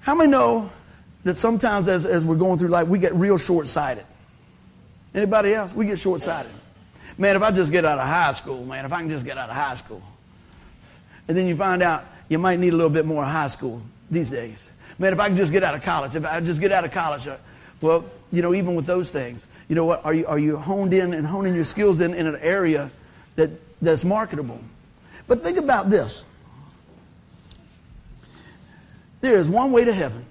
How 0.00 0.14
many 0.14 0.30
know 0.30 0.68
that 1.24 1.36
sometimes 1.36 1.88
as, 1.88 2.04
as 2.04 2.26
we're 2.26 2.36
going 2.36 2.58
through 2.58 2.68
life, 2.68 2.88
we 2.88 2.98
get 2.98 3.14
real 3.14 3.38
short 3.38 3.68
sighted? 3.68 4.04
Anybody 5.14 5.54
else? 5.54 5.74
We 5.74 5.86
get 5.86 5.98
short 5.98 6.20
sighted. 6.20 6.52
Man, 7.18 7.36
if 7.36 7.42
I 7.42 7.50
just 7.50 7.72
get 7.72 7.84
out 7.84 7.98
of 7.98 8.06
high 8.06 8.32
school, 8.32 8.64
man, 8.64 8.84
if 8.84 8.92
I 8.92 9.00
can 9.00 9.10
just 9.10 9.24
get 9.24 9.36
out 9.36 9.50
of 9.50 9.56
high 9.56 9.74
school. 9.74 10.02
And 11.28 11.36
then 11.36 11.46
you 11.46 11.56
find 11.56 11.82
out 11.82 12.04
you 12.28 12.38
might 12.38 12.58
need 12.58 12.72
a 12.72 12.76
little 12.76 12.90
bit 12.90 13.04
more 13.04 13.24
high 13.24 13.48
school 13.48 13.82
these 14.10 14.30
days. 14.30 14.70
Man, 14.98 15.12
if 15.12 15.20
I 15.20 15.28
can 15.28 15.36
just 15.36 15.52
get 15.52 15.62
out 15.62 15.74
of 15.74 15.82
college, 15.82 16.14
if 16.14 16.24
I 16.24 16.40
just 16.40 16.60
get 16.60 16.72
out 16.72 16.84
of 16.84 16.92
college, 16.92 17.26
uh, 17.26 17.36
well, 17.80 18.04
you 18.30 18.42
know, 18.42 18.54
even 18.54 18.74
with 18.74 18.86
those 18.86 19.10
things, 19.10 19.46
you 19.68 19.74
know 19.74 19.84
what? 19.84 20.04
Are 20.04 20.14
you, 20.14 20.26
are 20.26 20.38
you 20.38 20.56
honed 20.56 20.94
in 20.94 21.14
and 21.14 21.26
honing 21.26 21.54
your 21.54 21.64
skills 21.64 22.00
in, 22.00 22.14
in 22.14 22.26
an 22.26 22.36
area 22.36 22.90
that, 23.36 23.50
that's 23.82 24.04
marketable? 24.04 24.60
But 25.26 25.40
think 25.40 25.58
about 25.58 25.90
this. 25.90 26.24
There 29.20 29.36
is 29.36 29.50
one 29.50 29.72
way 29.72 29.84
to 29.84 29.92
heaven. 29.92 30.24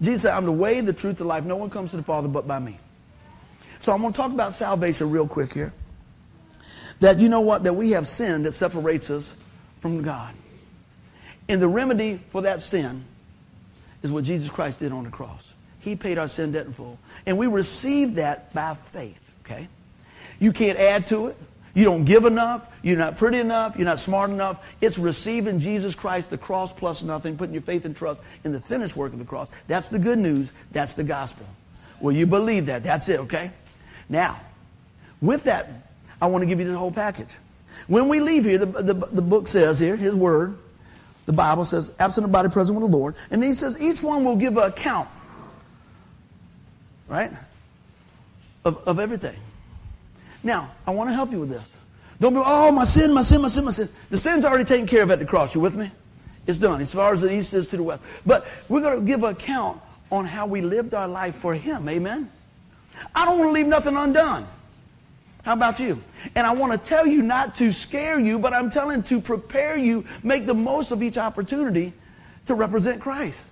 Jesus 0.00 0.22
said, 0.22 0.34
I'm 0.34 0.46
the 0.46 0.52
way, 0.52 0.80
the 0.80 0.92
truth, 0.92 1.18
the 1.18 1.24
life. 1.24 1.44
No 1.44 1.56
one 1.56 1.70
comes 1.70 1.92
to 1.92 1.96
the 1.96 2.02
Father 2.02 2.28
but 2.28 2.46
by 2.46 2.58
me. 2.58 2.78
So 3.82 3.92
I'm 3.92 4.00
going 4.00 4.12
to 4.12 4.16
talk 4.16 4.30
about 4.30 4.52
salvation 4.52 5.10
real 5.10 5.26
quick 5.26 5.52
here. 5.52 5.72
That 7.00 7.18
you 7.18 7.28
know 7.28 7.40
what? 7.40 7.64
That 7.64 7.72
we 7.72 7.90
have 7.90 8.06
sin 8.06 8.44
that 8.44 8.52
separates 8.52 9.10
us 9.10 9.34
from 9.78 10.02
God. 10.02 10.32
And 11.48 11.60
the 11.60 11.66
remedy 11.66 12.20
for 12.28 12.42
that 12.42 12.62
sin 12.62 13.04
is 14.04 14.12
what 14.12 14.22
Jesus 14.22 14.48
Christ 14.48 14.78
did 14.78 14.92
on 14.92 15.02
the 15.02 15.10
cross. 15.10 15.52
He 15.80 15.96
paid 15.96 16.16
our 16.16 16.28
sin 16.28 16.52
debt 16.52 16.66
in 16.66 16.72
full. 16.72 16.96
And 17.26 17.36
we 17.36 17.48
receive 17.48 18.14
that 18.14 18.54
by 18.54 18.74
faith, 18.74 19.32
okay? 19.44 19.66
You 20.38 20.52
can't 20.52 20.78
add 20.78 21.08
to 21.08 21.26
it. 21.26 21.36
You 21.74 21.84
don't 21.84 22.04
give 22.04 22.24
enough. 22.24 22.72
You're 22.82 22.98
not 22.98 23.18
pretty 23.18 23.40
enough. 23.40 23.76
You're 23.76 23.86
not 23.86 23.98
smart 23.98 24.30
enough. 24.30 24.64
It's 24.80 24.96
receiving 24.96 25.58
Jesus 25.58 25.96
Christ, 25.96 26.30
the 26.30 26.38
cross 26.38 26.72
plus 26.72 27.02
nothing, 27.02 27.36
putting 27.36 27.52
your 27.52 27.62
faith 27.62 27.84
and 27.84 27.96
trust 27.96 28.22
in 28.44 28.52
the 28.52 28.60
finished 28.60 28.96
work 28.96 29.12
of 29.12 29.18
the 29.18 29.24
cross. 29.24 29.50
That's 29.66 29.88
the 29.88 29.98
good 29.98 30.20
news. 30.20 30.52
That's 30.70 30.94
the 30.94 31.02
gospel. 31.02 31.46
Well, 32.00 32.14
you 32.14 32.26
believe 32.26 32.66
that. 32.66 32.84
That's 32.84 33.08
it, 33.08 33.18
okay? 33.20 33.50
Now, 34.12 34.38
with 35.22 35.44
that, 35.44 35.70
I 36.20 36.26
want 36.26 36.42
to 36.42 36.46
give 36.46 36.60
you 36.60 36.66
the 36.66 36.76
whole 36.76 36.92
package. 36.92 37.34
When 37.86 38.08
we 38.08 38.20
leave 38.20 38.44
here, 38.44 38.58
the, 38.58 38.66
the, 38.66 38.92
the 38.92 39.22
book 39.22 39.48
says 39.48 39.78
here, 39.78 39.96
his 39.96 40.14
word, 40.14 40.58
the 41.24 41.32
Bible 41.32 41.64
says, 41.64 41.94
absent 41.98 42.26
of 42.26 42.30
body, 42.30 42.50
present 42.50 42.78
with 42.78 42.90
the 42.90 42.94
Lord. 42.94 43.14
And 43.30 43.42
he 43.42 43.54
says, 43.54 43.82
each 43.82 44.02
one 44.02 44.22
will 44.22 44.36
give 44.36 44.58
an 44.58 44.64
account, 44.64 45.08
right, 47.08 47.30
of, 48.66 48.86
of 48.86 48.98
everything. 48.98 49.38
Now, 50.44 50.70
I 50.86 50.90
want 50.90 51.08
to 51.08 51.14
help 51.14 51.32
you 51.32 51.40
with 51.40 51.48
this. 51.48 51.74
Don't 52.20 52.34
be, 52.34 52.42
oh, 52.44 52.70
my 52.70 52.84
sin, 52.84 53.14
my 53.14 53.22
sin, 53.22 53.40
my 53.40 53.48
sin, 53.48 53.64
my 53.64 53.70
sin. 53.70 53.88
The 54.10 54.18
sin's 54.18 54.44
already 54.44 54.64
taken 54.64 54.86
care 54.86 55.02
of 55.02 55.10
at 55.10 55.20
the 55.20 55.24
cross. 55.24 55.54
You 55.54 55.62
with 55.62 55.76
me? 55.76 55.90
It's 56.46 56.58
done 56.58 56.82
as 56.82 56.94
far 56.94 57.14
as 57.14 57.22
the 57.22 57.32
east 57.32 57.54
is 57.54 57.68
to 57.68 57.78
the 57.78 57.82
west. 57.82 58.02
But 58.26 58.46
we're 58.68 58.82
going 58.82 59.00
to 59.00 59.06
give 59.06 59.24
an 59.24 59.30
account 59.30 59.80
on 60.10 60.26
how 60.26 60.44
we 60.46 60.60
lived 60.60 60.92
our 60.92 61.08
life 61.08 61.36
for 61.36 61.54
him. 61.54 61.88
Amen? 61.88 62.30
I 63.14 63.24
don't 63.24 63.38
want 63.38 63.48
to 63.48 63.52
leave 63.52 63.66
nothing 63.66 63.96
undone. 63.96 64.46
How 65.44 65.54
about 65.54 65.80
you? 65.80 66.00
And 66.36 66.46
I 66.46 66.52
want 66.52 66.72
to 66.72 66.78
tell 66.78 67.06
you 67.06 67.22
not 67.22 67.56
to 67.56 67.72
scare 67.72 68.20
you, 68.20 68.38
but 68.38 68.52
I'm 68.52 68.70
telling 68.70 69.02
to 69.04 69.20
prepare 69.20 69.76
you, 69.76 70.04
make 70.22 70.46
the 70.46 70.54
most 70.54 70.92
of 70.92 71.02
each 71.02 71.18
opportunity 71.18 71.92
to 72.46 72.54
represent 72.54 73.00
Christ. 73.00 73.48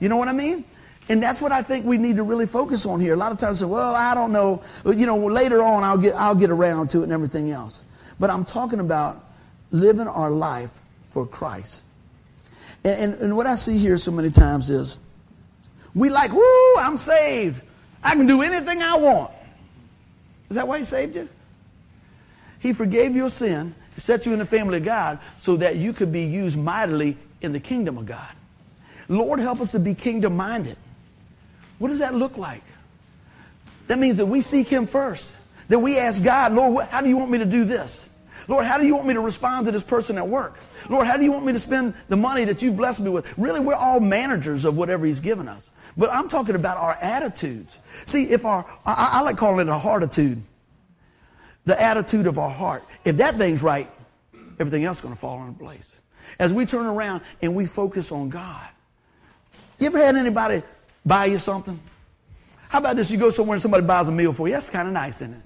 You 0.00 0.08
know 0.08 0.16
what 0.16 0.28
I 0.28 0.32
mean? 0.32 0.64
And 1.08 1.22
that's 1.22 1.42
what 1.42 1.52
I 1.52 1.62
think 1.62 1.84
we 1.84 1.98
need 1.98 2.16
to 2.16 2.22
really 2.22 2.46
focus 2.46 2.86
on 2.86 3.00
here. 3.00 3.14
A 3.14 3.16
lot 3.16 3.32
of 3.32 3.38
times 3.38 3.58
say, 3.58 3.66
well, 3.66 3.94
I 3.94 4.14
don't 4.14 4.32
know. 4.32 4.62
You 4.86 5.04
know, 5.04 5.18
later 5.26 5.62
on 5.62 5.84
I'll 5.84 5.98
get, 5.98 6.14
I'll 6.14 6.34
get 6.34 6.50
around 6.50 6.90
to 6.90 7.00
it 7.00 7.04
and 7.04 7.12
everything 7.12 7.50
else. 7.50 7.84
But 8.18 8.30
I'm 8.30 8.44
talking 8.44 8.80
about 8.80 9.24
living 9.70 10.06
our 10.06 10.30
life 10.30 10.78
for 11.06 11.26
Christ. 11.26 11.84
And, 12.84 13.14
and, 13.14 13.22
and 13.22 13.36
what 13.36 13.46
I 13.46 13.56
see 13.56 13.78
here 13.78 13.98
so 13.98 14.10
many 14.10 14.30
times 14.30 14.70
is 14.70 14.98
we 15.94 16.08
like, 16.08 16.32
woo, 16.32 16.76
I'm 16.78 16.96
saved. 16.96 17.62
I 18.02 18.14
can 18.14 18.26
do 18.26 18.42
anything 18.42 18.82
I 18.82 18.96
want. 18.96 19.32
Is 20.50 20.56
that 20.56 20.66
why 20.66 20.78
He 20.78 20.84
saved 20.84 21.16
you? 21.16 21.28
He 22.58 22.72
forgave 22.72 23.16
your 23.16 23.30
sin, 23.30 23.74
set 23.96 24.26
you 24.26 24.32
in 24.32 24.38
the 24.38 24.46
family 24.46 24.78
of 24.78 24.84
God 24.84 25.18
so 25.36 25.56
that 25.56 25.76
you 25.76 25.92
could 25.92 26.12
be 26.12 26.24
used 26.24 26.58
mightily 26.58 27.16
in 27.40 27.52
the 27.52 27.60
kingdom 27.60 27.98
of 27.98 28.06
God. 28.06 28.34
Lord, 29.08 29.40
help 29.40 29.60
us 29.60 29.72
to 29.72 29.78
be 29.78 29.94
kingdom 29.94 30.36
minded. 30.36 30.76
What 31.78 31.88
does 31.88 31.98
that 31.98 32.14
look 32.14 32.38
like? 32.38 32.62
That 33.88 33.98
means 33.98 34.16
that 34.16 34.26
we 34.26 34.40
seek 34.40 34.68
Him 34.68 34.86
first. 34.86 35.32
That 35.68 35.78
we 35.78 35.98
ask 35.98 36.22
God, 36.22 36.52
Lord, 36.52 36.86
how 36.86 37.00
do 37.00 37.08
you 37.08 37.16
want 37.16 37.30
me 37.30 37.38
to 37.38 37.46
do 37.46 37.64
this? 37.64 38.08
Lord, 38.48 38.64
how 38.64 38.78
do 38.78 38.86
you 38.86 38.94
want 38.94 39.06
me 39.06 39.14
to 39.14 39.20
respond 39.20 39.66
to 39.66 39.72
this 39.72 39.82
person 39.82 40.18
at 40.18 40.26
work? 40.26 40.58
Lord, 40.88 41.06
how 41.06 41.16
do 41.16 41.24
you 41.24 41.32
want 41.32 41.44
me 41.44 41.52
to 41.52 41.58
spend 41.58 41.94
the 42.08 42.16
money 42.16 42.44
that 42.44 42.62
you've 42.62 42.76
blessed 42.76 43.00
me 43.00 43.10
with? 43.10 43.36
Really, 43.38 43.60
we're 43.60 43.74
all 43.74 44.00
managers 44.00 44.64
of 44.64 44.76
whatever 44.76 45.06
He's 45.06 45.20
given 45.20 45.48
us. 45.48 45.70
But 45.96 46.10
I'm 46.10 46.28
talking 46.28 46.54
about 46.54 46.78
our 46.78 46.96
attitudes. 47.00 47.78
See, 48.04 48.24
if 48.24 48.44
our, 48.44 48.64
I, 48.84 49.10
I 49.12 49.20
like 49.22 49.36
calling 49.36 49.66
it 49.66 49.70
a 49.70 49.78
heartitude. 49.78 50.42
The 51.64 51.80
attitude 51.80 52.26
of 52.26 52.38
our 52.38 52.50
heart. 52.50 52.82
If 53.04 53.18
that 53.18 53.36
thing's 53.36 53.62
right, 53.62 53.90
everything 54.58 54.84
else 54.84 54.98
is 54.98 55.02
going 55.02 55.14
to 55.14 55.20
fall 55.20 55.40
into 55.44 55.58
place. 55.58 55.96
As 56.38 56.52
we 56.52 56.66
turn 56.66 56.86
around 56.86 57.22
and 57.40 57.54
we 57.54 57.66
focus 57.66 58.10
on 58.10 58.28
God. 58.28 58.68
You 59.78 59.86
ever 59.86 59.98
had 59.98 60.16
anybody 60.16 60.62
buy 61.04 61.26
you 61.26 61.38
something? 61.38 61.78
How 62.68 62.78
about 62.78 62.96
this? 62.96 63.10
You 63.10 63.18
go 63.18 63.30
somewhere 63.30 63.56
and 63.56 63.62
somebody 63.62 63.84
buys 63.84 64.08
a 64.08 64.12
meal 64.12 64.32
for 64.32 64.48
you. 64.48 64.54
That's 64.54 64.66
kind 64.66 64.88
of 64.88 64.94
nice, 64.94 65.16
isn't 65.16 65.34
it? 65.34 65.42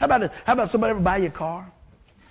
How 0.00 0.06
about, 0.06 0.32
how 0.44 0.52
about 0.52 0.68
somebody 0.68 0.90
ever 0.90 1.00
buy 1.00 1.18
you 1.18 1.28
a 1.28 1.30
car? 1.30 1.70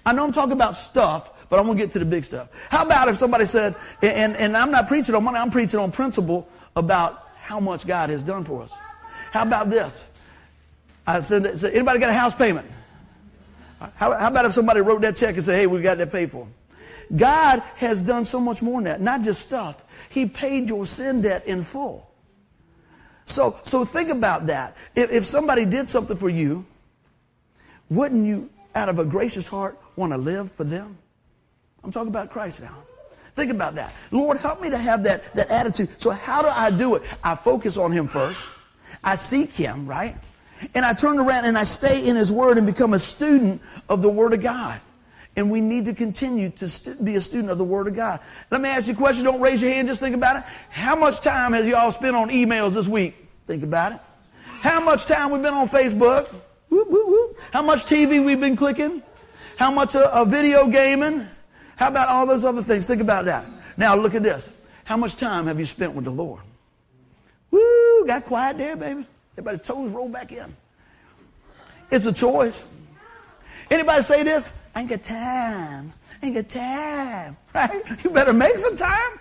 I 0.08 0.14
know 0.14 0.24
I'm 0.24 0.32
talking 0.32 0.54
about 0.54 0.78
stuff, 0.78 1.32
but 1.50 1.60
I'm 1.60 1.66
going 1.66 1.78
to 1.78 1.84
get 1.84 1.92
to 1.92 2.00
the 2.00 2.06
big 2.06 2.24
stuff. 2.24 2.48
How 2.72 2.86
about 2.86 3.10
if 3.10 3.18
somebody 3.18 3.44
said, 3.44 3.76
and, 4.02 4.38
and 4.38 4.56
I'm 4.56 4.72
not 4.72 4.88
preaching 4.88 5.14
on 5.14 5.22
money, 5.22 5.38
I'm 5.38 5.52
preaching 5.52 5.82
on 5.82 5.92
principle 5.92 6.48
about 6.78 7.28
how 7.36 7.60
much 7.60 7.86
God 7.86 8.10
has 8.10 8.24
done 8.24 8.46
for 8.46 8.64
us. 8.64 8.74
How 9.34 9.44
about 9.44 9.70
this? 9.70 10.08
I 11.06 11.20
said, 11.20 11.60
said 11.60 11.74
anybody 11.74 12.00
got 12.00 12.10
a 12.10 12.14
house 12.14 12.34
payment? 12.34 12.72
How, 13.80 14.18
how, 14.18 14.30
about 14.30 14.46
if 14.46 14.54
somebody 14.54 14.80
wrote 14.80 15.02
that 15.02 15.18
check 15.18 15.36
and 15.36 15.44
said, 15.44 15.60
hey, 15.60 15.68
we 15.68 15.82
got 15.82 15.98
that 15.98 16.10
paid 16.10 16.32
for? 16.32 16.48
God 17.14 17.62
has 17.76 18.02
done 18.02 18.24
so 18.24 18.40
much 18.40 18.62
more 18.62 18.78
than 18.82 18.86
that. 18.86 19.02
Not 19.02 19.24
just 19.24 19.42
stuff. 19.42 19.84
He 20.10 20.26
paid 20.26 20.70
your 20.70 20.86
sin 20.86 21.20
debt 21.20 21.46
in 21.48 21.64
full. 21.64 22.10
So, 23.26 23.60
so 23.64 23.84
think 23.84 24.08
about 24.08 24.46
that. 24.46 24.78
If, 24.96 25.12
if 25.12 25.26
somebody 25.26 25.66
did 25.66 25.90
something 25.90 26.16
for 26.16 26.30
you, 26.30 26.66
wouldn't 27.90 28.26
you 28.26 28.50
out 28.74 28.88
of 28.88 29.00
a 29.00 29.06
gracious 29.06 29.50
heart 29.50 29.78
want 29.98 30.14
to 30.14 30.18
live 30.18 30.50
for 30.50 30.64
them? 30.64 30.98
I'm 31.84 31.92
talking 31.92 32.10
about 32.10 32.30
Christ 32.30 32.62
now. 32.62 32.78
Think 33.34 33.52
about 33.52 33.76
that. 33.76 33.94
Lord, 34.12 34.38
help 34.38 34.62
me 34.62 34.70
to 34.70 34.78
have 34.78 35.04
that, 35.04 35.26
that 35.36 35.50
attitude. 35.52 36.02
So 36.02 36.12
how 36.12 36.42
do 36.42 36.48
I 36.48 36.72
do 36.72 36.96
it? 36.96 37.04
I 37.24 37.36
focus 37.36 37.78
on 37.78 37.92
Him 37.92 38.08
first. 38.08 38.50
I 39.04 39.16
seek 39.16 39.52
Him, 39.52 39.86
right? 39.86 40.16
And 40.74 40.84
I 40.84 40.94
turn 40.94 41.20
around 41.20 41.46
and 41.46 41.58
I 41.58 41.64
stay 41.64 42.08
in 42.08 42.16
His 42.16 42.32
Word 42.32 42.58
and 42.58 42.66
become 42.66 42.94
a 42.94 43.00
student 43.00 43.62
of 43.90 44.02
the 44.02 44.10
Word 44.10 44.34
of 44.34 44.42
God. 44.42 44.80
And 45.36 45.52
we 45.52 45.62
need 45.62 45.86
to 45.86 45.94
continue 45.94 46.50
to 46.50 46.68
st- 46.68 47.04
be 47.06 47.16
a 47.16 47.22
student 47.22 47.52
of 47.52 47.60
the 47.60 47.64
Word 47.64 47.88
of 47.88 47.96
God. 47.96 48.22
Let 48.50 48.60
me 48.60 48.70
ask 48.70 48.88
you 48.88 48.94
a 48.94 48.98
question. 48.98 49.24
Don't 49.24 49.40
raise 49.40 49.62
your 49.62 49.72
hand. 49.72 49.88
Just 49.88 50.02
think 50.02 50.16
about 50.16 50.38
it. 50.38 50.44
How 50.70 50.96
much 50.96 51.22
time 51.22 51.54
have 51.54 51.68
y'all 51.68 51.92
spent 51.92 52.16
on 52.16 52.30
emails 52.30 52.74
this 52.74 52.88
week? 52.88 53.16
Think 53.46 53.62
about 53.62 53.92
it. 53.92 54.00
How 54.62 54.84
much 54.84 55.06
time 55.06 55.30
we've 55.30 55.44
been 55.44 55.54
on 55.54 55.68
Facebook? 55.68 56.28
Whoop, 56.70 56.90
whoop, 56.90 57.08
whoop. 57.08 57.38
How 57.54 57.62
much 57.62 57.86
TV 57.86 58.24
we've 58.24 58.40
been 58.40 58.58
clicking? 58.58 59.04
How 59.58 59.72
much 59.72 59.96
uh, 59.96 60.10
uh, 60.14 60.24
video 60.24 60.68
gaming? 60.68 61.26
How 61.78 61.88
about 61.88 62.10
all 62.10 62.28
those 62.28 62.46
other 62.46 62.62
things? 62.62 62.88
Think 62.88 63.02
about 63.02 63.26
that. 63.26 63.44
Now 63.76 63.96
look 63.96 64.14
at 64.14 64.22
this. 64.22 64.52
How 64.84 64.98
much 64.98 65.16
time 65.16 65.48
have 65.48 65.60
you 65.60 65.66
spent 65.66 65.94
with 65.94 66.06
the 66.06 66.12
Lord? 66.12 66.42
Woo, 67.50 68.06
got 68.06 68.24
quiet 68.26 68.60
there, 68.60 68.78
baby. 68.78 69.06
Everybody's 69.34 69.62
toes 69.62 69.90
roll 69.92 70.10
back 70.10 70.32
in. 70.32 70.56
It's 71.90 72.06
a 72.06 72.14
choice. 72.14 72.68
Anybody 73.72 74.04
say 74.04 74.22
this? 74.22 74.54
I 74.76 74.82
ain't 74.82 74.90
got 74.90 75.02
time. 75.02 75.92
I 76.22 76.26
ain't 76.26 76.36
got 76.36 76.50
time. 76.50 77.38
Right? 77.56 78.04
You 78.04 78.12
better 78.12 78.34
make 78.34 78.60
some 78.60 78.78
time. 78.78 79.20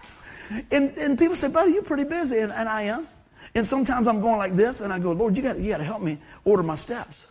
And, 0.71 0.91
and 0.99 1.19
people 1.19 1.35
say, 1.35 1.49
buddy, 1.49 1.73
you're 1.73 1.83
pretty 1.83 2.05
busy. 2.05 2.41
And, 2.41 2.53
and 2.53 2.69
I 2.69 2.83
am. 2.83 3.09
And 3.55 3.65
sometimes 3.65 4.07
I'm 4.07 4.21
going 4.21 4.37
like 4.37 4.55
this, 4.55 4.83
and 4.83 4.93
I 4.93 4.99
go, 4.99 5.13
Lord, 5.13 5.35
you 5.35 5.43
got 5.43 5.59
you 5.59 5.73
to 5.73 5.83
help 5.83 6.03
me 6.03 6.19
order 6.45 6.63
my 6.63 6.75
steps. 6.75 7.27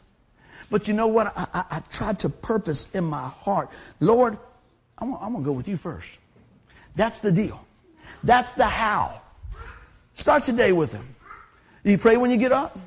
But 0.69 0.87
you 0.87 0.93
know 0.93 1.07
what? 1.07 1.27
I, 1.27 1.47
I, 1.53 1.63
I 1.71 1.79
tried 1.91 2.19
to 2.19 2.29
purpose 2.29 2.87
in 2.93 3.03
my 3.03 3.27
heart, 3.27 3.69
Lord, 3.99 4.37
I'm, 4.97 5.13
I'm 5.15 5.31
going 5.31 5.43
to 5.43 5.45
go 5.45 5.51
with 5.51 5.67
you 5.67 5.77
first. 5.77 6.17
That's 6.95 7.19
the 7.19 7.31
deal. 7.31 7.65
That's 8.23 8.53
the 8.53 8.65
how. 8.65 9.21
Start 10.13 10.47
your 10.47 10.57
day 10.57 10.71
with 10.71 10.93
Him. 10.93 11.15
Do 11.83 11.91
you 11.91 11.97
pray 11.97 12.17
when 12.17 12.31
you 12.31 12.37
get 12.37 12.51
up? 12.51 12.79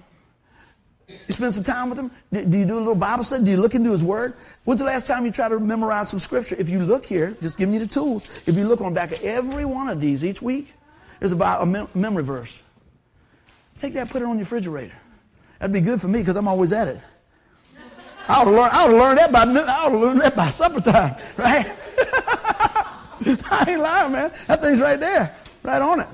You 1.08 1.34
spend 1.34 1.52
some 1.54 1.64
time 1.64 1.90
with 1.90 1.98
Him? 1.98 2.10
Do 2.32 2.58
you 2.58 2.66
do 2.66 2.76
a 2.76 2.80
little 2.80 2.94
Bible 2.94 3.24
study? 3.24 3.44
Do 3.44 3.50
you 3.50 3.56
look 3.58 3.74
into 3.74 3.90
His 3.90 4.02
Word? 4.02 4.34
When's 4.64 4.80
the 4.80 4.86
last 4.86 5.06
time 5.06 5.24
you 5.24 5.30
try 5.30 5.48
to 5.48 5.58
memorize 5.58 6.08
some 6.08 6.18
Scripture? 6.18 6.56
If 6.58 6.68
you 6.68 6.80
look 6.80 7.04
here, 7.04 7.36
just 7.40 7.58
giving 7.58 7.74
you 7.74 7.80
the 7.80 7.86
tools. 7.86 8.42
If 8.46 8.56
you 8.56 8.64
look 8.64 8.80
on 8.80 8.94
back 8.94 9.12
of 9.12 9.22
every 9.22 9.64
one 9.64 9.88
of 9.88 10.00
these 10.00 10.24
each 10.24 10.42
week, 10.42 10.72
there's 11.20 11.32
about 11.32 11.62
a 11.62 11.66
mem- 11.66 11.88
memory 11.94 12.24
verse. 12.24 12.62
Take 13.78 13.94
that, 13.94 14.10
put 14.10 14.22
it 14.22 14.24
on 14.24 14.32
your 14.32 14.40
refrigerator. 14.40 14.94
That'd 15.58 15.72
be 15.72 15.80
good 15.80 16.00
for 16.00 16.08
me 16.08 16.20
because 16.20 16.36
I'm 16.36 16.48
always 16.48 16.72
at 16.72 16.88
it. 16.88 17.00
I 18.28 18.42
ought 18.42 18.44
to 18.44 18.50
learn. 18.50 18.70
I 18.72 18.84
ought 18.84 18.88
to 18.88 18.96
learn 18.96 19.16
that 19.16 19.32
by. 19.32 19.42
I 19.42 19.84
ought 19.84 19.88
to 19.88 19.98
learn 19.98 20.18
that 20.18 20.36
by 20.36 20.50
supper 20.50 20.80
time, 20.80 21.16
right? 21.36 21.66
I 23.50 23.64
ain't 23.68 23.80
lying, 23.80 24.12
man. 24.12 24.32
That 24.46 24.62
thing's 24.62 24.80
right 24.80 25.00
there, 25.00 25.34
right 25.62 25.80
on 25.80 26.00
it. 26.00 26.06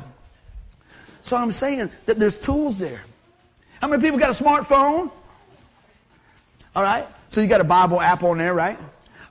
So 1.23 1.37
I'm 1.37 1.51
saying 1.53 1.91
that 2.07 2.19
there's 2.19 2.39
tools 2.39 2.79
there. 2.79 3.03
How 3.81 3.89
many 3.89 4.01
people 4.01 4.19
got 4.19 4.31
a 4.31 4.45
smartphone? 4.45 5.11
All 6.77 6.83
right. 6.83 7.07
So 7.29 7.41
you 7.41 7.49
got 7.49 7.61
a 7.61 7.65
Bible 7.65 8.01
app 8.01 8.23
on 8.23 8.39
there, 8.39 8.55
right? 8.55 8.79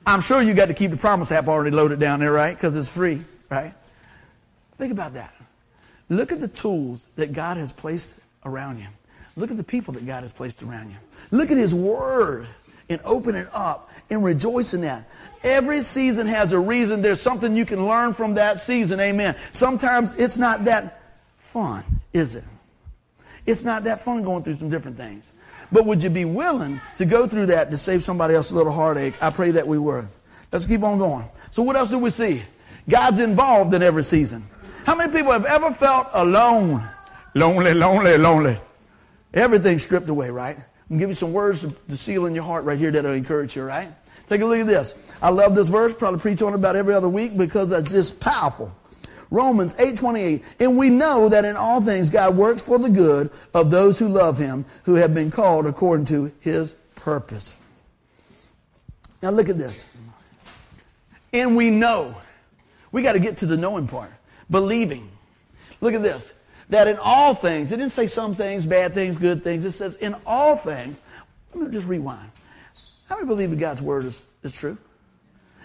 I'm 0.06 0.20
sure 0.20 0.42
you 0.42 0.54
got 0.54 0.66
to 0.66 0.74
keep 0.74 0.92
the 0.92 0.98
Promise 0.98 1.32
app 1.32 1.48
already 1.48 1.76
loaded 1.76 2.00
down 2.00 2.20
there, 2.20 2.32
right? 2.32 2.56
Because 2.56 2.76
it's 2.76 2.92
free, 2.92 3.24
right? 3.50 3.74
Think 4.78 4.92
about 4.92 5.14
that. 5.14 5.34
Look 6.10 6.32
at 6.32 6.42
the 6.42 6.48
tools 6.48 7.10
that 7.16 7.32
God 7.32 7.58
has 7.58 7.72
placed 7.72 8.18
around 8.46 8.80
you. 8.80 8.88
Look 9.38 9.50
at 9.50 9.58
the 9.58 9.64
people 9.64 9.94
that 9.94 10.06
God 10.06 10.24
has 10.24 10.34
placed 10.34 10.62
around 10.62 10.90
you. 10.90 10.98
Look 11.32 11.50
at 11.50 11.58
His 11.58 11.74
Word 11.74 12.48
and 12.94 13.02
open 13.04 13.36
it 13.36 13.48
up 13.52 13.92
and 14.10 14.24
rejoice 14.24 14.74
in 14.74 14.82
that. 14.82 15.10
Every 15.44 15.82
season 15.82 16.28
has 16.28 16.52
a 16.52 16.60
reason. 16.60 17.02
There's 17.02 17.22
something 17.22 17.56
you 17.56 17.66
can 17.66 17.86
learn 17.86 18.14
from 18.14 18.36
that 18.36 18.62
season. 18.62 19.00
Amen. 19.00 19.36
Sometimes 19.52 20.18
it's 20.18 20.38
not 20.38 20.66
that 20.66 21.02
fun, 21.38 21.84
is 22.14 22.36
it? 22.36 22.44
It's 23.46 23.66
not 23.66 23.84
that 23.84 24.00
fun 24.00 24.24
going 24.24 24.44
through 24.44 24.56
some 24.56 24.70
different 24.70 24.96
things. 24.96 25.34
But 25.72 25.86
would 25.86 26.02
you 26.02 26.10
be 26.10 26.26
willing 26.26 26.80
to 26.98 27.06
go 27.06 27.28
through 27.28 27.48
that 27.48 27.72
to 27.72 27.78
save 27.78 28.04
somebody 28.04 28.36
else 28.36 28.52
a 28.52 28.56
little 28.56 28.72
heartache? 28.72 29.22
I 29.22 29.30
pray 29.32 29.52
that 29.52 29.68
we 29.68 29.78
were. 29.78 30.08
Let's 30.52 30.66
keep 30.66 30.84
on 30.84 30.98
going. 30.98 31.28
So 31.52 31.64
what 31.64 31.76
else 31.76 31.90
do 31.90 31.98
we 31.98 32.10
see? 32.10 32.44
God's 32.88 33.20
involved 33.20 33.74
in 33.74 33.82
every 33.82 34.04
season. 34.04 34.48
How 34.86 34.96
many 34.96 35.12
people 35.12 35.32
have 35.32 35.46
ever 35.46 35.72
felt 35.72 36.08
alone? 36.14 36.84
Lonely, 37.34 37.74
lonely, 37.74 38.18
lonely. 38.18 38.58
Everything 39.34 39.80
stripped 39.80 40.10
away, 40.10 40.30
right? 40.30 40.58
I'm 40.94 41.00
give 41.00 41.10
you 41.10 41.16
some 41.16 41.34
words 41.34 41.62
to, 41.62 41.72
to 41.90 41.98
seal 41.98 42.28
in 42.28 42.36
your 42.36 42.44
heart 42.44 42.66
right 42.66 42.78
here 42.78 42.92
that'll 42.92 43.14
encourage 43.14 43.56
you, 43.56 43.64
right? 43.64 43.92
Take 44.28 44.42
a 44.42 44.46
look 44.46 44.60
at 44.60 44.68
this. 44.68 44.94
I 45.24 45.30
love 45.30 45.56
this 45.56 45.70
verse. 45.70 45.96
Probably 45.96 46.20
preach 46.20 46.40
on 46.44 46.54
it 46.54 46.56
about 46.56 46.76
every 46.76 46.94
other 46.94 47.10
week 47.10 47.36
because 47.36 47.72
it's 47.72 47.92
just 47.92 48.20
powerful. 48.20 48.72
Romans 49.32 49.74
8:28. 49.80 50.44
And 50.60 50.78
we 50.78 50.92
know 50.92 51.30
that 51.30 51.46
in 51.46 51.58
all 51.58 51.82
things 51.82 52.12
God 52.12 52.38
works 52.38 52.62
for 52.62 52.78
the 52.78 52.90
good 52.90 53.32
of 53.56 53.72
those 53.72 53.98
who 53.98 54.08
love 54.08 54.38
him, 54.38 54.66
who 54.84 54.94
have 54.94 55.16
been 55.16 55.32
called 55.32 55.66
according 55.66 56.06
to 56.06 56.32
his 56.42 56.76
purpose. 56.96 57.60
Now 59.24 59.32
look 59.32 59.50
at 59.50 59.58
this. 59.58 59.88
And 61.34 61.58
we 61.58 61.72
know. 61.72 62.14
We 62.92 63.02
got 63.02 63.14
to 63.14 63.20
get 63.20 63.38
to 63.38 63.48
the 63.48 63.58
knowing 63.58 63.88
part. 63.88 64.12
Believing. 64.52 65.10
Look 65.82 65.96
at 65.96 66.04
this 66.04 66.32
that 66.70 66.88
in 66.88 66.98
all 66.98 67.34
things, 67.34 67.72
it 67.72 67.78
didn't 67.78 67.92
say 67.92 68.08
some 68.08 68.36
things, 68.36 68.66
bad 68.66 68.94
things, 68.94 69.16
good 69.18 69.44
things. 69.44 69.66
It 69.66 69.72
says 69.72 69.96
in 69.96 70.16
all 70.26 70.56
things. 70.56 71.02
Let 71.54 71.68
me 71.68 71.74
just 71.74 71.88
rewind. 71.88 72.32
How 73.08 73.16
many 73.16 73.28
believe 73.28 73.52
that 73.52 73.60
God's 73.60 73.82
word 73.82 74.06
is, 74.06 74.24
is 74.44 74.58
true? 74.58 74.78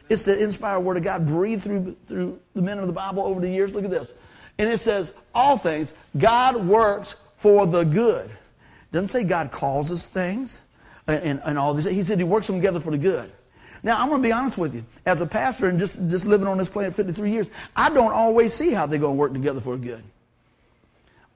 It's 0.09 0.25
the 0.25 0.43
inspired 0.43 0.81
word 0.81 0.97
of 0.97 1.05
God 1.05 1.27
breathed 1.27 1.63
through, 1.63 1.97
through 2.07 2.41
the 2.55 2.63
men 2.63 2.79
of 2.79 2.87
the 2.87 2.93
Bible 2.93 3.23
over 3.23 3.41
the 3.41 3.49
years. 3.49 3.73
Look 3.73 3.85
at 3.85 3.91
this. 3.91 4.13
And 4.59 4.69
it 4.69 4.81
says, 4.81 5.13
all 5.35 5.57
things, 5.57 5.93
God 6.17 6.57
works 6.57 7.15
for 7.37 7.67
the 7.67 7.85
good. 7.85 8.31
Doesn't 8.91 9.09
say 9.09 9.25
God 9.25 9.51
causes 9.51 10.07
things 10.07 10.63
and, 11.07 11.23
and, 11.23 11.41
and 11.45 11.59
all 11.59 11.75
these. 11.75 11.85
He 11.85 12.03
said 12.03 12.19
he 12.19 12.25
works 12.25 12.47
them 12.47 12.57
together 12.57 12.81
for 12.81 12.91
the 12.91 12.99
good. 12.99 13.31
Now, 13.83 14.01
I'm 14.01 14.09
going 14.09 14.21
to 14.21 14.27
be 14.27 14.33
honest 14.33 14.59
with 14.59 14.75
you. 14.75 14.85
As 15.07 15.21
a 15.21 15.27
pastor 15.27 15.69
and 15.69 15.79
just, 15.79 16.09
just 16.09 16.27
living 16.27 16.49
on 16.49 16.59
this 16.59 16.69
planet 16.69 16.95
53 16.95 17.31
years, 17.31 17.51
I 17.77 17.91
don't 17.91 18.13
always 18.13 18.53
see 18.53 18.73
how 18.73 18.87
they're 18.87 18.99
going 18.99 19.15
to 19.15 19.19
work 19.19 19.33
together 19.33 19.61
for 19.61 19.77
good. 19.77 20.03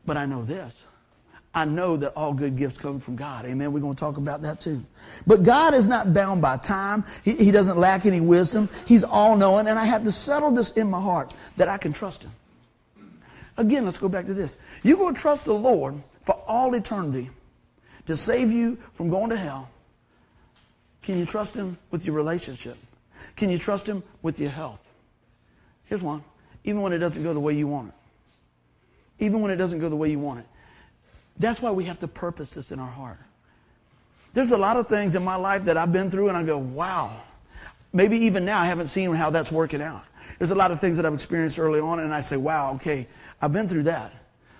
But 0.04 0.16
I 0.16 0.26
know 0.26 0.44
this. 0.44 0.84
I 1.54 1.66
know 1.66 1.98
that 1.98 2.14
all 2.16 2.32
good 2.32 2.56
gifts 2.56 2.78
come 2.78 2.98
from 2.98 3.16
God. 3.16 3.44
Amen. 3.44 3.72
We're 3.72 3.80
going 3.80 3.94
to 3.94 4.00
talk 4.00 4.16
about 4.16 4.40
that 4.42 4.60
too. 4.60 4.82
But 5.26 5.42
God 5.42 5.74
is 5.74 5.86
not 5.86 6.14
bound 6.14 6.40
by 6.40 6.56
time. 6.56 7.04
He, 7.24 7.32
he 7.32 7.50
doesn't 7.50 7.76
lack 7.76 8.06
any 8.06 8.20
wisdom. 8.20 8.70
He's 8.86 9.04
all 9.04 9.36
knowing. 9.36 9.66
And 9.66 9.78
I 9.78 9.84
have 9.84 10.04
to 10.04 10.12
settle 10.12 10.50
this 10.50 10.70
in 10.72 10.88
my 10.88 11.00
heart 11.00 11.34
that 11.58 11.68
I 11.68 11.76
can 11.76 11.92
trust 11.92 12.22
Him. 12.22 12.32
Again, 13.58 13.84
let's 13.84 13.98
go 13.98 14.08
back 14.08 14.24
to 14.26 14.34
this. 14.34 14.56
You're 14.82 14.96
going 14.96 15.14
to 15.14 15.20
trust 15.20 15.44
the 15.44 15.52
Lord 15.52 15.94
for 16.22 16.34
all 16.46 16.72
eternity 16.74 17.28
to 18.06 18.16
save 18.16 18.50
you 18.50 18.78
from 18.92 19.10
going 19.10 19.28
to 19.28 19.36
hell. 19.36 19.68
Can 21.02 21.18
you 21.18 21.26
trust 21.26 21.54
Him 21.54 21.76
with 21.90 22.06
your 22.06 22.16
relationship? 22.16 22.78
Can 23.36 23.50
you 23.50 23.58
trust 23.58 23.86
Him 23.86 24.02
with 24.22 24.40
your 24.40 24.50
health? 24.50 24.88
Here's 25.84 26.02
one. 26.02 26.24
Even 26.64 26.80
when 26.80 26.94
it 26.94 26.98
doesn't 26.98 27.22
go 27.22 27.34
the 27.34 27.40
way 27.40 27.52
you 27.52 27.66
want 27.66 27.88
it 27.88 27.94
even 29.22 29.40
when 29.40 29.50
it 29.50 29.56
doesn't 29.56 29.78
go 29.78 29.88
the 29.88 29.96
way 29.96 30.10
you 30.10 30.18
want 30.18 30.40
it. 30.40 30.46
That's 31.38 31.62
why 31.62 31.70
we 31.70 31.84
have 31.84 32.00
to 32.00 32.08
purpose 32.08 32.54
this 32.54 32.72
in 32.72 32.78
our 32.78 32.90
heart. 32.90 33.18
There's 34.34 34.50
a 34.50 34.58
lot 34.58 34.76
of 34.76 34.88
things 34.88 35.14
in 35.14 35.24
my 35.24 35.36
life 35.36 35.64
that 35.64 35.76
I've 35.76 35.92
been 35.92 36.10
through, 36.10 36.28
and 36.28 36.36
I 36.36 36.42
go, 36.42 36.58
wow. 36.58 37.20
Maybe 37.92 38.18
even 38.18 38.44
now 38.44 38.60
I 38.60 38.66
haven't 38.66 38.88
seen 38.88 39.12
how 39.14 39.30
that's 39.30 39.52
working 39.52 39.80
out. 39.80 40.04
There's 40.38 40.50
a 40.50 40.54
lot 40.54 40.70
of 40.70 40.80
things 40.80 40.96
that 40.96 41.06
I've 41.06 41.14
experienced 41.14 41.58
early 41.58 41.80
on, 41.80 42.00
and 42.00 42.12
I 42.12 42.20
say, 42.20 42.36
wow, 42.36 42.74
okay, 42.74 43.06
I've 43.40 43.52
been 43.52 43.68
through 43.68 43.84
that. 43.84 44.12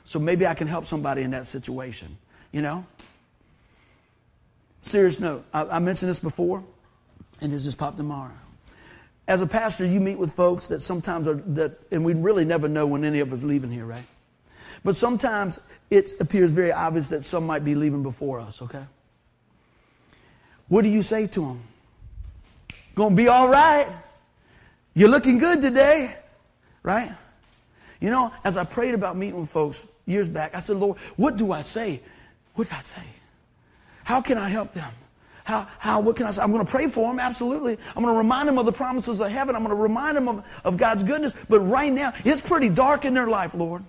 So 0.05 0.19
maybe 0.19 0.47
I 0.47 0.55
can 0.55 0.69
help 0.69 0.87
somebody 0.87 1.23
in 1.23 1.31
that 1.33 1.47
situation, 1.47 2.17
you 2.53 2.63
know? 2.63 2.87
Serious 4.81 5.21
note, 5.21 5.45
I, 5.53 5.65
I 5.65 5.79
mentioned 5.79 6.11
this 6.11 6.21
before, 6.21 6.63
and 7.41 7.53
it 7.53 7.59
just 7.59 7.79
popped 7.79 7.99
in 7.99 8.07
my 8.07 8.15
heart. 8.15 8.33
As 9.29 9.41
a 9.41 9.47
pastor, 9.47 9.87
you 9.87 10.01
meet 10.01 10.19
with 10.19 10.33
folks 10.33 10.69
that 10.69 10.81
sometimes 10.81 11.27
are, 11.29 11.35
that, 11.35 11.79
and 11.91 12.05
we 12.05 12.15
really 12.15 12.45
never 12.45 12.69
know 12.69 12.87
when 12.87 13.05
any 13.05 13.21
of 13.21 13.33
us 13.33 13.43
leaving 13.43 13.71
here, 13.71 13.87
right? 13.87 14.05
But 14.85 14.97
sometimes 14.97 15.61
it 15.91 16.15
appears 16.21 16.51
very 16.51 16.73
obvious 16.73 17.09
that 17.11 17.23
some 17.23 17.47
might 17.47 17.65
be 17.65 17.75
leaving 17.75 18.03
before 18.03 18.41
us, 18.41 18.63
okay? 18.63 18.85
What 20.69 20.83
do 20.83 20.89
you 20.89 21.03
say 21.03 21.27
to 21.29 21.41
them? 21.41 21.63
Gonna 22.95 23.15
be 23.15 23.29
all 23.29 23.49
right. 23.49 23.89
You're 24.95 25.09
looking 25.09 25.39
good 25.39 25.61
today, 25.61 26.15
right? 26.83 27.13
You 28.01 28.11
know, 28.11 28.33
as 28.45 28.57
I 28.57 28.65
prayed 28.65 28.95
about 28.95 29.17
meeting 29.17 29.39
with 29.39 29.51
folks 29.51 29.85
years 30.07 30.29
back, 30.29 30.55
I 30.55 30.61
said, 30.61 30.77
Lord, 30.77 30.99
what 31.17 31.37
do 31.37 31.53
I 31.53 31.63
say? 31.63 32.01
What 32.55 32.69
do 32.69 32.75
I 32.75 32.81
say? 32.81 33.03
How 34.05 34.21
can 34.21 34.37
I 34.37 34.49
help 34.49 34.73
them? 34.73 34.91
How, 35.45 35.67
how, 35.79 36.01
what 36.01 36.17
can 36.17 36.27
I 36.27 36.31
say? 36.31 36.43
I'm 36.43 36.53
going 36.53 36.65
to 36.65 36.71
pray 36.71 36.89
for 36.89 37.11
them, 37.11 37.19
absolutely. 37.19 37.79
I'm 37.97 38.03
going 38.03 38.15
to 38.15 38.19
remind 38.19 38.49
them 38.49 38.59
of 38.59 38.67
the 38.67 38.73
promises 38.73 39.21
of 39.21 39.31
heaven. 39.31 39.57
I'm 39.57 39.63
going 39.63 39.77
to 39.77 39.83
remind 39.83 40.17
them 40.17 40.29
of, 40.29 40.61
of 40.65 40.77
God's 40.77 41.03
goodness. 41.03 41.35
But 41.49 41.61
right 41.61 41.93
now, 41.93 42.13
it's 42.25 42.41
pretty 42.41 42.69
dark 42.69 43.05
in 43.05 43.15
their 43.15 43.27
life, 43.27 43.55
Lord. 43.55 43.83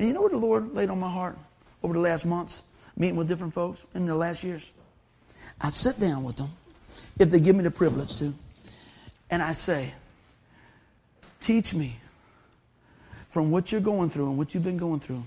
And 0.00 0.08
you 0.08 0.14
know 0.14 0.22
what 0.22 0.30
the 0.30 0.38
Lord 0.38 0.74
laid 0.74 0.88
on 0.88 0.98
my 0.98 1.10
heart 1.10 1.36
over 1.82 1.92
the 1.92 2.00
last 2.00 2.24
months, 2.24 2.62
meeting 2.96 3.16
with 3.16 3.28
different 3.28 3.52
folks 3.52 3.84
in 3.94 4.06
the 4.06 4.14
last 4.14 4.42
years? 4.42 4.72
I 5.60 5.68
sit 5.68 6.00
down 6.00 6.24
with 6.24 6.36
them 6.36 6.48
if 7.18 7.28
they 7.28 7.38
give 7.38 7.54
me 7.54 7.62
the 7.62 7.70
privilege 7.70 8.16
to. 8.16 8.32
And 9.30 9.42
I 9.42 9.52
say, 9.52 9.92
teach 11.38 11.74
me 11.74 11.96
from 13.26 13.50
what 13.50 13.70
you're 13.70 13.82
going 13.82 14.08
through 14.08 14.30
and 14.30 14.38
what 14.38 14.54
you've 14.54 14.64
been 14.64 14.78
going 14.78 15.00
through, 15.00 15.22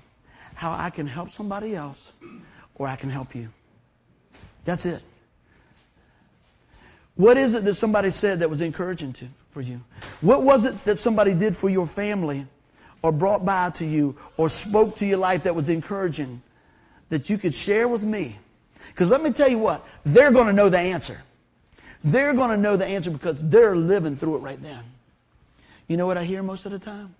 how 0.56 0.72
I 0.72 0.90
can 0.90 1.06
help 1.06 1.30
somebody 1.30 1.76
else 1.76 2.12
or 2.74 2.88
I 2.88 2.96
can 2.96 3.12
help 3.12 3.36
you. 3.36 3.50
That's 4.66 4.88
it. 4.88 5.04
What 7.16 7.38
is 7.38 7.54
it 7.54 7.64
that 7.64 7.76
somebody 7.76 8.10
said 8.10 8.40
that 8.40 8.50
was 8.50 8.62
encouraging 8.62 9.14
to, 9.14 9.28
for 9.52 9.62
you? 9.62 9.82
What 10.22 10.42
was 10.42 10.66
it 10.66 10.84
that 10.86 10.98
somebody 10.98 11.36
did 11.36 11.56
for 11.56 11.70
your 11.70 11.86
family 11.86 12.48
or 13.04 13.12
brought 13.12 13.46
by 13.46 13.70
to 13.72 13.86
you 13.86 14.16
or 14.38 14.50
spoke 14.50 14.96
to 14.96 15.06
your 15.06 15.20
life 15.20 15.44
that 15.44 15.54
was 15.54 15.70
encouraging 15.70 16.42
that 17.10 17.30
you 17.30 17.38
could 17.38 17.54
share 17.54 17.88
with 17.88 18.04
me? 18.04 18.38
Because 18.88 19.10
let 19.10 19.22
me 19.22 19.32
tell 19.32 19.50
you 19.50 19.60
what, 19.60 19.86
they're 20.04 20.32
going 20.32 20.48
to 20.48 20.54
know 20.54 20.70
the 20.70 20.80
answer. 20.80 21.22
They're 22.04 22.34
going 22.34 22.50
to 22.50 22.58
know 22.58 22.76
the 22.76 22.86
answer 22.86 23.12
because 23.12 23.40
they're 23.50 23.76
living 23.76 24.18
through 24.18 24.38
it 24.38 24.40
right 24.40 24.62
then. 24.62 24.84
You 25.88 25.98
know 25.98 26.08
what 26.08 26.18
I 26.18 26.24
hear 26.24 26.42
most 26.42 26.66
of 26.66 26.72
the 26.72 26.80
time? 26.80 27.14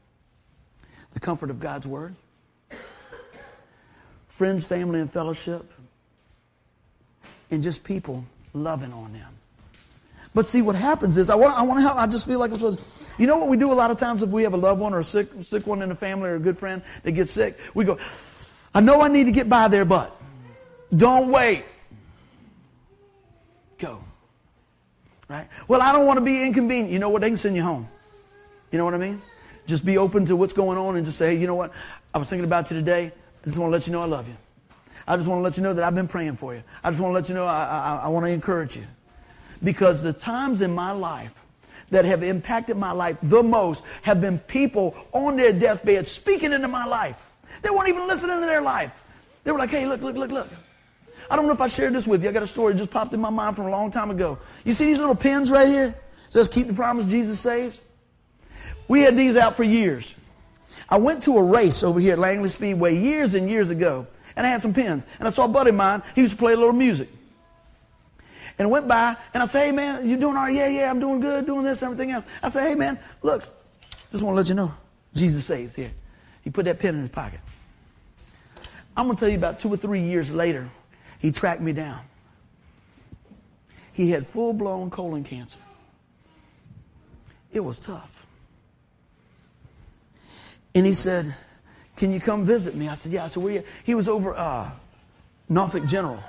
The 1.14 1.20
comfort 1.20 1.50
of 1.50 1.60
God's 1.60 1.88
Word. 1.88 2.16
Friends, 4.28 4.66
family, 4.66 5.00
and 5.00 5.12
fellowship. 5.12 5.72
And 7.52 7.62
just 7.62 7.84
people 7.84 8.26
loving 8.54 8.92
on 8.92 9.14
them. 9.14 9.30
But 10.34 10.48
see, 10.48 10.62
what 10.62 10.76
happens 10.76 11.18
is, 11.18 11.30
I 11.30 11.36
want, 11.36 11.58
I 11.58 11.64
want 11.64 11.80
to 11.80 11.82
help. 11.84 11.98
I 11.98 12.08
just 12.08 12.28
feel 12.28 12.40
like 12.40 12.52
I'm 12.52 12.58
supposed 12.58 12.80
to. 12.80 12.86
You 13.20 13.28
know 13.28 13.38
what 13.38 13.50
we 13.50 13.58
do 13.58 13.72
a 13.72 13.76
lot 13.76 13.92
of 13.92 13.98
times 13.98 14.24
if 14.24 14.30
we 14.30 14.44
have 14.44 14.54
a 14.54 14.58
loved 14.58 14.82
one 14.82 14.94
or 14.94 15.00
a 15.00 15.04
sick, 15.04 15.30
sick 15.42 15.68
one 15.68 15.84
in 15.84 15.90
the 15.90 15.96
family 15.96 16.30
or 16.30 16.36
a 16.36 16.40
good 16.40 16.58
friend 16.58 16.82
that 17.04 17.12
gets 17.12 17.30
sick? 17.30 17.60
We 17.76 17.86
go, 17.86 18.00
I 18.74 18.82
know 18.82 19.02
I 19.02 19.08
need 19.08 19.26
to 19.26 19.32
get 19.32 19.48
by 19.48 19.68
there, 19.68 19.86
but 19.86 20.20
don't 20.96 21.30
wait. 21.30 21.64
Go. 23.78 24.04
Right? 25.28 25.48
Well, 25.68 25.82
I 25.82 25.92
don't 25.92 26.08
want 26.08 26.18
to 26.18 26.26
be 26.26 26.44
inconvenient. 26.44 26.92
You 26.92 27.00
know 27.00 27.10
what? 27.10 27.22
They 27.22 27.30
can 27.30 27.38
send 27.38 27.56
you 27.56 27.62
home. 27.62 27.88
You 28.72 28.80
know 28.80 28.86
what 28.86 28.96
I 28.96 28.98
mean? 28.98 29.22
Just 29.68 29.86
be 29.86 29.98
open 30.00 30.26
to 30.26 30.36
what's 30.36 30.54
going 30.54 30.78
on 30.78 30.96
and 30.96 31.06
just 31.06 31.18
say, 31.18 31.36
hey, 31.36 31.42
you 31.42 31.46
know 31.46 31.56
what? 31.56 31.72
I 32.14 32.18
was 32.18 32.30
thinking 32.30 32.46
about 32.46 32.72
you 32.72 32.78
today. 32.78 33.12
I 33.42 33.46
just 33.46 33.60
want 33.60 33.70
to 33.70 33.74
let 33.74 33.86
you 33.86 33.94
know 33.94 34.02
I 34.02 34.06
love 34.06 34.28
you. 34.28 34.36
I 35.08 35.16
just 35.16 35.28
want 35.28 35.40
to 35.40 35.44
let 35.44 35.58
you 35.58 35.64
know 35.64 35.74
that 35.74 35.84
I've 35.84 35.96
been 35.96 36.08
praying 36.08 36.36
for 36.36 36.56
you. 36.56 36.64
I 36.84 36.90
just 36.90 37.02
want 37.02 37.12
to 37.12 37.16
let 37.16 37.30
you 37.30 37.36
know 37.36 37.46
I, 37.46 37.64
I, 37.64 38.02
I 38.06 38.08
want 38.08 38.26
to 38.26 38.32
encourage 38.32 38.76
you. 38.78 38.86
Because 39.64 40.02
the 40.02 40.14
times 40.14 40.62
in 40.62 40.74
my 40.74 40.92
life 40.92 41.40
that 41.90 42.06
have 42.06 42.24
impacted 42.24 42.78
my 42.78 42.92
life 42.92 43.18
the 43.22 43.44
most 43.44 43.84
have 44.02 44.20
been 44.20 44.40
people 44.40 44.96
on 45.12 45.36
their 45.36 45.54
deathbed 45.54 46.08
speaking 46.08 46.52
into 46.52 46.68
my 46.68 46.86
life. 46.86 47.26
They 47.62 47.70
weren't 47.70 47.90
even 47.90 48.08
listening 48.08 48.40
to 48.40 48.46
their 48.46 48.62
life. 48.62 49.02
They 49.44 49.52
were 49.52 49.60
like, 49.60 49.70
hey, 49.70 49.86
look, 49.86 50.02
look, 50.02 50.16
look, 50.16 50.32
look. 50.32 50.50
I 51.30 51.36
don't 51.36 51.48
know 51.48 51.54
if 51.54 51.62
I 51.62 51.68
shared 51.68 51.94
this 51.94 52.08
with 52.08 52.24
you. 52.24 52.30
I 52.30 52.32
got 52.32 52.44
a 52.44 52.48
story 52.48 52.74
that 52.74 52.80
just 52.80 52.92
popped 52.92 53.14
in 53.14 53.22
my 53.22 53.30
mind 53.30 53.56
from 53.56 53.66
a 53.68 53.70
long 53.70 53.92
time 53.92 54.12
ago. 54.12 54.38
You 54.66 54.74
see 54.74 54.86
these 54.86 55.00
little 55.00 55.16
pins 55.16 55.52
right 55.52 55.68
here? 55.68 55.96
It 56.28 56.34
says, 56.34 56.50
keep 56.50 56.68
the 56.68 56.74
promise 56.74 57.06
Jesus 57.06 57.40
saves. 57.40 57.80
We 58.88 59.02
had 59.02 59.16
these 59.16 59.38
out 59.38 59.56
for 59.56 59.64
years. 59.64 60.18
I 60.90 60.98
went 60.98 61.24
to 61.24 61.38
a 61.38 61.44
race 61.44 61.84
over 61.84 62.00
here 62.00 62.14
at 62.14 62.20
Langley 62.20 62.50
Speedway 62.50 62.96
years 62.96 63.34
and 63.34 63.50
years 63.50 63.70
ago, 63.70 64.06
and 64.36 64.46
I 64.46 64.50
had 64.50 64.62
some 64.62 64.74
pins. 64.74 65.08
And 65.20 65.28
I 65.28 65.32
saw 65.32 65.46
a 65.46 65.48
buddy 65.48 65.70
of 65.70 65.76
mine, 65.76 66.04
he 66.16 66.22
used 66.22 66.34
to 66.34 66.38
play 66.38 66.54
a 66.54 66.58
little 66.58 66.74
music. 66.74 67.10
And 68.60 68.70
went 68.70 68.88
by, 68.88 69.16
and 69.34 69.42
I 69.42 69.46
said, 69.46 69.66
hey 69.66 69.72
man, 69.72 70.08
you 70.08 70.16
doing 70.18 70.36
all 70.38 70.44
right? 70.44 70.54
Yeah, 70.54 70.68
yeah, 70.68 70.90
I'm 70.90 71.00
doing 71.00 71.20
good, 71.20 71.46
doing 71.46 71.64
this, 71.64 71.82
everything 71.82 72.12
else. 72.12 72.26
I 72.42 72.50
said, 72.50 72.68
hey 72.68 72.76
man, 72.76 73.00
look, 73.22 73.44
just 74.12 74.24
want 74.24 74.36
to 74.36 74.38
let 74.38 74.50
you 74.50 74.56
know, 74.56 74.74
Jesus 75.14 75.46
saves 75.46 75.76
here. 75.76 75.92
He 76.44 76.50
put 76.50 76.66
that 76.66 76.80
pen 76.80 76.96
in 76.96 77.02
his 77.02 77.10
pocket. 77.10 77.40
I'm 78.96 79.06
going 79.06 79.16
to 79.16 79.20
tell 79.20 79.30
you 79.30 79.38
about 79.38 79.60
two 79.60 79.74
or 79.74 79.78
three 79.78 80.02
years 80.02 80.32
later, 80.32 80.70
he 81.20 81.32
tracked 81.32 81.62
me 81.62 81.74
down. 81.74 82.00
He 83.94 84.12
had 84.12 84.26
full 84.26 84.54
blown 84.54 84.90
colon 84.90 85.24
cancer. 85.24 85.60
It 87.52 87.60
was 87.60 87.80
tough. 87.80 88.26
And 90.76 90.86
he 90.86 90.94
said, 90.94 91.34
Can 91.96 92.12
you 92.12 92.20
come 92.20 92.44
visit 92.44 92.76
me? 92.76 92.90
I 92.90 92.96
said, 92.96 93.12
Yeah. 93.12 93.26
I 93.26 93.28
said, 93.28 93.44
Where 93.44 93.54
are 93.54 93.56
you? 93.58 93.64
He 93.84 93.96
was 93.96 94.10
over 94.10 94.36
uh, 94.36 94.72
Norfolk 95.48 95.86
General. 95.86 96.22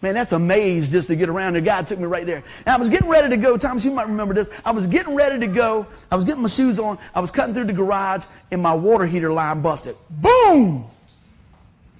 Man, 0.00 0.14
that's 0.14 0.30
a 0.30 0.38
maze 0.38 0.90
just 0.90 1.08
to 1.08 1.16
get 1.16 1.28
around. 1.28 1.54
The 1.54 1.60
guy 1.60 1.82
took 1.82 1.98
me 1.98 2.04
right 2.04 2.24
there. 2.24 2.44
And 2.64 2.68
I 2.68 2.76
was 2.76 2.88
getting 2.88 3.08
ready 3.08 3.30
to 3.30 3.36
go. 3.36 3.56
Thomas, 3.56 3.84
you 3.84 3.90
might 3.90 4.06
remember 4.06 4.32
this. 4.32 4.48
I 4.64 4.70
was 4.70 4.86
getting 4.86 5.16
ready 5.16 5.40
to 5.40 5.48
go. 5.48 5.88
I 6.10 6.14
was 6.14 6.24
getting 6.24 6.42
my 6.42 6.48
shoes 6.48 6.78
on. 6.78 6.98
I 7.14 7.20
was 7.20 7.32
cutting 7.32 7.52
through 7.52 7.64
the 7.64 7.72
garage, 7.72 8.24
and 8.52 8.62
my 8.62 8.74
water 8.74 9.06
heater 9.06 9.32
line 9.32 9.60
busted. 9.60 9.96
Boom! 10.08 10.84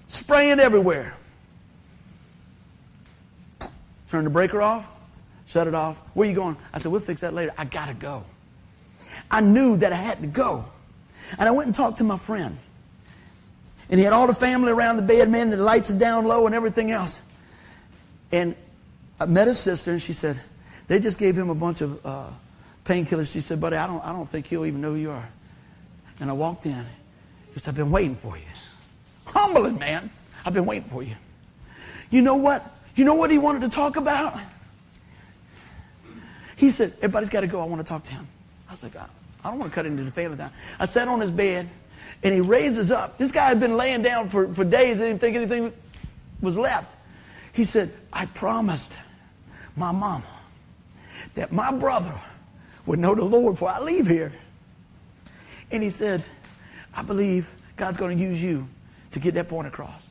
Spraying 0.07 0.61
everywhere. 0.61 1.15
Turn 4.07 4.25
the 4.25 4.31
breaker 4.31 4.63
off, 4.63 4.89
shut 5.47 5.67
it 5.67 5.75
off. 5.75 5.99
Where 6.15 6.27
you 6.27 6.35
going? 6.35 6.57
I 6.73 6.79
said, 6.79 6.93
We'll 6.93 7.01
fix 7.01 7.21
that 7.21 7.35
later. 7.35 7.53
I 7.59 7.65
got 7.65 7.87
to 7.87 7.95
go. 7.95 8.25
I 9.31 9.41
knew 9.41 9.77
that 9.79 9.93
I 9.93 9.97
had 9.97 10.23
to 10.23 10.29
go. 10.29 10.65
And 11.39 11.43
I 11.43 11.51
went 11.51 11.67
and 11.67 11.75
talked 11.75 11.99
to 11.99 12.05
my 12.05 12.17
friend. 12.17 12.59
And 13.91 13.99
he 13.99 14.05
had 14.05 14.13
all 14.13 14.27
the 14.27 14.35
family 14.35 14.73
around 14.73 14.97
the 14.97 15.03
bed, 15.03 15.29
man, 15.29 15.51
the 15.51 15.57
lights 15.57 15.91
are 15.91 15.99
down 15.99 16.25
low 16.25 16.47
and 16.47 16.55
everything 16.55 16.91
else. 16.91 17.23
And 18.33 18.55
I 19.21 19.27
met 19.27 19.49
his 19.49 19.59
sister, 19.59 19.91
and 19.91 20.01
she 20.01 20.13
said, 20.13 20.41
they 20.87 20.99
just 20.99 21.19
gave 21.19 21.37
him 21.37 21.51
a 21.51 21.55
bunch 21.55 21.81
of 21.81 22.05
uh, 22.05 22.31
painkillers. 22.85 23.33
She 23.33 23.41
said, 23.41 23.61
buddy, 23.61 23.77
I 23.77 23.87
don't, 23.87 24.05
I 24.05 24.13
don't 24.13 24.29
think 24.29 24.47
he'll 24.47 24.67
even 24.67 24.81
know 24.81 24.93
who 24.93 24.99
you 24.99 25.11
are. 25.11 25.29
And 26.21 26.31
I 26.31 26.33
walked 26.33 26.67
in. 26.67 26.85
He 27.53 27.61
said, 27.61 27.73
I've 27.73 27.77
been 27.77 27.91
waiting 27.91 28.17
for 28.17 28.37
you. 28.37 28.45
Humbling, 29.27 29.79
man. 29.79 30.11
I've 30.45 30.55
been 30.55 30.67
waiting 30.67 30.89
for 30.89 31.03
you. 31.03 31.15
You 32.11 32.23
know 32.23 32.37
what? 32.37 32.65
You 32.97 33.05
know 33.05 33.15
what 33.15 33.31
he 33.31 33.39
wanted 33.39 33.63
to 33.63 33.69
talk 33.69 33.97
about? 33.97 34.39
He 36.57 36.71
said, 36.71 36.93
everybody's 36.97 37.29
got 37.29 37.43
to 37.43 37.47
go. 37.47 37.61
I 37.61 37.67
want 37.67 37.81
to 37.81 37.87
talk 37.87 38.03
to 38.05 38.11
him. 38.11 38.27
I 38.69 38.73
was 38.73 38.83
like, 38.83 38.97
I, 38.97 39.07
I 39.45 39.51
don't 39.51 39.59
want 39.59 39.71
to 39.71 39.75
cut 39.75 39.87
into 39.87 40.03
the 40.03 40.11
family 40.11 40.37
time. 40.37 40.51
I 40.81 40.87
sat 40.87 41.07
on 41.07 41.21
his 41.21 41.31
bed, 41.31 41.69
and 42.25 42.35
he 42.35 42.41
raises 42.41 42.91
up. 42.91 43.19
This 43.19 43.31
guy 43.31 43.47
had 43.49 43.61
been 43.61 43.77
laying 43.77 44.03
down 44.03 44.29
for, 44.29 44.53
for 44.53 44.65
days. 44.65 45.01
I 45.01 45.07
didn't 45.07 45.21
think 45.21 45.37
anything 45.37 45.73
was 46.41 46.59
left. 46.59 46.97
He 47.59 47.65
said, 47.65 47.91
I 48.13 48.27
promised 48.27 48.97
my 49.75 49.91
mama 49.91 50.23
that 51.35 51.51
my 51.51 51.73
brother 51.73 52.15
would 52.87 53.01
know 53.01 53.17
the 53.17 53.25
Lord 53.25 53.55
before 53.55 53.71
I 53.71 53.81
leave 53.81 54.07
here. 54.07 54.33
And 55.73 55.83
he 55.83 55.91
said, 55.91 56.23
I 56.95 57.03
believe 57.03 57.51
God's 57.77 57.97
going 57.97 58.17
to 58.17 58.23
use 58.23 58.41
you 58.41 58.69
to 59.11 59.19
get 59.19 59.35
that 59.35 59.49
point 59.49 59.67
across. 59.67 60.09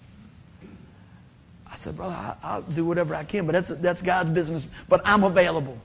I 1.72 1.76
said, 1.76 1.96
brother, 1.96 2.36
I, 2.44 2.58
will 2.58 2.64
do 2.64 2.86
whatever 2.86 3.16
I 3.16 3.24
can, 3.24 3.46
but 3.46 3.54
that's, 3.54 3.70
that's 3.70 4.02
God's 4.02 4.32
business. 4.32 4.68
But 4.90 5.00
I'm 5.06 5.24
available. 5.24 5.78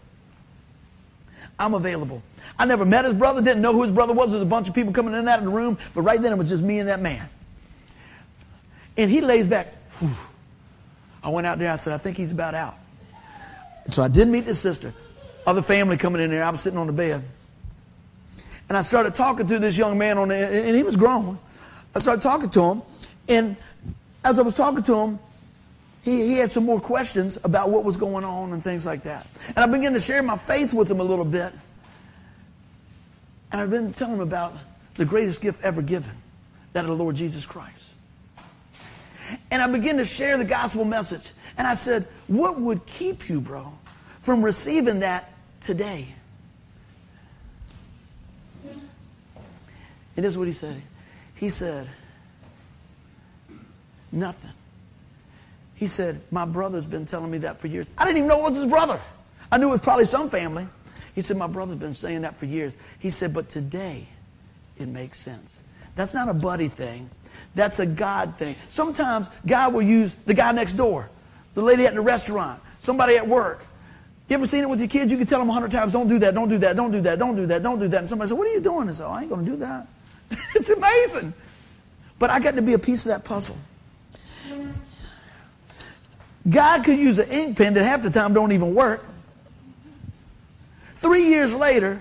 I'm 1.61 1.75
available. 1.75 2.25
I 2.59 2.67
never 2.67 2.85
met 2.85 3.05
his 3.05 3.15
brother, 3.15 3.41
didn't 3.41 3.63
know 3.63 3.73
who 3.73 3.85
his 3.85 3.93
brother 3.93 4.15
was. 4.15 4.33
There's 4.33 4.43
a 4.43 4.47
bunch 4.47 4.69
of 4.69 4.75
people 4.75 4.93
coming 4.93 5.13
in 5.13 5.21
and 5.21 5.29
out 5.29 5.39
of 5.39 5.45
the 5.45 5.51
room, 5.53 5.79
but 5.95 6.03
right 6.03 6.21
then 6.21 6.33
it 6.33 6.37
was 6.39 6.49
just 6.49 6.65
me 6.65 6.81
and 6.81 6.89
that 6.89 6.99
man. 6.99 7.29
And 8.97 9.09
he 9.09 9.21
lays 9.21 9.47
back. 9.47 9.73
Whew. 10.01 10.11
I 11.23 11.29
went 11.29 11.47
out 11.47 11.59
there. 11.59 11.71
I 11.71 11.77
said, 11.77 11.93
I 11.93 11.99
think 11.99 12.17
he's 12.17 12.33
about 12.33 12.55
out. 12.55 12.75
So 13.89 14.03
I 14.03 14.09
did 14.09 14.29
meet 14.29 14.45
this 14.45 14.61
sister. 14.61 14.93
Other 15.47 15.63
family 15.63 15.97
coming 15.97 16.23
in 16.23 16.31
there. 16.31 16.45
I 16.45 16.51
was 16.51 16.61
sitting 16.61 16.79
on 16.79 16.87
the 16.87 16.93
bed. 16.93 17.23
And 18.69 18.79
I 18.79 18.81
started 18.81 19.15
talking 19.15 19.47
to 19.47 19.59
this 19.59 19.77
young 19.77 19.99
man 19.99 20.19
on 20.19 20.29
the, 20.29 20.37
and 20.37 20.77
he 20.77 20.83
was 20.83 20.97
grown. 20.97 21.39
I 21.95 21.99
started 21.99 22.23
talking 22.23 22.51
to 22.51 22.63
him. 22.63 22.83
And 23.29 23.57
as 24.25 24.39
I 24.39 24.43
was 24.43 24.55
talking 24.55 24.83
to 24.83 24.97
him, 24.97 25.19
he, 26.03 26.27
he 26.27 26.39
had 26.39 26.51
some 26.51 26.65
more 26.65 26.81
questions 26.81 27.39
about 27.45 27.71
what 27.71 27.85
was 27.85 27.97
going 27.97 28.25
on 28.25 28.53
and 28.53 28.63
things 28.63 28.87
like 28.87 29.03
that. 29.05 29.27
And 29.49 29.59
I 29.59 29.67
began 29.67 29.93
to 29.93 30.01
share 30.01 30.23
my 30.23 30.37
faith 30.37 30.75
with 30.75 30.91
him 30.91 31.01
a 31.01 31.05
little 31.05 31.25
bit. 31.25 31.53
And 33.53 33.61
I've 33.61 33.71
been 33.71 33.93
telling 33.93 34.15
him 34.15 34.21
about 34.21 34.55
the 34.95 35.05
greatest 35.05 35.41
gift 35.41 35.63
ever 35.65 35.83
given, 35.83 36.15
that 36.73 36.85
of 36.85 36.89
the 36.89 36.97
Lord 36.97 37.15
Jesus 37.15 37.47
Christ. 37.47 37.92
And 39.51 39.63
I 39.63 39.71
began 39.71 39.97
to 39.99 40.05
share 40.05 40.39
the 40.39 40.45
gospel 40.45 40.85
message. 40.85 41.31
And 41.57 41.67
I 41.67 41.75
said, 41.75 42.07
What 42.27 42.61
would 42.61 42.85
keep 42.87 43.29
you, 43.29 43.41
bro, 43.41 43.73
from 44.21 44.43
receiving 44.43 45.01
that 45.01 45.33
today? 45.61 46.07
And 50.15 50.25
this 50.25 50.35
is 50.35 50.39
what 50.39 50.49
he 50.49 50.55
said. 50.55 50.83
He 51.35 51.49
said, 51.49 51.89
Nothing. 54.11 54.51
He 55.75 55.87
said, 55.87 56.21
My 56.31 56.45
brother's 56.45 56.87
been 56.87 57.05
telling 57.05 57.31
me 57.31 57.39
that 57.39 57.59
for 57.59 57.67
years. 57.67 57.91
I 57.97 58.05
didn't 58.05 58.19
even 58.19 58.29
know 58.29 58.39
it 58.41 58.43
was 58.43 58.57
his 58.57 58.67
brother. 58.67 59.01
I 59.51 59.59
knew 59.59 59.69
it 59.69 59.73
was 59.73 59.81
probably 59.81 60.05
some 60.05 60.31
family. 60.31 60.67
He 61.15 61.23
said, 61.23 61.37
My 61.37 61.47
brother's 61.47 61.77
been 61.77 61.95
saying 61.95 62.23
that 62.23 62.37
for 62.37 62.47
years. 62.47 62.77
He 62.99 63.11
said, 63.11 63.35
But 63.35 63.49
today, 63.49 64.07
it 64.79 64.89
makes 64.89 65.19
sense. 65.19 65.63
That's 65.95 66.15
not 66.15 66.29
a 66.29 66.35
buddy 66.35 66.69
thing. 66.69 67.11
That's 67.55 67.79
a 67.79 67.87
God 67.87 68.37
thing. 68.37 68.57
Sometimes 68.69 69.29
God 69.47 69.75
will 69.75 69.83
use 69.83 70.15
the 70.27 70.35
guy 70.35 70.53
next 70.53 70.75
door, 70.75 71.09
the 71.55 71.63
lady 71.63 71.87
at 71.87 71.95
the 71.95 72.01
restaurant, 72.01 72.61
somebody 72.79 73.17
at 73.17 73.27
work. 73.27 73.65
You 74.29 74.37
ever 74.37 74.47
seen 74.47 74.63
it 74.63 74.71
with 74.71 74.79
your 74.79 74.89
kids? 74.89 75.13
You 75.13 75.19
can 75.19 75.27
tell 75.27 75.41
them 75.41 75.51
a 75.51 75.53
hundred 75.53 75.73
times, 75.73 75.93
don't 75.93 76.09
do 76.09 76.19
that, 76.21 76.35
don't 76.35 76.49
do 76.49 76.59
that, 76.59 76.77
don't 76.77 76.91
do 76.91 77.01
that, 77.03 77.19
don't 77.19 77.37
do 77.37 77.47
that, 77.47 77.63
don't 77.63 77.79
do 77.79 77.89
that. 77.89 77.99
And 77.99 78.09
somebody 78.09 78.29
says, 78.29 78.39
what 78.39 78.49
are 78.49 78.53
you 78.53 78.61
doing? 78.61 78.89
I 78.89 78.93
say, 78.93 79.05
oh, 79.05 79.11
I 79.11 79.21
ain't 79.21 79.31
going 79.31 79.45
to 79.45 79.51
do 79.51 79.57
that. 79.59 79.87
it's 80.55 80.71
amazing. 80.71 81.35
But 82.19 82.31
I 82.31 82.41
got 82.41 82.55
to 82.55 82.63
be 82.63 82.73
a 82.73 82.79
piece 82.79 83.05
of 83.05 83.11
that 83.11 83.25
puzzle. 83.25 83.59
God 86.49 86.85
could 86.85 86.99
use 86.99 87.19
an 87.19 87.29
ink 87.29 87.59
pen 87.59 87.75
that 87.75 87.85
half 87.85 88.03
the 88.03 88.11
time 88.11 88.33
don't 88.33 88.53
even 88.53 88.75
work. 88.75 89.05
Three 90.97 91.29
years 91.29 91.55
later, 91.55 92.01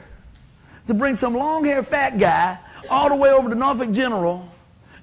to 0.87 0.93
bring 0.93 1.15
some 1.15 1.35
long 1.35 1.65
haired 1.65 1.87
fat 1.87 2.17
guy 2.17 2.57
all 2.89 3.09
the 3.09 3.15
way 3.15 3.29
over 3.31 3.49
to 3.49 3.55
Norfolk 3.55 3.91
General 3.91 4.49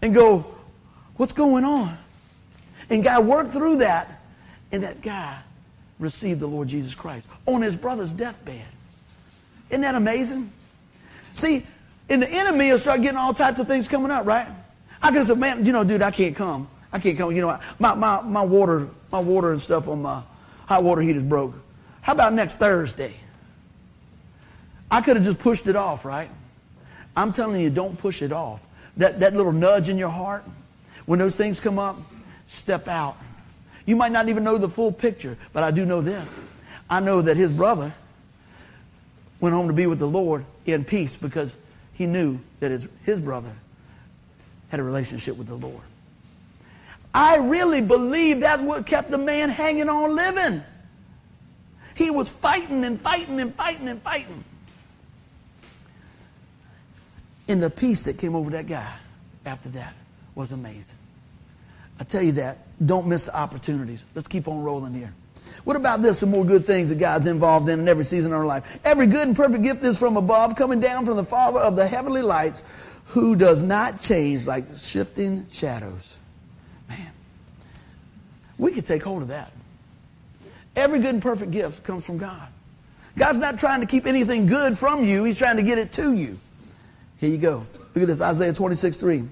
and 0.02 0.14
go, 0.14 0.44
What's 1.16 1.32
going 1.32 1.64
on? 1.64 1.98
And 2.90 3.02
God 3.02 3.26
worked 3.26 3.50
through 3.50 3.78
that, 3.78 4.22
and 4.70 4.84
that 4.84 5.02
guy 5.02 5.38
received 5.98 6.40
the 6.40 6.46
Lord 6.46 6.68
Jesus 6.68 6.94
Christ 6.94 7.28
on 7.44 7.60
his 7.60 7.74
brother's 7.74 8.12
deathbed. 8.12 8.64
Isn't 9.68 9.82
that 9.82 9.96
amazing? 9.96 10.52
See, 11.34 11.66
and 12.08 12.22
the 12.22 12.30
enemy 12.30 12.70
will 12.70 12.78
start 12.78 13.02
getting 13.02 13.18
all 13.18 13.34
types 13.34 13.58
of 13.60 13.66
things 13.66 13.88
coming 13.88 14.10
up, 14.10 14.26
right? 14.26 14.46
I 15.02 15.12
could 15.12 15.26
say, 15.26 15.34
man, 15.34 15.66
you 15.66 15.72
know, 15.72 15.84
dude, 15.84 16.02
I 16.02 16.10
can't 16.10 16.34
come. 16.34 16.68
I 16.92 16.98
can't 16.98 17.18
come. 17.18 17.34
You 17.34 17.42
know, 17.42 17.58
my, 17.78 17.94
my, 17.94 18.22
my 18.22 18.42
water, 18.42 18.88
my 19.10 19.18
water 19.18 19.52
and 19.52 19.60
stuff 19.60 19.88
on 19.88 20.00
my 20.00 20.22
hot 20.66 20.84
water 20.84 21.02
heater's 21.02 21.22
broke. 21.24 21.54
How 22.00 22.12
about 22.12 22.32
next 22.32 22.56
Thursday? 22.56 23.14
I 24.90 25.02
could 25.02 25.16
have 25.16 25.24
just 25.24 25.38
pushed 25.38 25.66
it 25.66 25.76
off, 25.76 26.04
right? 26.04 26.30
I'm 27.16 27.32
telling 27.32 27.60
you, 27.60 27.68
don't 27.68 27.98
push 27.98 28.22
it 28.22 28.32
off. 28.32 28.64
That, 28.98 29.20
that 29.20 29.34
little 29.34 29.52
nudge 29.52 29.88
in 29.88 29.96
your 29.96 30.08
heart, 30.08 30.44
when 31.06 31.18
those 31.18 31.36
things 31.36 31.60
come 31.60 31.78
up, 31.78 31.96
step 32.46 32.88
out. 32.88 33.16
You 33.86 33.96
might 33.96 34.12
not 34.12 34.28
even 34.28 34.44
know 34.44 34.58
the 34.58 34.68
full 34.68 34.92
picture, 34.92 35.38
but 35.52 35.62
I 35.62 35.70
do 35.70 35.86
know 35.86 36.02
this. 36.02 36.38
I 36.90 37.00
know 37.00 37.22
that 37.22 37.36
his 37.36 37.52
brother 37.52 37.92
went 39.40 39.54
home 39.54 39.68
to 39.68 39.72
be 39.72 39.86
with 39.86 39.98
the 39.98 40.08
Lord 40.08 40.44
in 40.66 40.84
peace 40.84 41.16
because 41.16 41.56
he 41.94 42.06
knew 42.06 42.38
that 42.60 42.70
his, 42.70 42.88
his 43.04 43.20
brother 43.20 43.52
had 44.68 44.80
a 44.80 44.82
relationship 44.82 45.36
with 45.36 45.46
the 45.46 45.54
Lord. 45.54 45.82
I 47.14 47.36
really 47.36 47.80
believe 47.80 48.40
that's 48.40 48.60
what 48.60 48.86
kept 48.86 49.10
the 49.10 49.18
man 49.18 49.48
hanging 49.48 49.88
on 49.88 50.14
living. 50.14 50.62
He 51.94 52.10
was 52.10 52.30
fighting 52.30 52.84
and 52.84 53.00
fighting 53.00 53.40
and 53.40 53.54
fighting 53.54 53.88
and 53.88 54.00
fighting. 54.02 54.44
And 57.48 57.62
the 57.62 57.70
peace 57.70 58.04
that 58.04 58.18
came 58.18 58.34
over 58.34 58.50
that 58.50 58.66
guy 58.66 58.92
after 59.46 59.70
that 59.70 59.94
was 60.34 60.52
amazing. 60.52 60.98
I 61.98 62.04
tell 62.04 62.22
you 62.22 62.32
that. 62.32 62.58
Don't 62.84 63.08
miss 63.08 63.24
the 63.24 63.36
opportunities. 63.36 64.00
Let's 64.14 64.28
keep 64.28 64.46
on 64.46 64.62
rolling 64.62 64.94
here. 64.94 65.12
What 65.64 65.76
about 65.76 66.02
this? 66.02 66.18
Some 66.18 66.30
more 66.30 66.44
good 66.44 66.66
things 66.66 66.90
that 66.90 66.98
God's 66.98 67.26
involved 67.26 67.68
in 67.68 67.80
in 67.80 67.88
every 67.88 68.04
season 68.04 68.32
of 68.32 68.38
our 68.38 68.46
life. 68.46 68.78
Every 68.84 69.06
good 69.06 69.26
and 69.26 69.36
perfect 69.36 69.62
gift 69.62 69.82
is 69.82 69.98
from 69.98 70.16
above, 70.16 70.54
coming 70.54 70.78
down 70.78 71.06
from 71.06 71.16
the 71.16 71.24
Father 71.24 71.58
of 71.58 71.74
the 71.74 71.86
heavenly 71.86 72.22
lights, 72.22 72.62
who 73.06 73.34
does 73.34 73.62
not 73.62 74.00
change 74.00 74.46
like 74.46 74.64
shifting 74.76 75.46
shadows. 75.50 76.18
Man, 76.88 77.10
we 78.58 78.72
could 78.72 78.84
take 78.84 79.02
hold 79.02 79.22
of 79.22 79.28
that. 79.28 79.50
Every 80.76 81.00
good 81.00 81.14
and 81.14 81.22
perfect 81.22 81.50
gift 81.50 81.82
comes 81.82 82.06
from 82.06 82.18
God. 82.18 82.46
God's 83.16 83.38
not 83.38 83.58
trying 83.58 83.80
to 83.80 83.86
keep 83.86 84.06
anything 84.06 84.46
good 84.46 84.78
from 84.78 85.02
you, 85.02 85.24
He's 85.24 85.38
trying 85.38 85.56
to 85.56 85.62
get 85.62 85.78
it 85.78 85.90
to 85.92 86.12
you. 86.12 86.38
Here 87.18 87.30
you 87.30 87.38
go. 87.38 87.66
Look 87.94 88.02
at 88.02 88.06
this 88.06 88.20
Isaiah 88.20 88.52
26 88.52 88.96
3. 88.96 89.24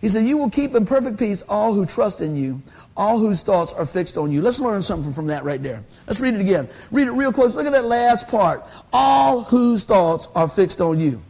He 0.00 0.08
said, 0.08 0.26
You 0.26 0.38
will 0.38 0.50
keep 0.50 0.74
in 0.74 0.86
perfect 0.86 1.18
peace 1.18 1.42
all 1.42 1.72
who 1.74 1.86
trust 1.86 2.20
in 2.20 2.36
you, 2.36 2.62
all 2.96 3.18
whose 3.18 3.42
thoughts 3.42 3.72
are 3.72 3.86
fixed 3.86 4.16
on 4.16 4.30
you. 4.30 4.42
Let's 4.42 4.58
learn 4.58 4.82
something 4.82 5.12
from 5.12 5.26
that 5.26 5.44
right 5.44 5.62
there. 5.62 5.84
Let's 6.06 6.20
read 6.20 6.34
it 6.34 6.40
again. 6.40 6.68
Read 6.90 7.06
it 7.06 7.12
real 7.12 7.32
close. 7.32 7.54
Look 7.54 7.66
at 7.66 7.72
that 7.72 7.84
last 7.84 8.28
part. 8.28 8.66
All 8.92 9.42
whose 9.42 9.84
thoughts 9.84 10.28
are 10.34 10.48
fixed 10.48 10.80
on 10.80 10.98
you. 10.98 11.20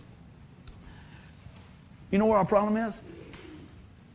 You 2.10 2.18
know 2.18 2.26
where 2.26 2.38
our 2.38 2.44
problem 2.44 2.76
is? 2.76 3.02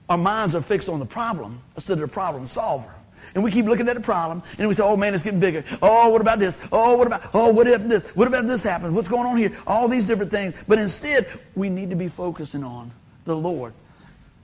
Our 0.10 0.18
minds 0.18 0.56
are 0.56 0.62
fixed 0.62 0.90
on 0.90 1.00
the 1.00 1.06
problem 1.06 1.62
instead 1.76 1.94
of 1.94 2.00
the 2.00 2.08
problem 2.08 2.46
solver. 2.46 2.95
And 3.34 3.44
we 3.44 3.52
keep 3.52 3.66
looking 3.66 3.88
at 3.90 3.96
the 3.96 4.02
problem 4.02 4.44
and 4.58 4.68
we 4.68 4.74
say, 4.74 4.84
oh 4.84 4.96
man, 4.96 5.14
it's 5.14 5.24
getting 5.24 5.40
bigger. 5.40 5.64
Oh, 5.82 6.10
what 6.10 6.22
about 6.22 6.40
this? 6.40 6.58
Oh, 6.72 6.98
what 6.98 7.08
about, 7.08 7.30
oh, 7.34 7.52
what 7.52 7.68
if 7.68 7.84
this? 7.84 8.10
What 8.12 8.28
about 8.28 8.48
this 8.48 8.64
happens? 8.64 8.94
What's 8.94 9.08
going 9.08 9.26
on 9.26 9.38
here? 9.38 9.52
All 9.68 9.88
these 9.88 10.06
different 10.06 10.32
things. 10.32 10.64
But 10.68 10.80
instead, 10.80 11.28
we 11.56 11.70
need 11.70 11.90
to 11.90 11.96
be 11.96 12.08
focusing 12.08 12.64
on 12.64 12.92
the 13.26 13.36
Lord. 13.36 13.74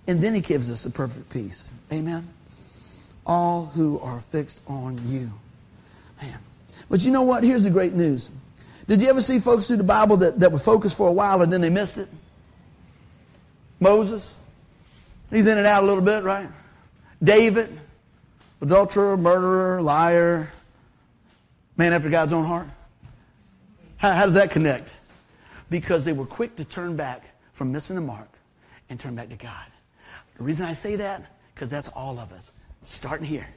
And 0.08 0.22
then 0.22 0.34
he 0.34 0.42
gives 0.42 0.72
us 0.72 0.84
the 0.84 0.90
perfect 0.90 1.30
peace. 1.30 1.70
Amen. 1.92 2.28
All 3.26 3.66
who 3.66 4.00
are 4.00 4.20
fixed 4.20 4.62
on 4.68 5.00
you. 5.08 5.32
Man. 6.22 6.40
But 6.90 7.02
you 7.02 7.12
know 7.12 7.22
what? 7.22 7.44
Here's 7.44 7.64
the 7.64 7.70
great 7.70 7.94
news. 7.94 8.32
Did 8.88 9.02
you 9.02 9.10
ever 9.10 9.22
see 9.22 9.40
folks 9.40 9.68
through 9.68 9.78
the 9.78 9.84
Bible 9.84 10.18
that, 10.18 10.40
that 10.40 10.52
were 10.52 10.60
focused 10.60 10.98
for 10.98 11.08
a 11.08 11.12
while 11.12 11.42
and 11.42 11.54
then 11.54 11.62
they 11.62 11.70
missed 11.70 11.98
it? 11.98 12.10
Moses. 13.80 14.36
He's 15.30 15.48
in 15.48 15.58
and 15.58 15.66
out 15.66 15.84
a 15.84 15.86
little 15.86 16.04
bit, 16.04 16.24
right? 16.24 16.50
David 17.24 17.80
adulterer, 18.62 19.18
murderer, 19.18 19.82
liar, 19.82 20.52
man 21.78 21.94
after 21.94 22.10
God's 22.10 22.34
own 22.34 22.46
heart? 22.46 22.68
How, 23.98 24.14
how, 24.14 24.26
does 24.26 24.36
that 24.36 24.52
connect? 24.52 24.94
Because 25.70 26.06
they 26.06 26.14
were 26.14 26.26
quick 26.26 26.56
to 26.58 26.66
turn 26.66 26.96
back 26.96 27.24
from 27.52 27.72
missing 27.72 27.96
the 27.96 28.02
mark 28.02 28.30
and 28.90 29.00
turn 29.00 29.16
back 29.16 29.30
to 29.30 29.36
God. 29.36 29.66
The 30.38 30.44
reason 30.44 30.66
I 30.66 30.74
say 30.74 30.96
that, 30.98 31.38
because 31.54 31.70
that's 31.70 31.88
all 31.90 32.20
of 32.20 32.32
us, 32.32 32.52
starting 32.82 33.28
here. 33.28 33.48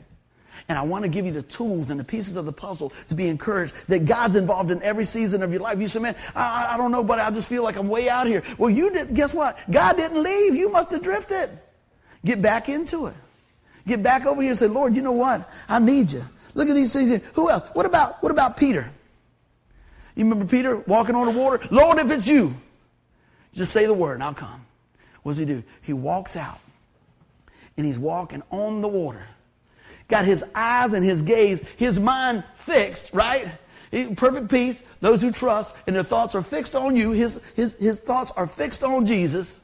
And 0.68 0.78
I 0.78 0.82
want 0.82 1.02
to 1.02 1.08
give 1.08 1.26
you 1.26 1.32
the 1.32 1.42
tools 1.42 1.90
and 1.90 1.98
the 1.98 2.04
pieces 2.04 2.36
of 2.36 2.46
the 2.46 2.52
puzzle 2.52 2.92
to 3.08 3.14
be 3.14 3.28
encouraged 3.28 3.88
that 3.88 4.06
God's 4.06 4.36
involved 4.36 4.70
in 4.70 4.82
every 4.82 5.04
season 5.04 5.42
of 5.42 5.50
your 5.50 5.60
life. 5.60 5.80
You 5.80 5.88
say, 5.88 5.98
man, 5.98 6.16
I, 6.34 6.74
I 6.74 6.76
don't 6.76 6.92
know, 6.92 7.02
but 7.02 7.18
I 7.18 7.30
just 7.30 7.48
feel 7.48 7.62
like 7.62 7.76
I'm 7.76 7.88
way 7.88 8.08
out 8.08 8.26
here. 8.26 8.42
Well, 8.56 8.70
you 8.70 8.90
did, 8.90 9.14
guess 9.14 9.34
what? 9.34 9.58
God 9.70 9.96
didn't 9.96 10.22
leave. 10.22 10.54
You 10.54 10.68
must 10.68 10.90
have 10.92 11.02
drifted. 11.02 11.50
Get 12.24 12.40
back 12.40 12.68
into 12.68 13.06
it. 13.06 13.14
Get 13.86 14.02
back 14.02 14.26
over 14.26 14.40
here 14.40 14.50
and 14.50 14.58
say, 14.58 14.66
Lord, 14.66 14.96
you 14.96 15.02
know 15.02 15.12
what? 15.12 15.48
I 15.68 15.78
need 15.78 16.12
you. 16.12 16.24
Look 16.54 16.68
at 16.68 16.74
these 16.74 16.92
things 16.92 17.10
here. 17.10 17.20
Who 17.34 17.50
else? 17.50 17.64
What 17.74 17.86
about, 17.86 18.22
what 18.22 18.32
about 18.32 18.56
Peter? 18.56 18.90
You 20.14 20.24
remember 20.24 20.44
Peter 20.44 20.78
walking 20.78 21.14
on 21.14 21.26
the 21.26 21.38
water? 21.38 21.66
Lord, 21.70 21.98
if 21.98 22.10
it's 22.10 22.26
you, 22.26 22.54
just 23.52 23.72
say 23.72 23.86
the 23.86 23.94
word 23.94 24.14
and 24.14 24.22
I'll 24.22 24.34
come. 24.34 24.64
What 25.22 25.32
does 25.32 25.38
he 25.38 25.44
do? 25.44 25.62
He 25.82 25.92
walks 25.92 26.36
out 26.36 26.60
and 27.76 27.84
he's 27.84 27.98
walking 27.98 28.42
on 28.50 28.82
the 28.82 28.88
water. 28.88 29.26
Got 30.08 30.24
his 30.24 30.44
eyes 30.54 30.92
and 30.92 31.04
his 31.04 31.22
gaze, 31.22 31.66
his 31.76 31.98
mind 31.98 32.44
fixed, 32.54 33.12
right? 33.12 33.48
Perfect 34.16 34.50
peace. 34.50 34.82
Those 35.00 35.22
who 35.22 35.32
trust 35.32 35.74
and 35.86 35.96
their 35.96 36.02
thoughts 36.02 36.34
are 36.34 36.42
fixed 36.42 36.74
on 36.74 36.94
you. 36.94 37.12
His, 37.12 37.40
his, 37.54 37.74
his 37.74 38.00
thoughts 38.00 38.32
are 38.36 38.46
fixed 38.46 38.84
on 38.84 39.06
Jesus. 39.06 39.58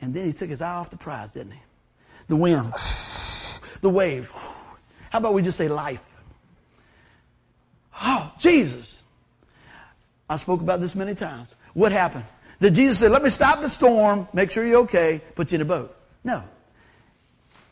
And 0.00 0.14
then 0.14 0.24
he 0.24 0.32
took 0.32 0.48
his 0.48 0.62
eye 0.62 0.74
off 0.74 0.90
the 0.90 0.96
prize, 0.96 1.34
didn't 1.34 1.52
he? 1.52 1.60
The 2.30 2.36
wind 2.36 2.72
the 3.80 3.90
wave. 3.90 4.32
How 5.10 5.18
about 5.18 5.34
we 5.34 5.42
just 5.42 5.58
say 5.58 5.68
life? 5.68 6.16
Oh, 8.02 8.32
Jesus. 8.38 9.02
I 10.28 10.36
spoke 10.36 10.60
about 10.60 10.80
this 10.80 10.94
many 10.94 11.14
times. 11.14 11.54
What 11.74 11.92
happened? 11.92 12.24
Did 12.60 12.74
Jesus 12.74 12.98
say, 12.98 13.08
let 13.08 13.22
me 13.22 13.30
stop 13.30 13.60
the 13.60 13.68
storm, 13.68 14.28
make 14.32 14.50
sure 14.50 14.64
you're 14.64 14.80
okay, 14.80 15.20
put 15.34 15.50
you 15.50 15.56
in 15.56 15.62
a 15.62 15.64
boat? 15.64 15.96
No. 16.24 16.42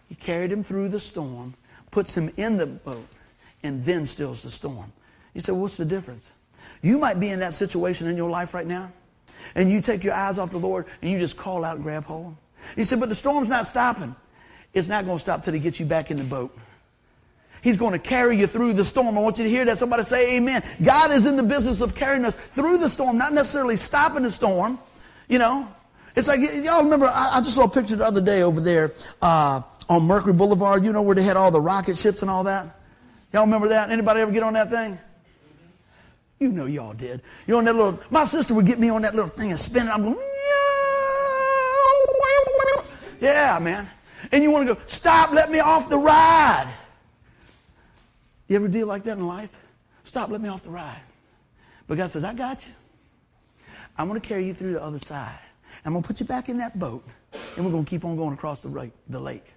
He 0.08 0.14
carried 0.14 0.50
him 0.50 0.62
through 0.62 0.88
the 0.88 0.98
storm, 0.98 1.54
puts 1.90 2.16
him 2.16 2.32
in 2.36 2.56
the 2.56 2.66
boat, 2.66 3.06
and 3.62 3.84
then 3.84 4.06
stills 4.06 4.42
the 4.42 4.50
storm. 4.50 4.92
You 5.34 5.40
say, 5.42 5.52
what's 5.52 5.76
the 5.76 5.84
difference? 5.84 6.32
You 6.82 6.98
might 6.98 7.20
be 7.20 7.28
in 7.28 7.40
that 7.40 7.52
situation 7.52 8.08
in 8.08 8.16
your 8.16 8.30
life 8.30 8.54
right 8.54 8.66
now, 8.66 8.90
and 9.54 9.70
you 9.70 9.80
take 9.80 10.04
your 10.04 10.14
eyes 10.14 10.38
off 10.38 10.50
the 10.50 10.58
Lord 10.58 10.86
and 11.02 11.10
you 11.10 11.18
just 11.18 11.36
call 11.36 11.64
out 11.64 11.76
and 11.76 11.84
grab 11.84 12.04
hold. 12.04 12.34
He 12.74 12.84
said, 12.84 12.98
but 12.98 13.08
the 13.08 13.14
storm's 13.14 13.48
not 13.48 13.66
stopping. 13.66 14.16
It's 14.78 14.88
not 14.88 15.04
going 15.04 15.16
to 15.16 15.20
stop 15.20 15.42
till 15.42 15.52
he 15.52 15.60
gets 15.60 15.80
you 15.80 15.86
back 15.86 16.10
in 16.10 16.16
the 16.16 16.24
boat. 16.24 16.56
He's 17.62 17.76
going 17.76 17.92
to 17.92 17.98
carry 17.98 18.38
you 18.38 18.46
through 18.46 18.74
the 18.74 18.84
storm. 18.84 19.18
I 19.18 19.20
want 19.20 19.38
you 19.38 19.44
to 19.44 19.50
hear 19.50 19.64
that. 19.64 19.78
Somebody 19.78 20.04
say 20.04 20.36
amen. 20.36 20.62
God 20.82 21.10
is 21.10 21.26
in 21.26 21.36
the 21.36 21.42
business 21.42 21.80
of 21.80 21.94
carrying 21.94 22.24
us 22.24 22.36
through 22.36 22.78
the 22.78 22.88
storm, 22.88 23.18
not 23.18 23.32
necessarily 23.32 23.76
stopping 23.76 24.22
the 24.22 24.30
storm. 24.30 24.78
You 25.28 25.38
know, 25.38 25.68
it's 26.14 26.28
like, 26.28 26.40
y'all 26.64 26.84
remember, 26.84 27.06
I, 27.06 27.38
I 27.38 27.40
just 27.40 27.56
saw 27.56 27.64
a 27.64 27.68
picture 27.68 27.96
the 27.96 28.04
other 28.04 28.20
day 28.20 28.42
over 28.42 28.60
there 28.60 28.92
uh, 29.20 29.62
on 29.88 30.04
Mercury 30.04 30.32
Boulevard. 30.32 30.84
You 30.84 30.92
know 30.92 31.02
where 31.02 31.16
they 31.16 31.22
had 31.22 31.36
all 31.36 31.50
the 31.50 31.60
rocket 31.60 31.96
ships 31.96 32.22
and 32.22 32.30
all 32.30 32.44
that? 32.44 32.78
Y'all 33.32 33.44
remember 33.44 33.68
that? 33.68 33.90
Anybody 33.90 34.20
ever 34.20 34.30
get 34.30 34.44
on 34.44 34.52
that 34.52 34.70
thing? 34.70 34.96
You 36.38 36.52
know 36.52 36.66
y'all 36.66 36.94
did. 36.94 37.22
You're 37.48 37.58
on 37.58 37.64
that 37.64 37.74
little, 37.74 37.98
my 38.10 38.24
sister 38.24 38.54
would 38.54 38.66
get 38.66 38.78
me 38.78 38.90
on 38.90 39.02
that 39.02 39.16
little 39.16 39.28
thing 39.28 39.50
and 39.50 39.58
spin 39.58 39.88
it. 39.88 39.90
I'm 39.90 40.02
going, 40.02 40.16
yeah, 43.20 43.58
man 43.60 43.88
and 44.32 44.42
you 44.42 44.50
want 44.50 44.68
to 44.68 44.74
go, 44.74 44.80
stop, 44.86 45.32
let 45.32 45.50
me 45.50 45.60
off 45.60 45.88
the 45.88 45.98
ride. 45.98 46.72
You 48.48 48.56
ever 48.56 48.68
deal 48.68 48.86
like 48.86 49.04
that 49.04 49.18
in 49.18 49.26
life? 49.26 49.56
Stop, 50.04 50.30
let 50.30 50.40
me 50.40 50.48
off 50.48 50.62
the 50.62 50.70
ride. 50.70 51.02
But 51.86 51.98
God 51.98 52.10
says, 52.10 52.24
I 52.24 52.34
got 52.34 52.66
you. 52.66 52.72
I'm 53.96 54.08
going 54.08 54.20
to 54.20 54.26
carry 54.26 54.46
you 54.46 54.54
through 54.54 54.72
the 54.72 54.82
other 54.82 54.98
side. 54.98 55.38
I'm 55.84 55.92
going 55.92 56.02
to 56.02 56.06
put 56.06 56.20
you 56.20 56.26
back 56.26 56.48
in 56.48 56.58
that 56.58 56.78
boat, 56.78 57.04
and 57.56 57.64
we're 57.64 57.70
going 57.70 57.84
to 57.84 57.90
keep 57.90 58.04
on 58.04 58.16
going 58.16 58.34
across 58.34 58.62
the, 58.62 58.90
the 59.08 59.20
lake. 59.20 59.54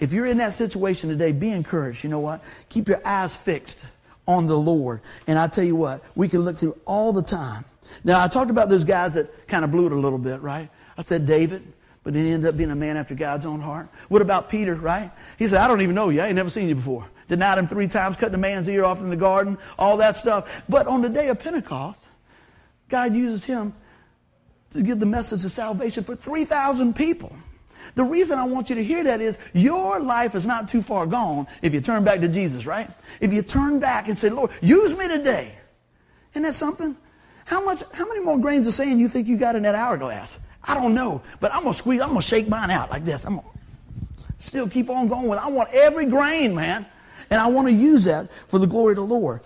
If 0.00 0.12
you're 0.12 0.26
in 0.26 0.38
that 0.38 0.52
situation 0.52 1.08
today, 1.08 1.32
be 1.32 1.50
encouraged. 1.50 2.04
You 2.04 2.10
know 2.10 2.20
what? 2.20 2.42
Keep 2.68 2.88
your 2.88 3.00
eyes 3.04 3.36
fixed 3.36 3.86
on 4.26 4.46
the 4.46 4.56
Lord. 4.56 5.00
And 5.26 5.38
I 5.38 5.48
tell 5.48 5.64
you 5.64 5.74
what, 5.74 6.04
we 6.14 6.28
can 6.28 6.40
look 6.40 6.58
through 6.58 6.78
all 6.84 7.12
the 7.12 7.22
time. 7.22 7.64
Now, 8.04 8.22
I 8.22 8.28
talked 8.28 8.50
about 8.50 8.68
those 8.68 8.84
guys 8.84 9.14
that 9.14 9.48
kind 9.48 9.64
of 9.64 9.70
blew 9.72 9.86
it 9.86 9.92
a 9.92 9.96
little 9.96 10.18
bit, 10.18 10.40
right? 10.42 10.68
I 10.96 11.02
said 11.02 11.26
David, 11.26 11.72
but 12.08 12.14
then 12.14 12.24
he 12.24 12.32
ended 12.32 12.48
up 12.48 12.56
being 12.56 12.70
a 12.70 12.74
man 12.74 12.96
after 12.96 13.14
God's 13.14 13.44
own 13.44 13.60
heart. 13.60 13.86
What 14.08 14.22
about 14.22 14.48
Peter, 14.48 14.74
right? 14.74 15.10
He 15.38 15.46
said, 15.46 15.60
I 15.60 15.68
don't 15.68 15.82
even 15.82 15.94
know 15.94 16.08
you. 16.08 16.22
I 16.22 16.28
ain't 16.28 16.36
never 16.36 16.48
seen 16.48 16.66
you 16.66 16.74
before. 16.74 17.06
denied 17.28 17.58
him 17.58 17.66
three 17.66 17.86
times, 17.86 18.16
cut 18.16 18.32
the 18.32 18.38
man's 18.38 18.66
ear 18.66 18.82
off 18.82 19.02
in 19.02 19.10
the 19.10 19.16
garden, 19.16 19.58
all 19.78 19.98
that 19.98 20.16
stuff. 20.16 20.62
But 20.70 20.86
on 20.86 21.02
the 21.02 21.10
day 21.10 21.28
of 21.28 21.38
Pentecost, 21.38 22.06
God 22.88 23.14
uses 23.14 23.44
him 23.44 23.74
to 24.70 24.80
give 24.80 25.00
the 25.00 25.04
message 25.04 25.44
of 25.44 25.50
salvation 25.50 26.02
for 26.02 26.14
3,000 26.14 26.96
people. 26.96 27.30
The 27.94 28.04
reason 28.04 28.38
I 28.38 28.44
want 28.46 28.70
you 28.70 28.76
to 28.76 28.84
hear 28.84 29.04
that 29.04 29.20
is 29.20 29.38
your 29.52 30.00
life 30.00 30.34
is 30.34 30.46
not 30.46 30.66
too 30.66 30.80
far 30.80 31.04
gone 31.04 31.46
if 31.60 31.74
you 31.74 31.82
turn 31.82 32.04
back 32.04 32.22
to 32.22 32.28
Jesus, 32.28 32.64
right? 32.64 32.90
If 33.20 33.34
you 33.34 33.42
turn 33.42 33.80
back 33.80 34.08
and 34.08 34.16
say, 34.16 34.30
Lord, 34.30 34.50
use 34.62 34.96
me 34.96 35.08
today. 35.08 35.52
Isn't 36.32 36.44
that 36.44 36.54
something? 36.54 36.96
How 37.44 37.62
much, 37.62 37.82
how 37.92 38.08
many 38.08 38.24
more 38.24 38.38
grains 38.38 38.66
of 38.66 38.72
sand 38.72 38.98
you 38.98 39.08
think 39.08 39.28
you 39.28 39.36
got 39.36 39.56
in 39.56 39.64
that 39.64 39.74
hourglass? 39.74 40.38
I 40.68 40.74
don't 40.74 40.94
know, 40.94 41.22
but 41.40 41.52
I'm 41.52 41.62
gonna 41.62 41.74
squeeze, 41.74 42.00
I'm 42.00 42.10
gonna 42.10 42.22
shake 42.22 42.46
mine 42.46 42.70
out 42.70 42.90
like 42.90 43.04
this. 43.04 43.24
I'm 43.24 43.36
gonna 43.36 43.48
still 44.38 44.68
keep 44.68 44.90
on 44.90 45.08
going 45.08 45.28
with. 45.28 45.38
I 45.38 45.48
want 45.48 45.70
every 45.72 46.06
grain, 46.06 46.54
man. 46.54 46.86
And 47.30 47.40
I 47.40 47.48
want 47.48 47.68
to 47.68 47.74
use 47.74 48.04
that 48.04 48.30
for 48.46 48.58
the 48.58 48.66
glory 48.66 48.92
of 48.92 48.96
the 48.96 49.02
Lord. 49.02 49.40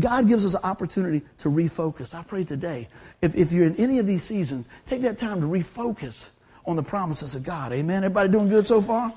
God 0.00 0.28
gives 0.28 0.46
us 0.46 0.54
an 0.54 0.60
opportunity 0.62 1.22
to 1.38 1.48
refocus. 1.48 2.14
I 2.14 2.22
pray 2.22 2.44
today, 2.44 2.88
if, 3.20 3.36
if 3.36 3.52
you're 3.52 3.66
in 3.66 3.76
any 3.76 3.98
of 3.98 4.06
these 4.06 4.22
seasons, 4.22 4.68
take 4.86 5.02
that 5.02 5.18
time 5.18 5.40
to 5.40 5.46
refocus 5.46 6.30
on 6.66 6.76
the 6.76 6.82
promises 6.82 7.34
of 7.34 7.42
God. 7.42 7.72
Amen. 7.72 8.04
Everybody 8.04 8.30
doing 8.30 8.48
good 8.48 8.66
so 8.66 8.80
far? 8.80 9.12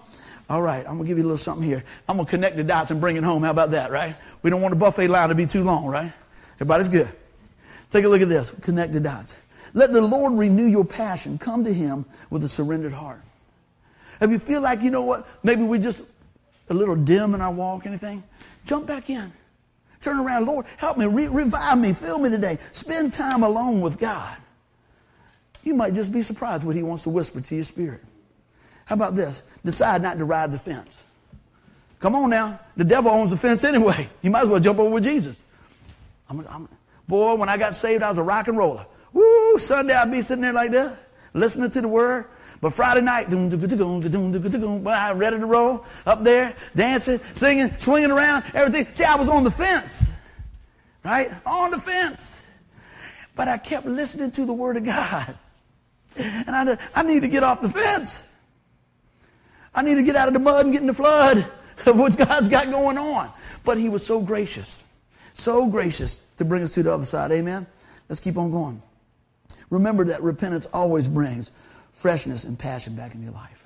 All 0.49 0.61
right, 0.61 0.85
I'm 0.87 0.97
to 0.97 1.03
give 1.05 1.17
you 1.17 1.23
a 1.23 1.25
little 1.25 1.37
something 1.37 1.65
here. 1.65 1.83
I'm 2.09 2.17
to 2.17 2.25
connect 2.25 2.57
the 2.57 2.63
dots 2.63 2.91
and 2.91 2.99
bring 2.99 3.15
it 3.15 3.23
home. 3.23 3.43
How 3.43 3.51
about 3.51 3.71
that, 3.71 3.91
right? 3.91 4.15
We 4.41 4.49
don't 4.49 4.61
want 4.61 4.73
the 4.73 4.79
buffet 4.79 5.07
line 5.07 5.29
to 5.29 5.35
be 5.35 5.45
too 5.45 5.63
long, 5.63 5.85
right? 5.85 6.11
Everybody's 6.55 6.89
good. 6.89 7.09
Take 7.91 8.05
a 8.05 8.09
look 8.09 8.21
at 8.21 8.29
this. 8.29 8.51
Connect 8.61 8.91
the 8.91 8.99
dots. 8.99 9.35
Let 9.73 9.93
the 9.93 10.01
Lord 10.01 10.33
renew 10.33 10.65
your 10.65 10.85
passion. 10.85 11.37
Come 11.37 11.63
to 11.63 11.73
Him 11.73 12.05
with 12.29 12.43
a 12.43 12.47
surrendered 12.47 12.93
heart. 12.93 13.21
If 14.19 14.29
you 14.29 14.39
feel 14.39 14.61
like, 14.61 14.81
you 14.81 14.91
know 14.91 15.03
what, 15.03 15.27
maybe 15.43 15.63
we're 15.63 15.81
just 15.81 16.03
a 16.69 16.73
little 16.73 16.95
dim 16.95 17.33
in 17.33 17.41
our 17.41 17.51
walk, 17.51 17.85
anything, 17.85 18.23
jump 18.65 18.85
back 18.85 19.09
in. 19.09 19.31
Turn 19.99 20.19
around, 20.19 20.45
Lord, 20.45 20.65
help 20.77 20.97
me, 20.97 21.05
re- 21.05 21.27
revive 21.27 21.77
me, 21.77 21.93
fill 21.93 22.19
me 22.19 22.29
today. 22.29 22.57
Spend 22.71 23.13
time 23.13 23.43
alone 23.43 23.81
with 23.81 23.99
God. 23.99 24.37
You 25.63 25.75
might 25.75 25.93
just 25.93 26.11
be 26.11 26.21
surprised 26.21 26.65
what 26.65 26.75
He 26.75 26.83
wants 26.83 27.03
to 27.03 27.09
whisper 27.09 27.39
to 27.41 27.55
your 27.55 27.63
spirit. 27.63 28.01
How 28.85 28.95
about 28.95 29.15
this? 29.15 29.43
Decide 29.63 30.01
not 30.01 30.17
to 30.17 30.25
ride 30.25 30.51
the 30.51 30.59
fence. 30.59 31.05
Come 31.99 32.15
on 32.15 32.31
now. 32.31 32.59
The 32.77 32.83
devil 32.83 33.11
owns 33.11 33.29
the 33.31 33.37
fence 33.37 33.63
anyway. 33.63 34.09
You 34.21 34.31
might 34.31 34.43
as 34.43 34.47
well 34.49 34.59
jump 34.59 34.79
over 34.79 34.89
with 34.89 35.03
Jesus. 35.03 35.41
I'm, 36.29 36.45
I'm, 36.47 36.67
boy, 37.07 37.35
when 37.35 37.49
I 37.49 37.57
got 37.57 37.75
saved, 37.75 38.01
I 38.01 38.09
was 38.09 38.17
a 38.17 38.23
rock 38.23 38.47
and 38.47 38.57
roller. 38.57 38.85
Woo! 39.13 39.57
Sunday 39.57 39.93
I'd 39.93 40.11
be 40.11 40.21
sitting 40.21 40.41
there 40.41 40.53
like 40.53 40.71
that, 40.71 40.97
listening 41.33 41.69
to 41.71 41.81
the 41.81 41.87
word. 41.87 42.25
But 42.61 42.73
Friday 42.73 43.01
night, 43.01 43.27
I 43.33 45.13
ready 45.13 45.39
to 45.39 45.45
roll 45.47 45.85
up 46.05 46.23
there, 46.23 46.55
dancing, 46.75 47.19
singing, 47.33 47.73
swinging 47.79 48.11
around, 48.11 48.43
everything. 48.53 48.93
See, 48.93 49.03
I 49.03 49.15
was 49.15 49.29
on 49.29 49.43
the 49.43 49.49
fence, 49.49 50.13
right? 51.03 51.31
On 51.45 51.71
the 51.71 51.79
fence. 51.79 52.45
But 53.35 53.47
I 53.47 53.57
kept 53.57 53.87
listening 53.87 54.31
to 54.31 54.45
the 54.45 54.53
Word 54.53 54.77
of 54.77 54.85
God. 54.85 55.35
And 56.15 56.49
I, 56.49 56.77
I 56.93 57.03
need 57.03 57.21
to 57.21 57.27
get 57.27 57.41
off 57.41 57.61
the 57.61 57.69
fence. 57.69 58.23
I 59.73 59.81
need 59.81 59.95
to 59.95 60.03
get 60.03 60.15
out 60.15 60.27
of 60.27 60.33
the 60.33 60.39
mud 60.39 60.65
and 60.65 60.73
get 60.73 60.81
in 60.81 60.87
the 60.87 60.93
flood 60.93 61.45
of 61.85 61.97
what 61.97 62.15
God's 62.17 62.49
got 62.49 62.69
going 62.69 62.97
on. 62.97 63.31
But 63.63 63.79
He 63.79 63.89
was 63.89 64.05
so 64.05 64.21
gracious, 64.21 64.83
so 65.33 65.65
gracious 65.65 66.21
to 66.37 66.45
bring 66.45 66.61
us 66.61 66.73
to 66.75 66.83
the 66.83 66.93
other 66.93 67.05
side. 67.05 67.31
Amen? 67.31 67.65
Let's 68.07 68.19
keep 68.19 68.37
on 68.37 68.51
going. 68.51 68.81
Remember 69.71 70.05
that 70.05 70.21
repentance 70.21 70.67
always 70.71 71.07
brings 71.07 71.51
freshness 71.93 72.43
and 72.43 72.59
passion 72.59 72.95
back 72.95 73.15
in 73.15 73.23
your 73.23 73.31
life. 73.31 73.65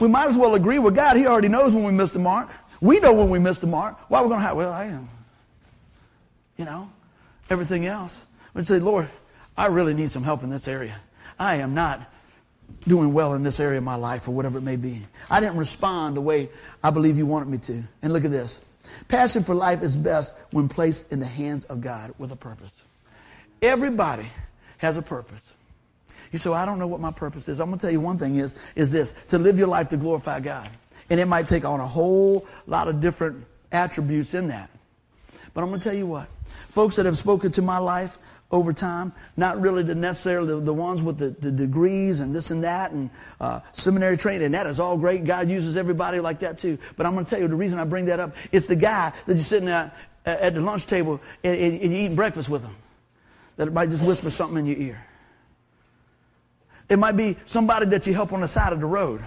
We 0.00 0.08
might 0.08 0.28
as 0.28 0.36
well 0.36 0.56
agree 0.56 0.80
with 0.80 0.96
God. 0.96 1.16
He 1.16 1.26
already 1.26 1.48
knows 1.48 1.72
when 1.72 1.84
we 1.84 1.92
miss 1.92 2.10
the 2.10 2.18
mark. 2.18 2.50
We 2.80 2.98
know 2.98 3.12
when 3.12 3.30
we 3.30 3.38
miss 3.38 3.58
the 3.58 3.68
mark. 3.68 3.96
Why 4.08 4.18
are 4.18 4.24
we 4.24 4.28
going 4.28 4.40
to 4.40 4.46
have, 4.46 4.56
well, 4.56 4.72
I 4.72 4.86
am. 4.86 5.08
You 6.56 6.64
know, 6.64 6.90
everything 7.50 7.86
else. 7.86 8.26
We 8.54 8.64
say, 8.64 8.80
Lord, 8.80 9.08
I 9.56 9.66
really 9.66 9.94
need 9.94 10.10
some 10.10 10.24
help 10.24 10.42
in 10.42 10.50
this 10.50 10.66
area. 10.66 10.96
I 11.38 11.56
am 11.56 11.74
not 11.74 12.10
doing 12.88 13.12
well 13.12 13.34
in 13.34 13.42
this 13.42 13.60
area 13.60 13.78
of 13.78 13.84
my 13.84 13.94
life 13.94 14.26
or 14.28 14.32
whatever 14.32 14.58
it 14.58 14.62
may 14.62 14.76
be. 14.76 15.02
I 15.30 15.40
didn't 15.40 15.56
respond 15.56 16.16
the 16.16 16.20
way 16.20 16.48
I 16.82 16.90
believe 16.90 17.16
you 17.16 17.26
wanted 17.26 17.48
me 17.48 17.58
to. 17.58 17.82
And 18.02 18.12
look 18.12 18.24
at 18.24 18.30
this. 18.30 18.62
Passion 19.08 19.42
for 19.42 19.54
life 19.54 19.82
is 19.82 19.96
best 19.96 20.36
when 20.50 20.68
placed 20.68 21.12
in 21.12 21.20
the 21.20 21.26
hands 21.26 21.64
of 21.64 21.80
God 21.80 22.14
with 22.18 22.32
a 22.32 22.36
purpose. 22.36 22.82
Everybody 23.62 24.26
has 24.78 24.96
a 24.96 25.02
purpose. 25.02 25.54
You 26.32 26.38
say, 26.38 26.50
well, 26.50 26.58
I 26.58 26.66
don't 26.66 26.78
know 26.78 26.86
what 26.86 27.00
my 27.00 27.12
purpose 27.12 27.48
is. 27.48 27.60
I'm 27.60 27.68
going 27.68 27.78
to 27.78 27.86
tell 27.86 27.92
you 27.92 28.00
one 28.00 28.18
thing 28.18 28.36
is, 28.36 28.56
is 28.74 28.90
this, 28.90 29.12
to 29.28 29.38
live 29.38 29.58
your 29.58 29.68
life 29.68 29.88
to 29.90 29.96
glorify 29.96 30.40
God. 30.40 30.68
And 31.10 31.20
it 31.20 31.26
might 31.26 31.46
take 31.46 31.64
on 31.64 31.80
a 31.80 31.86
whole 31.86 32.46
lot 32.66 32.88
of 32.88 33.00
different 33.00 33.44
attributes 33.70 34.34
in 34.34 34.48
that. 34.48 34.70
But 35.52 35.62
I'm 35.62 35.68
going 35.68 35.80
to 35.80 35.88
tell 35.88 35.96
you 35.96 36.06
what. 36.06 36.28
Folks 36.68 36.96
that 36.96 37.06
have 37.06 37.16
spoken 37.16 37.52
to 37.52 37.62
my 37.62 37.78
life 37.78 38.18
over 38.50 38.72
time, 38.72 39.12
not 39.36 39.60
really 39.60 39.82
the 39.82 39.94
necessarily 39.94 40.60
the, 40.60 40.72
ones 40.72 41.02
with 41.02 41.18
the, 41.18 41.30
the, 41.30 41.50
degrees 41.50 42.20
and 42.20 42.34
this 42.34 42.50
and 42.50 42.64
that 42.64 42.92
and 42.92 43.10
uh, 43.40 43.60
seminary 43.72 44.16
training, 44.16 44.52
that 44.52 44.66
is 44.66 44.78
all 44.78 44.96
great. 44.96 45.24
God 45.24 45.48
uses 45.48 45.76
everybody 45.76 46.20
like 46.20 46.40
that 46.40 46.58
too. 46.58 46.78
But 46.96 47.06
I'm 47.06 47.14
going 47.14 47.24
to 47.24 47.30
tell 47.30 47.40
you 47.40 47.48
the 47.48 47.56
reason 47.56 47.78
I 47.78 47.84
bring 47.84 48.06
that 48.06 48.20
up. 48.20 48.34
It's 48.52 48.66
the 48.66 48.76
guy 48.76 49.12
that 49.26 49.32
you're 49.32 49.38
sitting 49.38 49.68
at, 49.68 49.96
at 50.24 50.54
the 50.54 50.60
lunch 50.60 50.86
table 50.86 51.20
and, 51.42 51.56
and 51.56 51.82
you're 51.82 51.92
eating 51.92 52.16
breakfast 52.16 52.48
with 52.48 52.62
him. 52.62 52.74
That 53.56 53.72
might 53.72 53.90
just 53.90 54.04
whisper 54.04 54.30
something 54.30 54.58
in 54.58 54.66
your 54.66 54.76
ear. 54.76 55.06
It 56.88 56.98
might 56.98 57.16
be 57.16 57.36
somebody 57.44 57.86
that 57.86 58.06
you 58.06 58.14
help 58.14 58.32
on 58.32 58.40
the 58.40 58.48
side 58.48 58.72
of 58.72 58.80
the 58.80 58.86
road. 58.86 59.24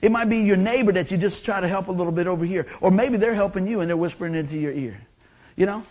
It 0.00 0.12
might 0.12 0.26
be 0.26 0.38
your 0.38 0.56
neighbor 0.56 0.92
that 0.92 1.10
you 1.10 1.16
just 1.16 1.44
try 1.44 1.60
to 1.60 1.66
help 1.66 1.88
a 1.88 1.92
little 1.92 2.12
bit 2.12 2.26
over 2.26 2.44
here. 2.44 2.66
Or 2.80 2.90
maybe 2.90 3.16
they're 3.16 3.34
helping 3.34 3.66
you 3.66 3.80
and 3.80 3.88
they're 3.88 3.96
whispering 3.96 4.34
into 4.34 4.58
your 4.58 4.72
ear. 4.72 5.00
You 5.56 5.66
know? 5.66 5.82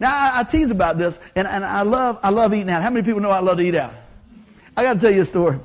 Now, 0.00 0.10
I, 0.10 0.40
I 0.40 0.44
tease 0.44 0.72
about 0.72 0.98
this, 0.98 1.20
and, 1.36 1.46
and 1.46 1.64
I, 1.64 1.82
love, 1.82 2.18
I 2.22 2.30
love 2.30 2.52
eating 2.52 2.70
out. 2.70 2.82
How 2.82 2.90
many 2.90 3.04
people 3.04 3.20
know 3.20 3.30
I 3.30 3.38
love 3.38 3.58
to 3.58 3.62
eat 3.62 3.76
out? 3.76 3.94
I 4.76 4.82
got 4.82 4.94
to 4.94 5.00
tell 5.00 5.12
you 5.12 5.22
a 5.22 5.24
story. 5.24 5.58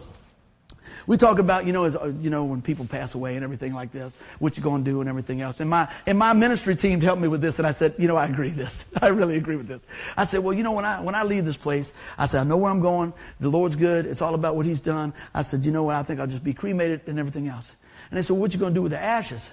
We 1.09 1.17
talk 1.17 1.39
about, 1.39 1.65
you 1.65 1.73
know, 1.73 1.85
as, 1.85 1.95
uh, 1.95 2.13
you 2.21 2.29
know, 2.29 2.43
when 2.43 2.61
people 2.61 2.85
pass 2.85 3.15
away 3.15 3.33
and 3.33 3.43
everything 3.43 3.73
like 3.73 3.91
this, 3.91 4.15
what 4.37 4.55
you're 4.55 4.63
going 4.63 4.83
to 4.83 4.91
do 4.91 5.01
and 5.01 5.09
everything 5.09 5.41
else. 5.41 5.59
And 5.59 5.67
my, 5.67 5.91
and 6.05 6.19
my 6.19 6.33
ministry 6.33 6.75
team 6.75 7.01
helped 7.01 7.19
me 7.19 7.27
with 7.27 7.41
this, 7.41 7.57
and 7.57 7.65
I 7.67 7.71
said, 7.71 7.95
you 7.97 8.07
know, 8.07 8.15
I 8.15 8.27
agree 8.27 8.49
with 8.49 8.57
this. 8.57 8.85
I 9.01 9.07
really 9.07 9.35
agree 9.35 9.55
with 9.55 9.67
this. 9.67 9.87
I 10.15 10.25
said, 10.25 10.43
well, 10.43 10.53
you 10.53 10.61
know, 10.61 10.73
when 10.73 10.85
I, 10.85 11.01
when 11.01 11.15
I 11.15 11.23
leave 11.23 11.45
this 11.45 11.57
place, 11.57 11.93
I 12.19 12.27
said, 12.27 12.41
I 12.41 12.43
know 12.43 12.57
where 12.57 12.69
I'm 12.69 12.79
going. 12.79 13.11
The 13.39 13.49
Lord's 13.49 13.75
good. 13.75 14.05
It's 14.05 14.21
all 14.21 14.35
about 14.35 14.55
what 14.55 14.67
He's 14.67 14.81
done. 14.81 15.11
I 15.33 15.41
said, 15.41 15.65
you 15.65 15.71
know 15.71 15.81
what? 15.81 15.95
I 15.95 16.03
think 16.03 16.19
I'll 16.19 16.27
just 16.27 16.43
be 16.43 16.53
cremated 16.53 17.01
and 17.07 17.17
everything 17.17 17.47
else. 17.47 17.75
And 18.11 18.17
they 18.19 18.21
said, 18.21 18.37
what 18.37 18.53
you 18.53 18.59
going 18.59 18.75
to 18.75 18.77
do 18.77 18.83
with 18.83 18.91
the 18.91 19.01
ashes? 19.01 19.51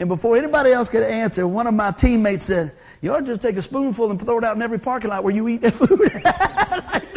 And 0.00 0.08
before 0.08 0.36
anybody 0.36 0.72
else 0.72 0.88
could 0.88 1.04
answer, 1.04 1.46
one 1.46 1.68
of 1.68 1.74
my 1.74 1.92
teammates 1.92 2.42
said, 2.42 2.72
you 3.00 3.12
ought 3.12 3.20
to 3.20 3.26
just 3.26 3.42
take 3.42 3.54
a 3.56 3.62
spoonful 3.62 4.10
and 4.10 4.20
throw 4.20 4.38
it 4.38 4.44
out 4.44 4.56
in 4.56 4.62
every 4.62 4.80
parking 4.80 5.10
lot 5.10 5.22
where 5.22 5.32
you 5.32 5.46
eat 5.46 5.60
that 5.60 5.74
food. 5.74 6.00
like. 6.92 7.13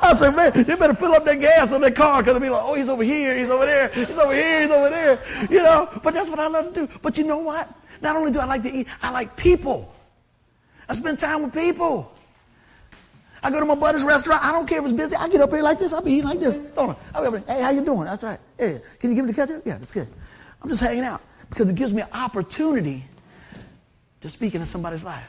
I 0.00 0.12
said, 0.14 0.34
man, 0.34 0.52
they 0.52 0.76
better 0.76 0.94
fill 0.94 1.12
up 1.12 1.24
that 1.24 1.40
gas 1.40 1.72
on 1.72 1.80
that 1.82 1.94
car 1.94 2.22
because 2.22 2.34
they'll 2.34 2.40
be 2.40 2.50
like, 2.50 2.62
oh, 2.64 2.74
he's 2.74 2.88
over 2.88 3.02
here, 3.02 3.36
he's 3.36 3.50
over 3.50 3.66
there, 3.66 3.88
he's 3.88 4.10
over 4.10 4.34
here, 4.34 4.62
he's 4.62 4.70
over 4.70 4.90
there. 4.90 5.18
You 5.50 5.62
know, 5.62 5.88
but 6.02 6.14
that's 6.14 6.28
what 6.28 6.38
I 6.38 6.48
love 6.48 6.72
to 6.74 6.86
do. 6.86 6.98
But 7.02 7.18
you 7.18 7.24
know 7.24 7.38
what? 7.38 7.72
Not 8.00 8.16
only 8.16 8.30
do 8.30 8.38
I 8.38 8.44
like 8.44 8.62
to 8.62 8.70
eat, 8.70 8.88
I 9.02 9.10
like 9.10 9.36
people. 9.36 9.92
I 10.88 10.94
spend 10.94 11.18
time 11.18 11.42
with 11.42 11.52
people. 11.52 12.12
I 13.42 13.50
go 13.50 13.60
to 13.60 13.66
my 13.66 13.74
buddy's 13.74 14.04
restaurant. 14.04 14.44
I 14.44 14.52
don't 14.52 14.66
care 14.66 14.78
if 14.78 14.84
it's 14.84 14.92
busy. 14.92 15.16
I 15.16 15.28
get 15.28 15.40
up 15.40 15.50
here 15.50 15.62
like 15.62 15.78
this. 15.78 15.92
I'll 15.92 16.02
be 16.02 16.12
eating 16.12 16.24
like 16.24 16.40
this. 16.40 16.60
I'll 16.76 16.88
be 16.88 16.96
up 17.14 17.34
here, 17.34 17.44
hey, 17.46 17.62
how 17.62 17.70
you 17.70 17.84
doing? 17.84 18.04
That's 18.04 18.24
right. 18.24 18.40
Hey, 18.58 18.80
can 18.98 19.10
you 19.10 19.16
give 19.16 19.24
me 19.24 19.32
the 19.32 19.36
ketchup? 19.36 19.62
Yeah, 19.64 19.78
that's 19.78 19.92
good. 19.92 20.08
I'm 20.62 20.68
just 20.68 20.82
hanging 20.82 21.04
out 21.04 21.22
because 21.48 21.68
it 21.68 21.76
gives 21.76 21.92
me 21.92 22.02
an 22.02 22.08
opportunity 22.12 23.04
to 24.20 24.30
speak 24.30 24.54
into 24.54 24.66
somebody's 24.66 25.04
life. 25.04 25.24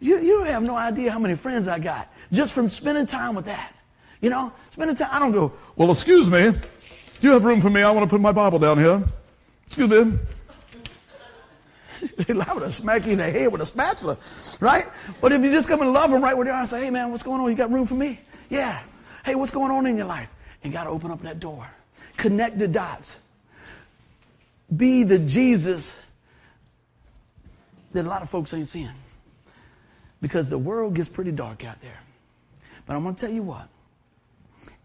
You, 0.00 0.18
you 0.18 0.44
have 0.44 0.62
no 0.62 0.74
idea 0.74 1.12
how 1.12 1.18
many 1.18 1.36
friends 1.36 1.68
I 1.68 1.78
got 1.78 2.12
just 2.32 2.54
from 2.54 2.68
spending 2.68 3.06
time 3.06 3.34
with 3.34 3.44
that. 3.44 3.74
You 4.20 4.30
know, 4.30 4.52
spending 4.70 4.96
time. 4.96 5.08
I 5.10 5.18
don't 5.18 5.32
go, 5.32 5.52
well, 5.76 5.90
excuse 5.90 6.30
me. 6.30 6.52
Do 7.20 7.28
you 7.28 7.32
have 7.32 7.44
room 7.44 7.60
for 7.60 7.70
me? 7.70 7.82
I 7.82 7.90
want 7.90 8.08
to 8.08 8.10
put 8.10 8.20
my 8.20 8.32
Bible 8.32 8.58
down 8.58 8.78
here. 8.78 9.04
Excuse 9.64 9.88
me. 9.88 10.18
They're 12.16 12.34
liable 12.34 12.62
to 12.62 12.72
smack 12.72 13.06
you 13.06 13.12
in 13.12 13.18
the 13.18 13.30
head 13.30 13.52
with 13.52 13.60
a 13.60 13.66
spatula, 13.66 14.18
right? 14.60 14.84
But 15.20 15.32
if 15.32 15.42
you 15.42 15.50
just 15.52 15.68
come 15.68 15.82
and 15.82 15.92
love 15.92 16.10
them 16.10 16.22
right 16.22 16.36
where 16.36 16.44
they 16.44 16.50
are 16.50 16.58
and 16.58 16.68
say, 16.68 16.84
hey, 16.84 16.90
man, 16.90 17.10
what's 17.10 17.22
going 17.22 17.40
on? 17.40 17.48
You 17.48 17.56
got 17.56 17.70
room 17.70 17.86
for 17.86 17.94
me? 17.94 18.18
Yeah. 18.48 18.82
Hey, 19.24 19.34
what's 19.34 19.52
going 19.52 19.70
on 19.70 19.86
in 19.86 19.96
your 19.96 20.06
life? 20.06 20.32
And 20.64 20.72
got 20.72 20.84
to 20.84 20.90
open 20.90 21.10
up 21.10 21.22
that 21.22 21.38
door. 21.38 21.68
Connect 22.16 22.58
the 22.58 22.68
dots. 22.68 23.20
Be 24.74 25.04
the 25.04 25.18
Jesus 25.18 25.94
that 27.92 28.04
a 28.04 28.08
lot 28.08 28.22
of 28.22 28.30
folks 28.30 28.52
ain't 28.54 28.68
seeing. 28.68 28.90
Because 30.20 30.50
the 30.50 30.58
world 30.58 30.94
gets 30.94 31.08
pretty 31.08 31.32
dark 31.32 31.64
out 31.64 31.80
there. 31.80 32.01
But 32.86 32.96
I'm 32.96 33.02
going 33.02 33.14
to 33.14 33.20
tell 33.20 33.34
you 33.34 33.42
what. 33.42 33.68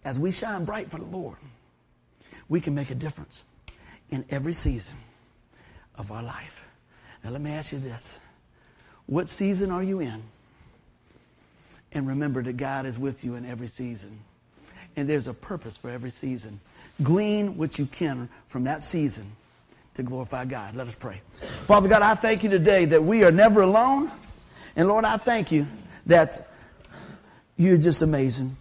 As 0.06 0.20
we 0.20 0.32
shine 0.32 0.66
bright 0.66 0.89
for 0.89 1.00
the 1.00 1.06
Lord, 1.06 1.38
we 2.48 2.62
can 2.62 2.74
make 2.74 2.91
a 2.91 2.95
difference 2.95 3.43
in 4.10 4.24
every 4.30 4.54
season 4.54 4.95
of 5.95 6.12
our 6.12 6.24
life. 6.24 6.66
Now, 7.24 7.32
let 7.32 7.41
me 7.41 7.52
ask 7.52 7.74
you 7.74 7.80
this 7.80 8.20
What 9.06 9.30
season 9.30 9.72
are 9.72 9.84
you 9.84 10.00
in? 10.00 10.24
And 11.93 12.08
remember 12.08 12.43
that 12.43 12.58
God 12.58 12.86
is 12.86 13.00
with 13.00 13.24
you 13.24 13.36
in 13.36 13.45
every 13.45 13.68
season. 13.68 14.20
And 14.95 15.10
there's 15.10 15.28
a 15.28 15.34
purpose 15.34 15.78
for 15.78 15.89
every 15.89 16.10
season. 16.10 16.60
Glean 17.04 17.58
what 17.58 17.78
you 17.78 17.86
can 17.86 18.30
from 18.48 18.64
that 18.66 18.82
season 18.82 19.32
to 19.93 20.04
glorify 20.04 20.45
God. 20.45 20.76
Let 20.76 20.88
us 20.88 20.95
pray. 20.95 21.22
Father 21.34 21.88
God, 21.88 22.02
I 22.02 22.16
thank 22.16 22.43
you 22.43 22.50
today 22.50 22.86
that 22.86 23.04
we 23.04 23.24
are 23.24 23.32
never 23.32 23.62
alone. 23.62 24.12
And 24.76 24.88
Lord, 24.88 25.06
I 25.06 25.18
thank 25.18 25.52
you 25.52 25.68
that 26.06 26.47
you're 27.58 27.78
just 27.78 28.01
amazing. 28.01 28.55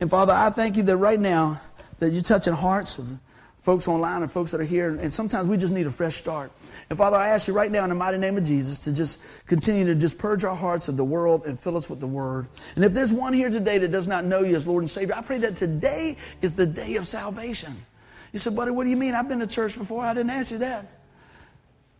And 0.00 0.08
Father, 0.08 0.32
I 0.32 0.50
thank 0.50 0.76
you 0.76 0.82
that 0.84 0.96
right 0.96 1.18
now 1.18 1.60
that 1.98 2.10
you're 2.10 2.22
touching 2.22 2.52
hearts 2.54 2.98
of 2.98 3.18
folks 3.60 3.88
online 3.88 4.22
and 4.22 4.32
folks 4.32 4.52
that 4.52 4.60
are 4.60 4.64
here. 4.64 4.88
And 4.88 5.12
sometimes 5.12 5.48
we 5.48 5.56
just 5.58 5.72
need 5.72 5.86
a 5.86 5.90
fresh 5.90 6.16
start. 6.16 6.50
And 6.88 6.98
Father, 6.98 7.16
I 7.18 7.28
ask 7.28 7.46
you 7.46 7.54
right 7.54 7.70
now 7.70 7.84
in 7.84 7.90
the 7.90 7.94
mighty 7.94 8.16
name 8.16 8.38
of 8.38 8.44
Jesus 8.44 8.78
to 8.80 8.92
just 8.92 9.46
continue 9.46 9.84
to 9.84 9.94
just 9.94 10.16
purge 10.16 10.44
our 10.44 10.56
hearts 10.56 10.88
of 10.88 10.96
the 10.96 11.04
world 11.04 11.44
and 11.44 11.58
fill 11.58 11.76
us 11.76 11.90
with 11.90 12.00
the 12.00 12.06
word. 12.06 12.48
And 12.74 12.84
if 12.84 12.94
there's 12.94 13.12
one 13.12 13.34
here 13.34 13.50
today 13.50 13.76
that 13.78 13.90
does 13.90 14.08
not 14.08 14.24
know 14.24 14.40
you 14.40 14.56
as 14.56 14.66
Lord 14.66 14.82
and 14.82 14.90
Savior, 14.90 15.14
I 15.14 15.20
pray 15.20 15.38
that 15.38 15.56
today 15.56 16.16
is 16.40 16.56
the 16.56 16.66
day 16.66 16.96
of 16.96 17.06
salvation. 17.06 17.76
You 18.32 18.38
said, 18.38 18.56
buddy, 18.56 18.70
what 18.70 18.84
do 18.84 18.90
you 18.90 18.96
mean? 18.96 19.14
I've 19.14 19.28
been 19.28 19.40
to 19.40 19.46
church 19.46 19.76
before. 19.76 20.04
I 20.04 20.14
didn't 20.14 20.30
ask 20.30 20.50
you 20.50 20.58
that. 20.58 20.86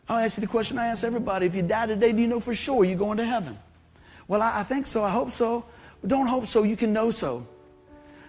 I'll 0.09 0.19
ask 0.19 0.39
you 0.39 0.41
the 0.41 0.47
question 0.47 0.79
I 0.79 0.87
ask 0.87 1.05
everybody. 1.05 1.47
If 1.47 1.55
you 1.55 1.63
die 1.63 1.87
today, 1.87 2.13
do 2.13 2.21
you 2.21 2.27
know 2.27 2.41
for 2.41 2.55
sure 2.55 2.85
you're 2.85 2.99
going 2.99 3.19
to 3.19 3.25
heaven? 3.25 3.59
Well, 4.29 4.41
I, 4.41 4.61
I 4.61 4.63
think 4.63 4.87
so. 4.87 5.05
I 5.05 5.11
hope 5.11 5.31
so. 5.31 5.65
Don't 6.07 6.27
hope 6.27 6.47
so. 6.47 6.63
You 6.63 6.77
can 6.77 6.93
know 6.93 7.11
so. 7.11 7.47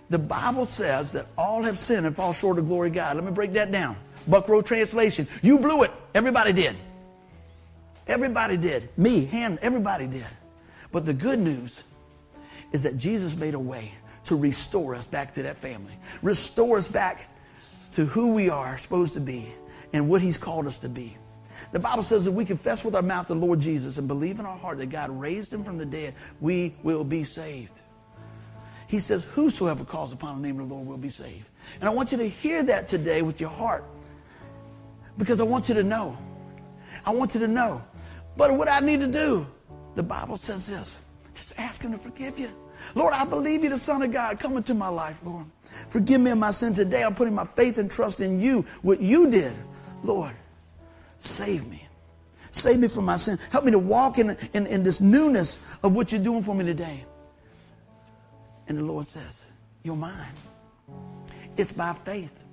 The 0.10 0.20
Bible 0.20 0.66
says 0.66 1.14
that 1.14 1.28
all 1.38 1.64
have 1.64 1.80
sinned 1.80 2.06
and 2.06 2.16
fall 2.16 2.34
short 2.34 2.60
of 2.60 2.68
glory 2.68 2.90
of 2.90 2.96
God. 2.96 3.16
Let 3.16 3.26
me 3.26 3.32
break 3.32 3.54
that 3.54 3.72
down. 3.72 3.96
Buckroe 4.30 4.64
translation. 4.64 5.28
You 5.42 5.58
blew 5.58 5.84
it. 5.84 5.92
Everybody 6.14 6.54
did. 6.54 6.76
Everybody 8.08 8.58
did. 8.58 8.90
Me, 8.98 9.24
him, 9.24 9.58
everybody 9.62 10.08
did. 10.08 10.26
But 10.92 11.06
the 11.06 11.14
good 11.14 11.40
news 11.40 11.84
is 12.74 12.84
that 12.84 12.98
Jesus 12.98 13.36
made 13.36 13.54
a 13.54 13.60
way 13.60 13.94
to 14.26 14.36
restore 14.36 14.96
us 14.96 15.08
back 15.08 15.34
to 15.36 15.44
that 15.44 15.58
family. 15.58 15.94
Restore 16.22 16.78
us 16.78 16.88
back 16.88 17.30
to 17.94 18.06
who 18.06 18.34
we 18.34 18.50
are 18.50 18.78
supposed 18.78 19.14
to 19.14 19.22
be 19.22 19.48
and 19.94 20.10
what 20.10 20.22
he's 20.22 20.38
called 20.38 20.68
us 20.68 20.80
to 20.80 20.90
be. 20.90 21.18
The 21.72 21.80
Bible 21.80 22.04
says 22.04 22.28
if 22.28 22.34
we 22.34 22.44
confess 22.44 22.84
with 22.84 22.96
our 22.96 23.02
mouth 23.02 23.28
the 23.28 23.36
Lord 23.36 23.60
Jesus 23.60 23.98
and 23.98 24.08
believe 24.08 24.40
in 24.40 24.46
our 24.46 24.58
heart 24.58 24.78
that 24.80 24.90
God 24.90 25.10
raised 25.10 25.54
him 25.54 25.64
from 25.64 25.78
the 25.78 25.86
dead, 25.86 26.16
we 26.42 26.76
will 26.84 27.04
be 27.04 27.24
saved. 27.24 27.82
He 28.88 29.00
says, 29.00 29.24
Whosoever 29.24 29.86
calls 29.86 30.12
upon 30.12 30.42
the 30.42 30.48
name 30.48 30.60
of 30.60 30.68
the 30.68 30.76
Lord 30.76 30.88
will 30.88 30.98
be 30.98 31.10
saved. 31.10 31.46
And 31.80 31.88
I 31.88 31.94
want 31.94 32.12
you 32.12 32.18
to 32.18 32.28
hear 32.28 32.64
that 32.64 32.88
today 32.88 33.22
with 33.22 33.40
your 33.40 33.50
heart 33.50 33.86
because 35.18 35.40
I 35.40 35.44
want 35.44 35.70
you 35.70 35.76
to 35.76 35.84
know. 35.84 36.18
I 37.06 37.12
want 37.12 37.34
you 37.34 37.40
to 37.40 37.48
know. 37.48 37.82
But 38.36 38.58
what 38.58 38.70
I 38.70 38.82
need 38.82 39.00
to 39.00 39.08
do, 39.08 39.48
the 39.96 40.04
Bible 40.04 40.36
says 40.36 40.68
this 40.68 41.00
just 41.34 41.58
ask 41.58 41.82
Him 41.82 41.94
to 41.94 41.98
forgive 41.98 42.38
you. 42.38 42.50
Lord, 42.96 43.14
I 43.14 43.24
believe 43.24 43.62
you're 43.62 43.72
the 43.72 43.78
Son 43.78 44.02
of 44.02 44.12
God. 44.12 44.40
Come 44.40 44.58
into 44.58 44.74
my 44.74 44.88
life, 44.88 45.22
Lord. 45.24 45.46
Forgive 45.88 46.20
me 46.20 46.32
of 46.32 46.38
my 46.38 46.52
sin 46.52 46.74
today. 46.74 47.04
I'm 47.04 47.16
putting 47.16 47.36
my 47.36 47.46
faith 47.46 47.78
and 47.78 47.90
trust 47.90 48.22
in 48.22 48.42
you, 48.42 48.66
what 48.82 49.00
you 49.00 49.30
did. 49.30 49.54
Lord, 50.04 50.34
save 51.22 51.68
me. 51.68 51.88
Save 52.52 52.80
me 52.80 52.88
from 52.88 53.06
my 53.06 53.18
sin. 53.18 53.40
Help 53.50 53.64
me 53.64 53.72
to 53.72 53.80
walk 53.80 54.18
in, 54.18 54.38
in, 54.54 54.68
in 54.68 54.84
this 54.84 55.00
newness 55.00 55.60
of 55.84 55.96
what 55.96 56.12
you're 56.12 56.22
doing 56.22 56.44
for 56.44 56.54
me 56.54 56.66
today. 56.66 57.06
And 58.68 58.78
the 58.78 58.84
Lord 58.84 59.08
says, 59.08 59.52
You're 59.84 59.96
mine. 59.96 60.34
It's 61.58 61.72
by 61.72 61.94
faith. 61.94 62.44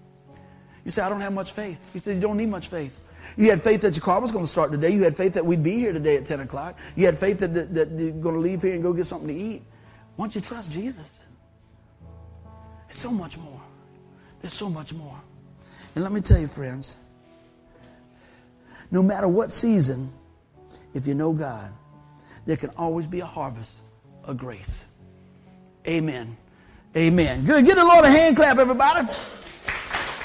You 0.84 0.90
say, 0.90 1.02
I 1.02 1.08
don't 1.08 1.20
have 1.20 1.32
much 1.32 1.52
faith. 1.52 1.84
He 1.92 1.98
said, 1.98 2.14
You 2.14 2.20
don't 2.20 2.36
need 2.36 2.48
much 2.48 2.68
faith. 2.68 2.98
You 3.36 3.50
had 3.50 3.60
faith 3.60 3.82
that 3.82 3.94
your 3.94 4.02
car 4.02 4.20
was 4.20 4.32
going 4.32 4.44
to 4.44 4.50
start 4.50 4.70
today. 4.70 4.90
You 4.90 5.02
had 5.02 5.16
faith 5.16 5.34
that 5.34 5.44
we'd 5.44 5.62
be 5.62 5.72
here 5.72 5.92
today 5.92 6.16
at 6.16 6.26
10 6.26 6.40
o'clock. 6.40 6.78
You 6.96 7.06
had 7.06 7.18
faith 7.18 7.40
that, 7.40 7.54
that, 7.54 7.74
that 7.74 7.90
you're 7.90 8.12
going 8.12 8.34
to 8.34 8.40
leave 8.40 8.62
here 8.62 8.74
and 8.74 8.82
go 8.82 8.92
get 8.92 9.06
something 9.06 9.28
to 9.28 9.34
eat. 9.34 9.62
Why 10.16 10.24
don't 10.24 10.34
you 10.34 10.40
trust 10.40 10.72
Jesus? 10.72 11.26
There's 12.86 12.96
so 12.96 13.10
much 13.10 13.36
more. 13.36 13.60
There's 14.40 14.54
so 14.54 14.68
much 14.68 14.94
more. 14.94 15.20
And 15.94 16.04
let 16.04 16.12
me 16.12 16.20
tell 16.20 16.38
you, 16.38 16.46
friends, 16.46 16.96
no 18.90 19.02
matter 19.02 19.28
what 19.28 19.52
season, 19.52 20.08
if 20.94 21.06
you 21.06 21.14
know 21.14 21.32
God, 21.32 21.72
there 22.46 22.56
can 22.56 22.70
always 22.76 23.06
be 23.06 23.20
a 23.20 23.26
harvest 23.26 23.80
of 24.24 24.36
grace. 24.36 24.86
Amen. 25.86 26.36
Amen. 26.96 27.44
Good. 27.44 27.64
Give 27.64 27.76
the 27.76 27.84
Lord 27.84 28.04
a 28.04 28.10
hand 28.10 28.36
clap, 28.36 28.58
everybody. 28.58 29.08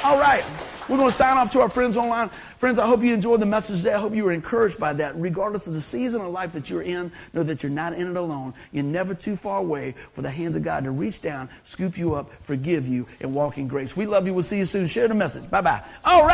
All 0.03 0.19
right. 0.19 0.43
We're 0.89 0.97
going 0.97 1.09
to 1.09 1.15
sign 1.15 1.37
off 1.37 1.49
to 1.51 1.61
our 1.61 1.69
friends 1.69 1.95
online. 1.95 2.29
Friends, 2.57 2.77
I 2.77 2.85
hope 2.85 3.03
you 3.03 3.13
enjoyed 3.13 3.39
the 3.39 3.45
message 3.45 3.77
today. 3.77 3.93
I 3.93 3.99
hope 3.99 4.13
you 4.13 4.25
were 4.25 4.33
encouraged 4.33 4.79
by 4.79 4.91
that. 4.93 5.15
Regardless 5.15 5.65
of 5.65 5.73
the 5.73 5.81
season 5.81 6.21
of 6.21 6.31
life 6.31 6.51
that 6.53 6.69
you're 6.69 6.81
in, 6.81 7.11
know 7.33 7.43
that 7.43 7.63
you're 7.63 7.71
not 7.71 7.93
in 7.93 8.07
it 8.07 8.17
alone. 8.17 8.53
You're 8.73 8.83
never 8.83 9.13
too 9.13 9.37
far 9.37 9.59
away 9.59 9.95
for 10.11 10.21
the 10.21 10.29
hands 10.29 10.57
of 10.57 10.63
God 10.63 10.83
to 10.83 10.91
reach 10.91 11.21
down, 11.21 11.49
scoop 11.63 11.97
you 11.97 12.15
up, 12.15 12.31
forgive 12.43 12.85
you, 12.87 13.07
and 13.21 13.33
walk 13.33 13.57
in 13.57 13.67
grace. 13.67 13.95
We 13.95 14.05
love 14.05 14.27
you. 14.27 14.33
We'll 14.33 14.43
see 14.43 14.57
you 14.57 14.65
soon. 14.65 14.87
Share 14.87 15.07
the 15.07 15.15
message. 15.15 15.49
Bye 15.49 15.61
bye. 15.61 15.83
All 16.03 16.25
right. 16.25 16.31